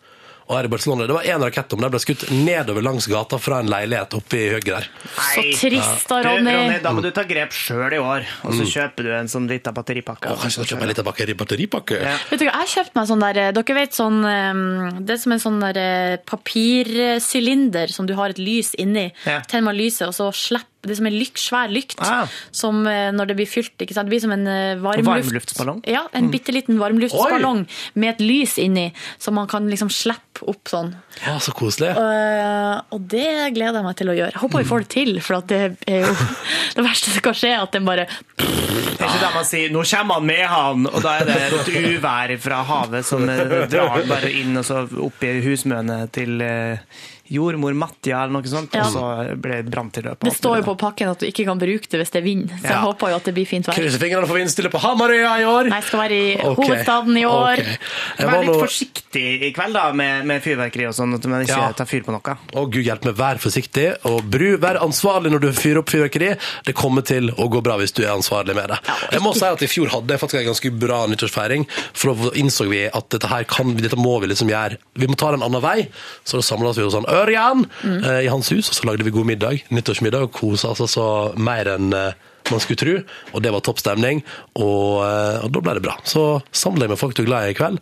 Og 0.50 0.56
her 0.58 0.66
i 0.66 0.70
Barcelona, 0.72 1.06
Det 1.06 1.14
var 1.14 1.22
én 1.30 1.40
rakett, 1.46 1.70
men 1.78 1.86
den 1.86 1.92
ble 1.94 2.00
skutt 2.02 2.24
nedover 2.34 2.82
langs 2.82 3.06
gata 3.06 3.38
fra 3.38 3.60
en 3.62 3.68
leilighet 3.70 4.16
oppe 4.18 4.34
i 4.34 4.48
høyre 4.50 4.66
der. 4.66 4.88
Så 5.30 5.44
trist 5.60 6.08
da, 6.10 6.18
Du, 6.22 6.28
Ronny. 6.28 6.50
Ronny, 6.56 6.80
da 6.82 6.90
må 6.96 7.02
du 7.06 7.10
ta 7.14 7.22
grep 7.22 7.54
sjøl 7.54 7.94
i 7.94 8.02
år, 8.02 8.26
og 8.42 8.52
så 8.58 8.64
Mm. 8.66 8.70
kjøper 8.74 9.02
du 9.06 9.10
en 9.14 9.28
sånn 9.30 9.46
liten 9.46 9.72
batteripakke. 9.72 10.26
Å, 10.26 10.36
kanskje 10.42 10.64
jeg 10.64 10.72
kjøper 10.74 10.82
en 10.82 10.88
liten 10.90 11.04
batteri, 11.06 11.34
batteripakke? 11.38 12.00
Vet 12.30 12.38
du 12.42 12.46
hva, 12.46 12.58
jeg 12.60 12.66
kjøpte 12.74 12.90
kjøpt 12.90 12.94
meg 12.96 13.06
sånn 13.10 13.20
der, 13.20 13.52
dere 13.52 13.74
vet 13.76 13.92
sånn, 13.92 14.18
eh, 14.24 15.00
det 15.04 15.10
er 15.14 15.16
som 15.22 15.32
en 15.32 15.38
sånn 15.38 15.60
der 15.60 15.76
eh, 15.78 16.16
papirsylinder 16.26 17.92
som 17.92 18.06
du 18.06 18.14
har 18.18 18.30
et 18.30 18.38
lys 18.38 18.74
inni. 18.80 19.12
Ja. 19.26 19.40
Tenner 19.46 19.64
man 19.70 19.76
lyset, 19.78 20.08
og 20.08 20.14
så 20.16 20.30
slipper 20.34 20.66
det 20.82 20.90
er 20.94 20.96
som 20.96 21.06
en 21.10 21.12
lykt, 21.18 21.36
svær 21.38 21.68
lykt, 21.68 21.98
Ah. 22.00 22.26
som 22.52 22.86
eh, 22.86 23.10
når 23.12 23.26
det 23.28 23.36
blir 23.36 23.46
fylt, 23.50 23.74
ikke 23.78 23.92
sant? 23.94 24.08
Det 24.08 24.14
blir 24.14 24.20
som 24.24 24.32
en 24.32 24.46
eh, 24.46 24.76
varmluft. 24.80 25.28
Varmluftsballong? 25.28 25.82
Ja, 25.86 26.06
en 26.12 26.24
Mm. 26.24 26.30
bitte 26.32 26.52
liten 26.52 26.78
varmluftsballong 26.80 27.66
med 27.94 28.08
et 28.14 28.20
lys 28.24 28.56
inni, 28.58 28.92
så 29.18 29.32
man 29.32 29.46
kan 29.46 29.68
liksom 29.68 29.90
slippe 29.90 30.40
opp 30.48 30.64
sånn. 30.72 30.94
Ja, 31.26 31.36
så 31.38 31.52
koselig. 31.52 31.90
Uh, 31.96 32.80
og 32.92 33.02
det 33.12 33.52
gleder 33.52 33.74
jeg 33.80 33.84
meg 33.84 33.96
til 33.96 34.08
å 34.08 34.14
gjøre. 34.16 34.32
Jeg 34.32 34.40
håper 34.40 34.58
vi 34.62 34.68
får 34.70 34.78
det 34.80 34.88
til, 34.88 35.20
for 35.20 35.40
det 35.42 35.60
er 35.86 36.06
jo 36.06 36.14
det 36.76 36.84
verste 36.86 37.10
som 37.12 37.20
kan 37.28 37.34
skje, 37.34 37.52
at 37.60 37.72
den 37.72 37.84
bare 37.84 38.06
Det 38.38 39.06
er 39.06 39.08
ikke 39.08 39.20
der 39.20 39.34
man 39.34 39.44
sier 39.44 39.68
'nå 39.70 39.82
kommer 39.90 40.14
han 40.14 40.26
med 40.26 40.46
han', 40.46 40.86
og 40.94 41.02
da 41.02 41.18
er 41.20 41.24
det 41.24 41.36
et 41.52 41.68
uvær 42.00 42.38
fra 42.40 42.62
havet 42.64 43.04
som 43.04 43.26
drar 43.26 44.06
bare 44.08 44.30
inn 44.32 44.56
og 44.56 44.64
så 44.64 44.82
opp 45.04 45.22
i 45.24 45.40
husmøene 45.44 46.10
til 46.12 46.40
jordmor 47.30 47.74
Mattia 47.78 48.24
eller 48.24 48.34
noe 48.38 48.50
sånt, 48.50 48.74
Ja. 48.74 48.84
og 48.86 48.92
så 48.94 49.36
ble 49.40 49.62
det 49.62 49.70
branntilløp. 49.72 50.18
Det 50.26 50.32
står 50.34 50.60
jo 50.60 50.64
på 50.70 50.76
pakken 50.80 51.10
at 51.12 51.20
du 51.22 51.26
ikke 51.28 51.44
kan 51.46 51.58
bruke 51.60 51.86
det 51.90 52.00
hvis 52.00 52.10
det 52.10 52.20
er 52.20 52.26
vind, 52.26 52.50
så 52.60 52.72
jeg 52.72 52.80
håper 52.84 53.12
jo 53.12 53.18
at 53.20 53.24
det 53.28 53.34
blir 53.36 53.46
fint 53.46 53.66
vær. 53.68 53.74
Krysser 53.78 54.02
fingrene 54.02 54.26
for 54.26 54.38
vindstille 54.40 54.70
på 54.72 54.80
Hamarøya 54.82 55.32
i 55.40 55.46
år! 55.46 55.70
Nei, 55.70 55.78
jeg 55.80 55.88
skal 55.88 56.02
være 56.02 56.18
i 56.18 56.34
okay. 56.36 56.54
hovedstaden 56.58 57.16
i 57.20 57.24
år. 57.28 57.62
Okay. 57.62 58.26
Vær 58.30 58.44
litt 58.46 58.60
forsiktig 58.64 59.26
i 59.48 59.52
kveld 59.56 59.78
da, 59.78 59.84
med, 59.92 60.26
med 60.26 60.42
fyrverkeri 60.44 60.88
og 60.90 60.94
sånn, 60.96 61.14
at 61.14 61.26
man 61.30 61.44
ikke 61.46 61.58
Ja. 61.60 61.70
tar 61.72 61.86
fyr 61.86 62.02
på 62.06 62.14
noe. 62.14 62.36
Å, 62.54 62.66
Gud 62.70 62.84
hjelpe 62.84 63.10
meg, 63.10 63.16
vær 63.20 63.38
forsiktig, 63.42 63.86
og 64.10 64.22
bru, 64.30 64.56
vær 64.60 64.80
ansvarlig 64.82 65.30
når 65.34 65.40
du 65.46 65.48
fyrer 65.52 65.82
opp 65.82 65.90
fyrverkeri. 65.92 66.32
Det 66.66 66.74
kommer 66.74 67.06
til 67.06 67.30
å 67.30 67.48
gå 67.50 67.62
bra 67.62 67.76
hvis 67.80 67.94
du 67.94 68.02
er 68.04 68.12
ansvarlig 68.14 68.54
med 68.58 68.68
det. 68.74 68.80
Jeg 69.12 69.22
må 69.22 69.32
si 69.36 69.44
at 69.46 69.62
I 69.62 69.70
fjor 69.70 69.90
hadde 69.94 70.14
jeg 70.14 70.20
faktisk 70.22 70.40
en 70.42 70.50
ganske 70.50 70.72
bra 70.82 71.00
nyttårsfeiring, 71.10 71.66
for 71.94 72.14
da 72.14 72.34
innså 72.40 72.66
vi 72.70 72.84
at 72.90 73.08
dette 73.14 73.30
her 73.30 73.44
kan, 73.44 73.74
dette 73.76 73.98
må 74.00 74.18
vi 74.20 74.30
liksom 74.32 74.50
gjøre. 74.50 74.78
Vi 74.98 75.06
må 75.10 75.16
ta 75.18 75.30
det 75.30 75.40
en 75.40 75.46
annen 75.48 75.62
vei. 75.64 75.88
Så 76.24 76.40
da 76.40 76.42
samla 76.46 76.72
vi 76.76 76.84
hos 76.86 76.94
han 76.98 77.06
Ørjan 77.24 77.66
eh, 77.84 78.24
i 78.26 78.30
hans 78.32 78.50
hus, 78.54 78.68
og 78.72 78.74
så 78.80 78.88
lagde 78.90 79.04
vi 79.06 79.14
god 79.14 79.26
middag, 79.34 79.62
nyttårsmiddag, 79.70 80.26
og 80.28 80.32
kosa 80.36 80.72
oss 80.74 80.80
altså 80.86 81.06
mer 81.38 81.74
enn 81.76 81.92
eh, 81.96 82.12
man 82.50 82.58
skulle 82.58 82.80
tro, 82.80 82.92
og 83.36 83.42
det 83.44 83.50
var 83.54 83.60
topp 83.62 83.78
stemning, 83.78 84.24
og, 84.58 85.04
eh, 85.06 85.44
og 85.44 85.52
da 85.54 85.60
ble 85.62 85.74
det 85.76 85.82
bra. 85.84 85.92
Så 86.08 86.40
samle 86.56 86.82
deg 86.82 86.90
med 86.90 86.98
folk 86.98 87.14
du 87.14 87.20
er 87.22 87.28
glad 87.28 87.46
i 87.46 87.52
i 87.52 87.54
kveld, 87.54 87.76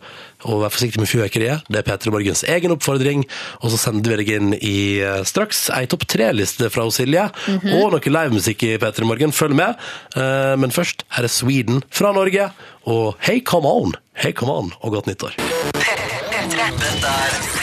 og 0.45 0.59
vær 0.61 0.69
forsiktig 0.75 1.01
med 1.01 1.09
fyrverkeriet. 1.09 1.63
Det 1.73 1.79
er 1.81 1.87
P3 1.87 2.11
Morgens 2.13 2.43
egen 2.45 2.75
oppfordring, 2.75 3.23
og 3.63 3.71
så 3.73 3.79
sender 3.81 4.13
vi 4.13 4.19
deg 4.21 4.29
inn 4.35 4.51
i 4.59 4.75
eh, 5.01 5.23
straks 5.25 5.63
ei 5.73 5.87
topp 5.89 6.05
tre-liste 6.11 6.69
fra 6.69 6.85
Silje, 6.93 7.25
Mhm. 7.49 7.73
og 7.79 7.95
noe 7.95 8.13
livemusikk 8.13 8.67
i 8.69 8.75
P3 8.83 9.07
Morgen. 9.09 9.33
Følg 9.33 9.57
med. 9.57 9.75
Eh, 10.15 10.53
Men 10.59 10.69
først, 10.75 11.01
her 11.17 11.23
er 11.25 11.33
Sweden 11.33 11.81
fra 11.89 12.11
Norge, 12.13 12.51
og 12.85 13.15
Hey 13.25 13.41
Come 13.41 13.65
On, 13.65 13.95
Hey 14.13 14.33
Come 14.37 14.51
On, 14.53 14.71
og 14.83 14.91
godt 14.99 15.07
nyttår. 15.09 15.33
Dette 15.39 17.07
er 17.09 17.58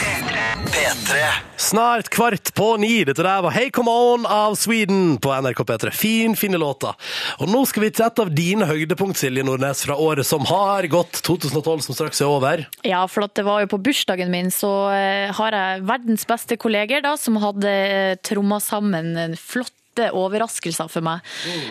P3. 0.77 1.17
Snart 1.55 2.09
kvart 2.09 2.53
på 2.53 2.65
ni. 2.77 2.99
Dette 3.07 3.23
der 3.25 3.41
var 3.41 3.53
Hey 3.55 3.71
Come 3.73 3.89
On 3.89 4.25
av 4.29 4.53
Sweden 4.55 5.15
på 5.17 5.31
NRK 5.33 5.63
P3. 5.65 5.89
Fin, 5.89 6.35
fine 6.37 6.59
låter. 6.61 6.93
Og 7.41 7.49
nå 7.49 7.63
skal 7.65 7.87
vi 7.87 7.89
til 7.97 8.05
et 8.05 8.21
av 8.21 8.29
dine 8.29 8.67
høydepunkt, 8.69 9.17
Silje 9.17 9.41
Nordnes, 9.47 9.81
fra 9.87 9.95
året 9.97 10.27
som 10.29 10.45
har 10.45 10.85
gått, 10.93 11.23
2012, 11.25 11.81
som 11.87 11.97
straks 11.97 12.21
er 12.21 12.29
over. 12.29 12.61
Ja, 12.85 13.01
for 13.09 13.25
at 13.25 13.33
det 13.39 13.47
var 13.47 13.63
jo 13.63 13.71
på 13.73 13.81
bursdagen 13.87 14.29
min, 14.29 14.53
så 14.53 14.69
eh, 14.93 15.33
har 15.33 15.57
jeg 15.57 15.87
verdens 15.89 16.29
beste 16.29 16.59
kolleger 16.61 17.01
da, 17.01 17.15
som 17.17 17.41
hadde 17.41 17.73
eh, 17.73 18.13
tromma 18.21 18.61
sammen 18.61 19.15
en 19.17 19.33
flott 19.33 19.73
overraskelser 20.13 20.89
for 20.91 21.01
meg. 21.05 21.19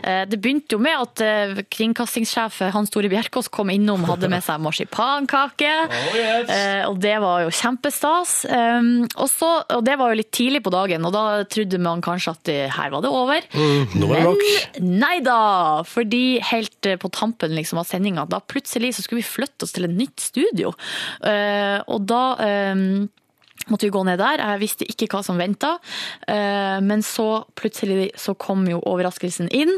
Eh, 0.03 0.25
Det 0.27 0.39
begynte 0.43 0.75
jo 0.77 0.81
med 0.83 0.97
at 0.99 1.23
eh, 1.25 1.63
kringkastingssjef 1.73 2.59
Hans 2.75 2.91
Tore 2.91 3.09
Bjerkås 3.13 3.49
kom 3.53 3.71
innom 3.71 4.05
hadde 4.09 4.29
med 4.33 4.43
seg 4.45 4.61
marsipankake. 4.61 5.73
Eh, 6.51 6.83
Og 6.89 6.99
det 7.03 7.15
var 7.23 7.45
jo 7.47 7.51
kjempestas. 7.55 8.35
Um, 8.51 9.07
Og, 9.17 9.29
så, 9.31 9.51
og 9.75 9.85
det 9.87 9.97
var 9.99 10.11
jo 10.13 10.19
litt 10.21 10.31
tidlig 10.35 10.63
på 10.67 10.71
dagen, 10.75 11.05
og 11.07 11.13
da 11.15 11.25
trodde 11.51 11.79
man 11.83 12.03
kanskje 12.05 12.31
at 12.35 12.43
det, 12.49 12.59
her 12.77 12.91
var 12.93 13.03
det 13.05 13.11
over. 13.11 13.41
Mm, 13.55 13.97
nå 14.01 14.11
er 14.13 14.21
det 14.21 14.25
nok. 14.27 14.81
Nei 15.05 15.17
da! 15.25 15.39
Fordi 15.87 16.25
helt 16.53 16.91
på 17.01 17.11
tampen 17.15 17.55
liksom, 17.57 17.79
av 17.81 17.87
sendinga, 17.89 18.27
da 18.29 18.41
plutselig 18.41 18.95
så 18.97 19.03
skulle 19.07 19.23
vi 19.23 19.29
flytte 19.29 19.65
oss 19.67 19.73
til 19.77 19.85
et 19.89 19.97
nytt 19.97 20.21
studio. 20.21 20.73
Og 21.87 22.01
da 22.09 22.23
eh, 22.43 22.83
måtte 23.69 23.87
vi 23.89 23.95
gå 23.95 24.05
ned 24.07 24.21
der. 24.23 24.43
Jeg 24.43 24.63
visste 24.63 24.89
ikke 24.89 25.09
hva 25.13 25.23
som 25.27 25.41
venta. 25.41 25.77
Men 26.27 27.05
så 27.07 27.45
plutselig 27.59 28.13
så 28.21 28.37
kom 28.39 28.67
jo 28.71 28.83
overraskelsen 28.87 29.51
inn, 29.55 29.73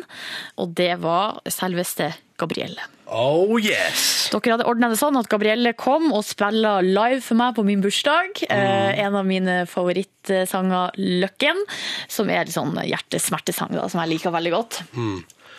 og 0.60 0.74
det 0.78 0.94
var 1.02 1.40
selveste 1.48 2.12
Gabrielle. 2.38 2.84
Oh 3.08 3.56
yes! 3.56 4.28
Dere 4.30 4.52
hadde 4.52 4.66
ordna 4.68 4.90
det 4.92 4.98
sånn 5.00 5.16
at 5.16 5.30
Gabrielle 5.32 5.72
kom 5.78 6.10
og 6.12 6.26
spilla 6.28 6.76
live 6.84 7.22
for 7.24 7.40
meg 7.40 7.56
på 7.56 7.64
min 7.64 7.80
bursdag. 7.84 8.44
Mm. 8.44 9.00
en 9.06 9.16
av 9.16 9.26
mine 9.26 9.56
favorittsanger, 9.70 10.92
'Løkken', 10.98 11.64
som 12.06 12.28
er 12.28 12.44
en 12.44 12.54
sånn 12.54 12.76
hjertesmertesang, 12.84 13.72
da, 13.72 13.88
som 13.88 14.02
jeg 14.04 14.12
liker 14.14 14.34
veldig 14.34 14.54
godt. 14.54 14.82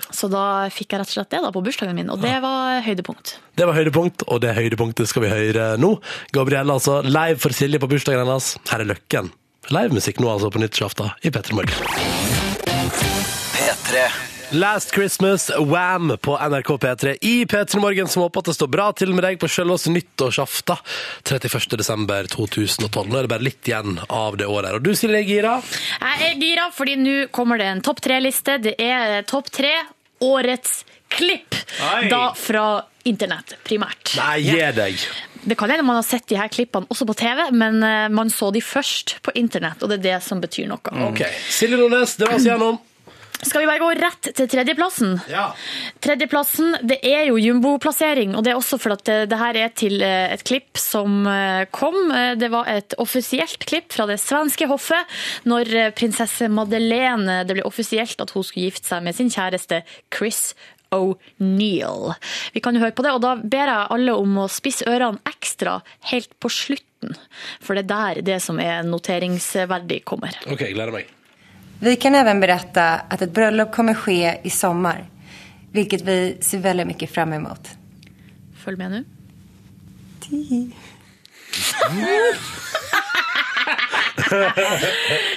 Så 0.10 0.30
da 0.32 0.68
fikk 0.74 0.94
jeg 0.94 1.04
rett 1.04 1.12
og 1.12 1.18
slett 1.18 1.34
det 1.34 1.42
da 1.44 1.52
på 1.54 1.62
bursdagen 1.66 1.98
min, 1.98 2.10
og 2.10 2.22
det 2.24 2.36
var 2.44 2.82
høydepunkt. 2.86 3.36
Det 3.60 3.68
var 3.68 3.78
høydepunkt, 3.78 4.26
og 4.28 4.42
det 4.44 4.56
høydepunktet 4.58 5.10
skal 5.12 5.26
vi 5.26 5.34
høre 5.34 5.74
nå. 5.82 5.96
Gabrielle 6.36 6.80
altså, 6.80 7.02
live 7.06 7.38
for 7.42 7.56
Silje 7.56 7.82
på 7.82 7.92
bursdagen 7.92 8.26
hennes. 8.26 8.56
Her 8.72 8.86
er 8.86 8.90
Løkken. 8.94 9.30
Livemusikk 9.70 10.22
nå 10.24 10.32
altså 10.32 10.50
på 10.50 10.62
nyttårsaften 10.64 11.14
i 11.22 11.30
P3 11.34 11.60
Morgen. 11.60 11.78
P3. 13.54 14.10
Last 14.52 14.96
Christmas, 14.96 15.52
Wham 15.60 16.18
på 16.22 16.38
NRK 16.38 16.70
P3 16.82 17.18
i 17.22 17.46
P3 17.46 17.80
Morgen, 17.80 18.08
som 18.08 18.24
håper 18.24 18.42
at 18.42 18.50
det 18.50 18.56
står 18.58 18.72
bra 18.74 18.88
til 18.98 19.14
med 19.14 19.22
deg 19.28 19.38
på 19.38 19.46
selveste 19.52 19.94
nyttårsaften 19.94 20.80
31. 21.22 21.78
desember 21.78 22.26
2012. 22.34 23.12
Nå 23.12 23.20
er 23.20 23.28
det 23.28 23.34
bare 23.36 23.46
litt 23.46 23.70
igjen 23.70 24.00
av 24.10 24.40
det 24.42 24.50
året 24.50 24.72
her. 24.72 24.80
Og 24.80 24.88
du, 24.88 24.96
Silje, 24.98 25.22
er 25.22 25.30
gira? 25.30 25.54
Jeg 26.02 26.32
er 26.32 26.42
gira, 26.42 26.66
fordi 26.74 26.98
nå 26.98 27.16
kommer 27.36 27.62
det 27.62 27.70
en 27.70 27.86
topp 27.86 28.02
tre-liste. 28.08 28.58
Det 28.64 28.74
er 28.82 29.22
topp 29.30 29.54
tre 29.54 29.76
årets 30.26 30.84
klipp. 31.10 31.56
Oi. 31.80 32.10
Da 32.12 32.34
fra 32.38 32.68
internett, 33.08 33.56
primært. 33.66 34.14
Nei, 34.20 34.38
gi 34.46 34.60
deg. 34.76 35.08
Det 35.40 35.56
kan 35.56 35.72
hende 35.72 35.86
man 35.88 35.96
har 35.96 36.04
sett 36.04 36.28
de 36.28 36.36
her 36.36 36.50
klippene 36.52 36.90
også 36.92 37.08
på 37.08 37.16
TV, 37.22 37.46
men 37.56 37.80
eh, 37.86 38.10
man 38.12 38.32
så 38.34 38.52
de 38.52 38.62
først 38.64 39.18
på 39.24 39.34
internett, 39.40 39.82
og 39.84 39.92
det 39.92 40.02
er 40.02 40.06
det 40.10 40.18
som 40.26 40.42
betyr 40.44 40.68
noe. 40.70 40.96
Ok. 41.08 41.24
Silje 41.50 41.80
Nordnes, 41.80 42.18
var 42.20 42.36
oss 42.36 42.48
gjennom. 42.48 42.80
Skal 43.42 43.62
vi 43.64 43.68
bare 43.70 43.80
gå 43.80 43.90
rett 44.02 44.30
til 44.36 44.50
tredjeplassen? 44.52 45.14
Ja. 45.32 45.46
Tredjeplassen, 46.04 46.74
det 46.84 46.98
er 47.08 47.30
jo 47.30 47.38
jumboplassering, 47.40 48.34
og 48.36 48.44
det 48.44 48.52
er 48.52 48.60
også 48.60 48.80
for 48.82 48.96
at 48.98 49.04
det, 49.08 49.20
det 49.32 49.40
her 49.40 49.60
er 49.62 49.72
til 49.80 50.02
eh, 50.04 50.34
et 50.34 50.44
klipp 50.48 50.80
som 50.80 51.22
eh, 51.30 51.64
kom. 51.72 51.96
Eh, 52.12 52.34
Det 52.40 52.50
var 52.52 52.68
et 52.72 52.96
offisielt 53.00 53.64
klipp 53.70 53.94
fra 53.96 54.06
det 54.10 54.20
svenske 54.20 54.68
hoffet 54.68 55.20
når 55.48 55.72
eh, 55.76 55.92
prinsesse 55.96 56.50
Madeleine, 56.52 57.42
det 57.48 57.56
ble 57.60 57.64
offisielt 57.68 58.20
at 58.20 58.36
hun 58.36 58.44
skulle 58.44 58.68
gifte 58.70 58.92
seg 58.92 59.06
med 59.08 59.16
sin 59.16 59.32
kjæreste 59.32 59.82
Chris 60.12 60.54
O'Neill. 60.92 62.14
Vi 62.56 62.62
kan 62.66 62.76
jo 62.76 62.82
høre 62.84 62.96
på 62.98 63.04
det, 63.06 63.12
og 63.14 63.22
da 63.24 63.36
ber 63.40 63.70
jeg 63.72 63.88
alle 63.96 64.16
om 64.18 64.40
å 64.44 64.48
spisse 64.52 64.88
ørene 64.90 65.22
ekstra 65.30 65.78
helt 66.12 66.32
på 66.42 66.50
slutten, 66.52 67.16
for 67.62 67.78
det 67.78 67.86
er 67.86 67.92
der 67.94 68.22
det 68.34 68.40
som 68.44 68.60
er 68.60 68.82
noteringsverdig 68.88 70.02
kommer. 70.10 70.34
Ok, 70.50 70.66
jeg 70.66 70.76
gleder 70.76 70.96
meg. 70.98 71.16
Vi 71.82 71.96
kan 71.96 72.16
även 72.16 72.40
berätta 72.40 72.94
att 73.10 73.22
ett 73.22 73.32
bröllop 73.32 73.72
kommer 73.72 73.94
ske 73.94 74.40
i 74.44 74.50
sommar, 74.50 75.10
vilket 75.72 76.02
vi 76.02 76.38
ser 76.42 76.58
väldigt 76.58 76.88
mycket 76.88 77.14
fram 77.14 77.34
emot. 77.34 77.70
Følg 78.64 78.78
med 78.78 78.92
nå. 78.92 79.04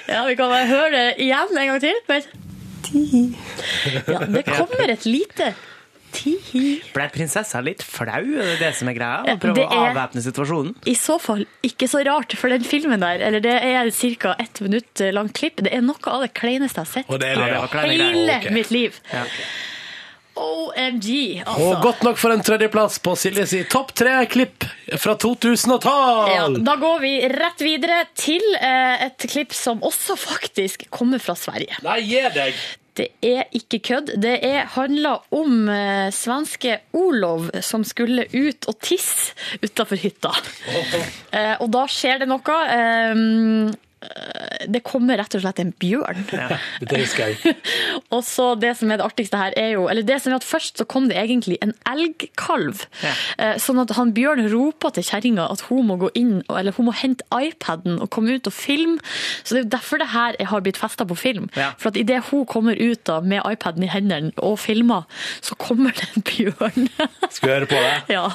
Ja, 0.06 0.24
vi 0.24 0.36
kan 0.36 0.50
bare 0.50 0.66
høre 0.66 0.90
det 0.90 1.14
igjen 1.22 1.58
en 1.58 1.66
gang 1.66 1.80
til. 1.80 1.94
Ja, 4.06 4.18
det 4.28 4.42
kommer 4.42 4.88
et 4.88 5.06
lite. 5.06 5.54
Ble 6.92 7.08
prinsessa 7.14 7.62
litt 7.64 7.82
flau? 7.86 8.20
Er 8.20 8.52
det 8.52 8.58
det 8.60 8.70
som 8.78 8.90
er 8.92 8.98
greia? 8.98 9.22
Å 9.34 9.38
prøve 9.42 9.64
å 9.66 9.80
avvæpne 9.88 10.22
situasjonen? 10.24 10.76
I 10.88 10.96
så 10.98 11.18
fall 11.22 11.44
ikke 11.66 11.88
så 11.90 12.04
rart, 12.06 12.36
for 12.38 12.52
den 12.52 12.64
filmen 12.66 13.02
der, 13.02 13.24
eller 13.24 13.42
det 13.44 13.58
er 13.58 13.90
ca. 14.20 14.36
ett 14.42 14.60
minutt 14.64 15.04
langt 15.12 15.36
klipp, 15.38 15.62
det 15.64 15.72
er 15.74 15.84
noe 15.84 16.00
av 16.12 16.24
det 16.26 16.32
kleineste 16.36 16.82
jeg 16.82 16.88
har 16.88 16.92
sett 16.92 17.12
Og 17.12 17.20
det 17.22 17.34
er 17.34 17.42
det, 17.42 17.50
Ja, 17.52 17.66
hele 17.84 18.38
okay. 18.38 18.54
mitt 18.54 18.72
liv. 18.74 18.98
Ja. 19.12 19.26
OMG, 20.34 21.42
altså. 21.44 21.64
Og 21.66 21.82
godt 21.84 22.04
nok 22.06 22.16
for 22.20 22.32
en 22.32 22.40
tredjeplass 22.44 22.96
på 23.04 23.12
Silje 23.20 23.44
si 23.50 23.60
topp 23.68 23.92
tre 23.98 24.14
klipp 24.32 24.64
fra 25.00 25.14
2012! 25.20 25.90
Ja, 26.32 26.46
da 26.56 26.76
går 26.80 27.02
vi 27.04 27.12
rett 27.32 27.64
videre 27.64 27.98
til 28.16 28.44
eh, 28.56 29.08
et 29.08 29.28
klipp 29.28 29.52
som 29.56 29.82
også 29.84 30.16
faktisk 30.16 30.86
kommer 30.94 31.20
fra 31.22 31.36
Sverige. 31.38 31.76
Nei, 31.84 32.00
gi 32.08 32.22
deg! 32.32 32.62
Det 32.98 33.08
er 33.24 33.46
ikke 33.56 33.78
kødd. 33.86 34.10
Det 34.20 34.34
er, 34.44 34.66
handler 34.74 35.22
om 35.32 35.68
eh, 35.72 36.10
svenske 36.12 36.78
Olov 36.92 37.48
som 37.64 37.86
skulle 37.88 38.26
ut 38.28 38.68
og 38.68 38.76
tisse 38.84 39.32
utafor 39.64 40.00
hytta. 40.00 40.34
Eh, 41.32 41.54
og 41.56 41.70
da 41.72 41.86
skjer 41.88 42.20
det 42.22 42.28
noe. 42.28 42.58
Eh, 42.76 43.72
det 44.68 44.82
kommer 44.86 45.18
rett 45.18 45.34
og 45.36 45.42
slett 45.42 45.60
en 45.62 45.72
bjørn. 45.82 46.22
Dette 46.30 46.98
husker 47.00 47.32
jeg. 47.32 47.56
Og 48.14 48.22
så 48.26 48.52
det 48.60 48.74
som 48.78 48.90
er 48.92 49.00
det 49.00 49.06
artigste 49.06 49.38
her 49.40 49.54
er 49.58 49.72
jo 49.74 49.86
Eller 49.90 50.04
det 50.06 50.18
som 50.22 50.32
er 50.32 50.38
at 50.38 50.46
først 50.46 50.78
så 50.80 50.86
kom 50.88 51.08
det 51.10 51.16
egentlig 51.18 51.58
en 51.64 51.74
elgkalv. 51.88 52.84
Ja. 53.02 53.54
Sånn 53.62 53.80
at 53.82 53.94
han 53.96 54.12
Bjørn 54.16 54.44
roper 54.52 54.92
til 54.94 55.06
kjerringa 55.06 55.48
at 55.52 55.64
hun 55.68 55.86
må 55.88 55.96
gå 56.00 56.10
inn 56.18 56.42
Eller 56.52 56.74
hun 56.76 56.90
må 56.90 56.94
hente 56.96 57.26
iPaden 57.32 57.98
og 58.02 58.10
komme 58.14 58.36
ut 58.36 58.50
og 58.50 58.54
filme. 58.56 58.98
Så 59.42 59.54
det 59.54 59.60
er 59.60 59.66
jo 59.66 59.72
derfor 59.76 60.02
det 60.02 60.10
her 60.12 60.38
har 60.52 60.64
blitt 60.64 60.80
festa 60.80 61.06
på 61.08 61.18
film. 61.18 61.48
Ja. 61.58 61.72
For 61.80 61.92
at 61.92 62.00
idet 62.00 62.22
hun 62.30 62.46
kommer 62.46 62.78
ut 62.78 63.02
da 63.08 63.20
med 63.20 63.42
iPaden 63.48 63.86
i 63.86 63.90
hendene 63.92 64.32
og 64.38 64.58
filmer, 64.62 65.06
så 65.40 65.56
kommer 65.58 65.94
det 65.96 66.08
en 66.16 66.26
bjørn. 66.28 66.88
Skal 67.34 67.48
vi 67.48 67.54
høre 67.54 67.70
på 67.70 67.80
det? 67.80 67.94
ja. 68.18 68.26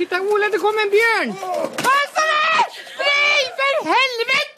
Titta 0.00 0.16
Ole, 0.24 0.48
det 0.48 0.60
kom 0.62 0.78
en 0.80 0.92
bjørn! 0.94 1.34
Pass 1.76 2.14
deg! 2.16 2.78
Fri, 2.96 3.42
for 3.58 3.90
helvete! 3.90 4.49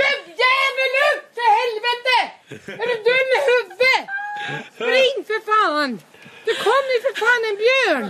Gubbjävel 0.00 0.94
upp 1.08 1.24
Til 1.36 1.48
helvete! 1.58 2.18
Er 2.80 2.86
du 2.90 2.96
dum 3.08 3.28
i 3.36 3.40
hodet? 3.48 4.00
Spring 4.74 5.16
for 5.30 5.40
faen! 5.50 6.00
Det 6.46 6.54
kom 6.64 6.84
ju 6.94 6.98
för 7.06 7.14
fan 7.22 7.42
en 7.50 7.56
björn! 7.62 8.04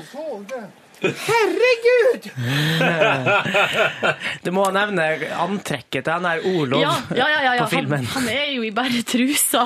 Herregud! 1.00 2.26
Du 4.44 4.50
må 4.54 4.64
nevne 4.74 5.04
antrekket 5.40 6.04
til 6.06 6.12
han 6.12 6.24
der 6.26 6.40
Olov 6.48 6.80
Ja, 6.80 6.92
ja, 7.16 7.26
ja, 7.44 7.52
på 7.62 7.68
filmen. 7.74 8.04
Han, 8.08 8.26
han 8.26 8.28
er 8.32 8.50
jo 8.54 8.62
i 8.66 8.70
bare 8.74 9.02
trusa. 9.06 9.62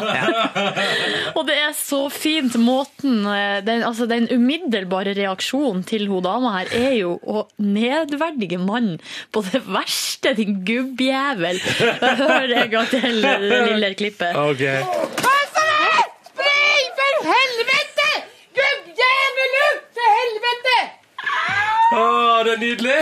og 1.37 1.43
det 1.49 1.57
er 1.61 1.73
så 1.79 2.03
fint 2.13 2.57
måten 2.61 3.25
eh, 3.31 3.59
den, 3.67 3.83
altså 3.87 4.07
den 4.11 4.29
umiddelbare 4.33 5.15
reaksjonen 5.19 5.85
til 5.89 6.07
hun 6.11 6.23
dama 6.25 6.53
her 6.59 6.73
er 6.79 6.95
jo 6.99 7.15
å 7.23 7.45
nedverdige 7.63 8.59
mannen 8.63 8.99
på 9.35 9.43
det 9.49 9.63
verste, 9.67 10.35
din 10.39 10.61
gubbjævel. 10.67 11.59
Hør 12.03 12.55
en 12.63 12.71
gang 12.73 12.89
til 12.93 13.21
det 13.25 13.37
lille 13.45 13.93
klippet. 13.99 14.37
Ok. 14.39 14.63
Passa 15.23 15.65
dig! 15.71 16.05
Spring 16.33 16.87
for 17.01 17.15
helvete! 17.33 17.94
Å, 21.95 22.43
det 22.47 22.53
er 22.57 22.61
nydelig! 22.63 23.01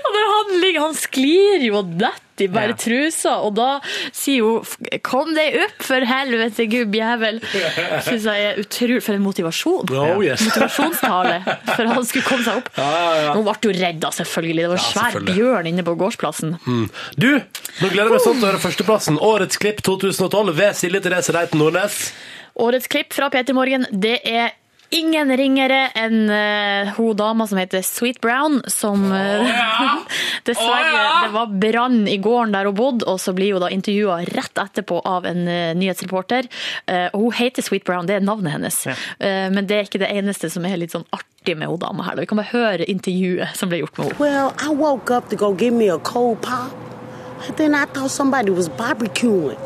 Og 0.00 0.10
når 0.16 0.28
han 0.32 0.52
ligger, 0.62 0.80
han 0.86 0.94
sklir 0.98 1.64
jo 1.66 1.78
og 1.82 1.94
detter 2.00 2.26
i 2.40 2.46
bare 2.48 2.72
Ja. 2.72 2.76
trusa, 2.80 3.34
og 3.44 3.50
da 3.58 3.80
sier 4.16 4.40
hun 4.40 4.64
'kom 5.04 5.34
deg 5.36 5.58
opp, 5.60 5.82
for 5.84 6.00
helvete, 6.08 6.64
gubbjævel'. 6.72 7.42
Syns 8.06 8.24
jeg 8.24 8.46
er 8.46 8.56
utrolig 8.62 9.02
For 9.04 9.12
en 9.12 9.22
motivasjon. 9.26 9.90
Oh, 9.92 10.22
yes. 10.24 10.40
Motivasjonstale 10.48 11.42
for 11.44 11.82
at 11.84 11.92
han 11.92 12.04
skulle 12.08 12.24
komme 12.24 12.44
seg 12.44 12.56
opp. 12.62 12.70
Ja, 12.78 12.88
ja, 12.88 13.20
ja. 13.26 13.32
Hun 13.34 13.44
ble 13.44 13.54
jo 13.60 13.74
redd, 13.76 14.00
da, 14.00 14.08
selvfølgelig. 14.08 14.62
Det 14.64 14.70
var 14.72 14.80
en 14.80 14.88
Ja, 14.88 15.10
svær 15.10 15.20
bjørn 15.36 15.66
inne 15.68 15.84
på 15.84 15.96
gårdsplassen. 16.00 16.56
Du, 17.18 17.30
nå 17.36 17.88
gleder 17.92 18.08
jeg 18.08 18.16
meg 18.16 18.24
sånn 18.24 18.40
til 18.40 18.48
å 18.48 18.52
høre 18.52 18.64
førsteplassen. 18.64 19.18
Årets 19.20 19.58
klipp 19.60 19.82
2012 19.82 20.54
ved 20.56 20.72
Silje 20.80 21.00
Therese 21.04 21.28
Reiten 21.36 21.60
Nordnes. 21.60 22.12
Årets 22.56 22.88
klipp 22.88 23.12
fra 23.12 23.28
Peter 23.28 23.52
Morgen, 23.54 23.84
det 23.92 24.20
er 24.24 24.52
Ingen 24.90 25.30
ringere 25.38 25.84
enn 25.94 26.24
uh, 26.26 26.88
hun 26.96 27.14
dama 27.16 27.46
som 27.46 27.60
heter 27.60 27.82
Sweet 27.86 28.18
Brown, 28.20 28.58
som 28.66 29.04
eh, 29.14 29.60
dessverre 30.48 31.04
Det 31.24 31.30
var 31.36 31.52
brann 31.62 32.08
i 32.10 32.16
gården 32.18 32.56
der 32.56 32.66
hun 32.66 32.74
bodde, 32.74 33.06
og 33.06 33.20
så 33.22 33.30
blir 33.36 33.54
hun 33.54 33.62
da 33.62 33.70
intervjua 33.70 34.18
rett 34.34 34.58
etterpå 34.58 34.98
av 35.06 35.28
en 35.30 35.46
uh, 35.46 35.70
nyhetsreporter. 35.78 36.50
Eh, 36.90 37.06
og 37.12 37.28
hun 37.28 37.38
heter 37.38 37.62
Sweet 37.62 37.86
Brown, 37.86 38.10
det 38.10 38.18
er 38.18 38.26
navnet 38.26 38.56
hennes. 38.56 38.82
Eh, 38.90 39.46
men 39.54 39.70
det 39.70 39.78
er 39.78 39.86
ikke 39.86 40.02
det 40.02 40.10
eneste 40.10 40.50
som 40.50 40.66
er 40.66 40.80
litt 40.82 40.96
sånn 40.96 41.06
artig 41.14 41.54
med 41.54 41.70
hun 41.70 41.78
dama 41.78 42.08
her. 42.08 42.18
da. 42.18 42.26
Vi 42.26 42.32
kan 42.32 42.42
bare 42.42 42.50
høre 42.50 42.90
intervjuet 42.90 43.54
som 43.54 43.70
ble 43.70 43.84
gjort 43.84 43.94
med 43.94 44.10
henne. 44.10 44.18
Well, 44.18 44.50
I 44.58 44.74
woke 44.74 45.14
up 45.14 45.30
to 45.30 45.38
go 45.38 45.54
get 45.54 45.72
me 45.72 45.86
a 45.86 45.98
cold 46.02 46.42
pop. 46.42 46.74
And 47.46 47.56
then 47.56 47.74
I 47.78 47.86
thought 47.86 48.10
somebody 48.10 48.50
was 48.50 48.68
barbecuing. 48.68 49.56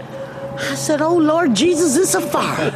I 0.59 0.75
said, 0.75 1.01
Oh 1.01 1.17
Lord 1.17 1.55
Jesus, 1.55 1.97
it's 1.97 2.15
a 2.15 2.21
fire. 2.21 2.71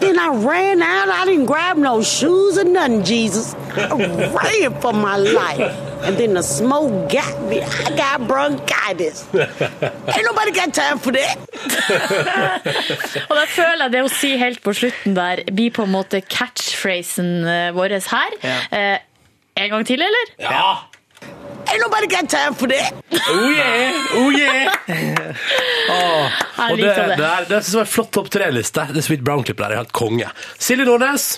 then 0.00 0.18
I 0.18 0.28
ran 0.28 0.82
out. 0.82 1.08
I 1.08 1.24
didn't 1.24 1.46
grab 1.46 1.76
no 1.76 2.02
shoes 2.02 2.58
or 2.58 2.64
nothing, 2.64 3.04
Jesus. 3.04 3.54
I 3.74 4.30
ran 4.34 4.80
for 4.80 4.92
my 4.92 5.16
life. 5.16 5.60
And 6.02 6.16
then 6.16 6.34
the 6.34 6.42
smoke 6.42 7.10
got 7.10 7.42
me. 7.44 7.60
I 7.60 7.96
got 7.96 8.26
bronchitis. 8.26 9.26
Ain't 9.34 10.24
nobody 10.24 10.52
got 10.52 10.72
time 10.72 10.98
for 10.98 11.12
that. 11.12 11.36
Og 13.28 13.34
da 13.36 13.44
føler 13.44 13.84
jeg 13.84 13.92
det 13.92 14.00
hun 14.00 14.12
sier 14.14 14.40
helt 14.40 14.62
på 14.64 14.72
slutten 14.76 15.16
der, 15.16 15.44
blir 15.52 15.74
på 15.76 15.84
en 15.84 15.92
måte 15.92 16.22
catchphrasen 16.24 17.44
eh, 17.44 17.68
vår 17.76 17.98
her. 18.00 18.38
Ja. 18.40 18.56
Eh, 18.72 18.98
en 19.60 19.74
gang 19.74 19.84
til, 19.86 20.00
eller? 20.00 20.32
Ja! 20.40 20.89
Ain't 21.70 21.80
nobody 21.80 22.06
got 22.08 22.28
time 22.28 22.54
for 22.54 22.66
that. 22.66 22.92
Oh 23.30 23.50
yeah! 23.50 24.16
Oh 24.18 24.30
yeah! 24.30 24.72
Åh, 25.90 26.30
Jeg 26.58 26.72
og 26.72 26.78
det, 26.78 26.84
det, 26.84 27.16
det. 27.18 27.26
er, 27.26 27.44
det 27.48 27.56
er 27.56 27.78
en 27.80 27.86
flott 27.86 28.10
topp 28.14 28.30
tre-liste. 28.34 28.86
Det 28.94 29.04
Sweet 29.06 29.22
Brown-klippet 29.26 29.62
der 29.62 29.74
er 29.76 29.80
helt 29.84 29.92
konge. 29.94 30.26
Silje 30.58 30.86
Nordnes, 30.88 31.28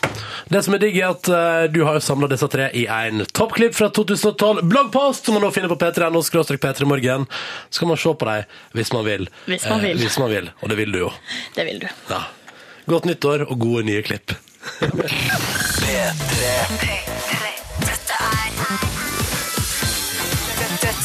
det 0.49 0.63
som 0.65 0.77
er 0.77 0.83
digg, 0.83 0.97
er 1.03 1.13
at 1.13 1.29
uh, 1.29 1.67
du 1.73 1.83
har 1.85 2.01
samla 2.05 2.31
disse 2.33 2.49
tre 2.53 2.71
i 2.73 2.87
en 2.89 3.27
toppklipp 3.37 3.77
fra 3.77 3.91
2012. 3.93 4.65
Bloggpost 4.73 5.29
som 5.29 5.37
man 5.37 5.45
nå 5.45 5.53
finner 5.53 5.73
på 5.73 5.77
p3.no 5.83 6.25
p3morgen. 6.65 7.29
Så 7.69 7.85
kan 7.85 7.93
man 7.93 8.01
se 8.01 8.17
på 8.17 8.31
dem 8.33 8.59
hvis 8.79 8.93
man 8.97 9.05
vil. 9.09 9.29
Hvis 9.53 9.69
man 9.69 9.85
vil. 9.85 9.97
Eh, 9.99 10.07
hvis 10.07 10.19
man 10.23 10.33
vil. 10.33 10.53
Og 10.63 10.73
det 10.73 10.81
vil 10.81 10.97
du 10.97 11.03
jo. 11.05 11.13
Det 11.59 11.69
vil 11.69 11.85
du. 11.85 11.89
Ja. 12.09 12.25
Godt 12.89 13.05
nyttår 13.11 13.45
og 13.51 13.57
gode 13.61 13.85
nye 13.93 14.03
klipp. 14.07 14.33
P3. 15.83 16.47
P3. 16.81 17.52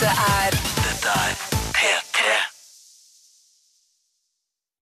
I. 0.07 0.46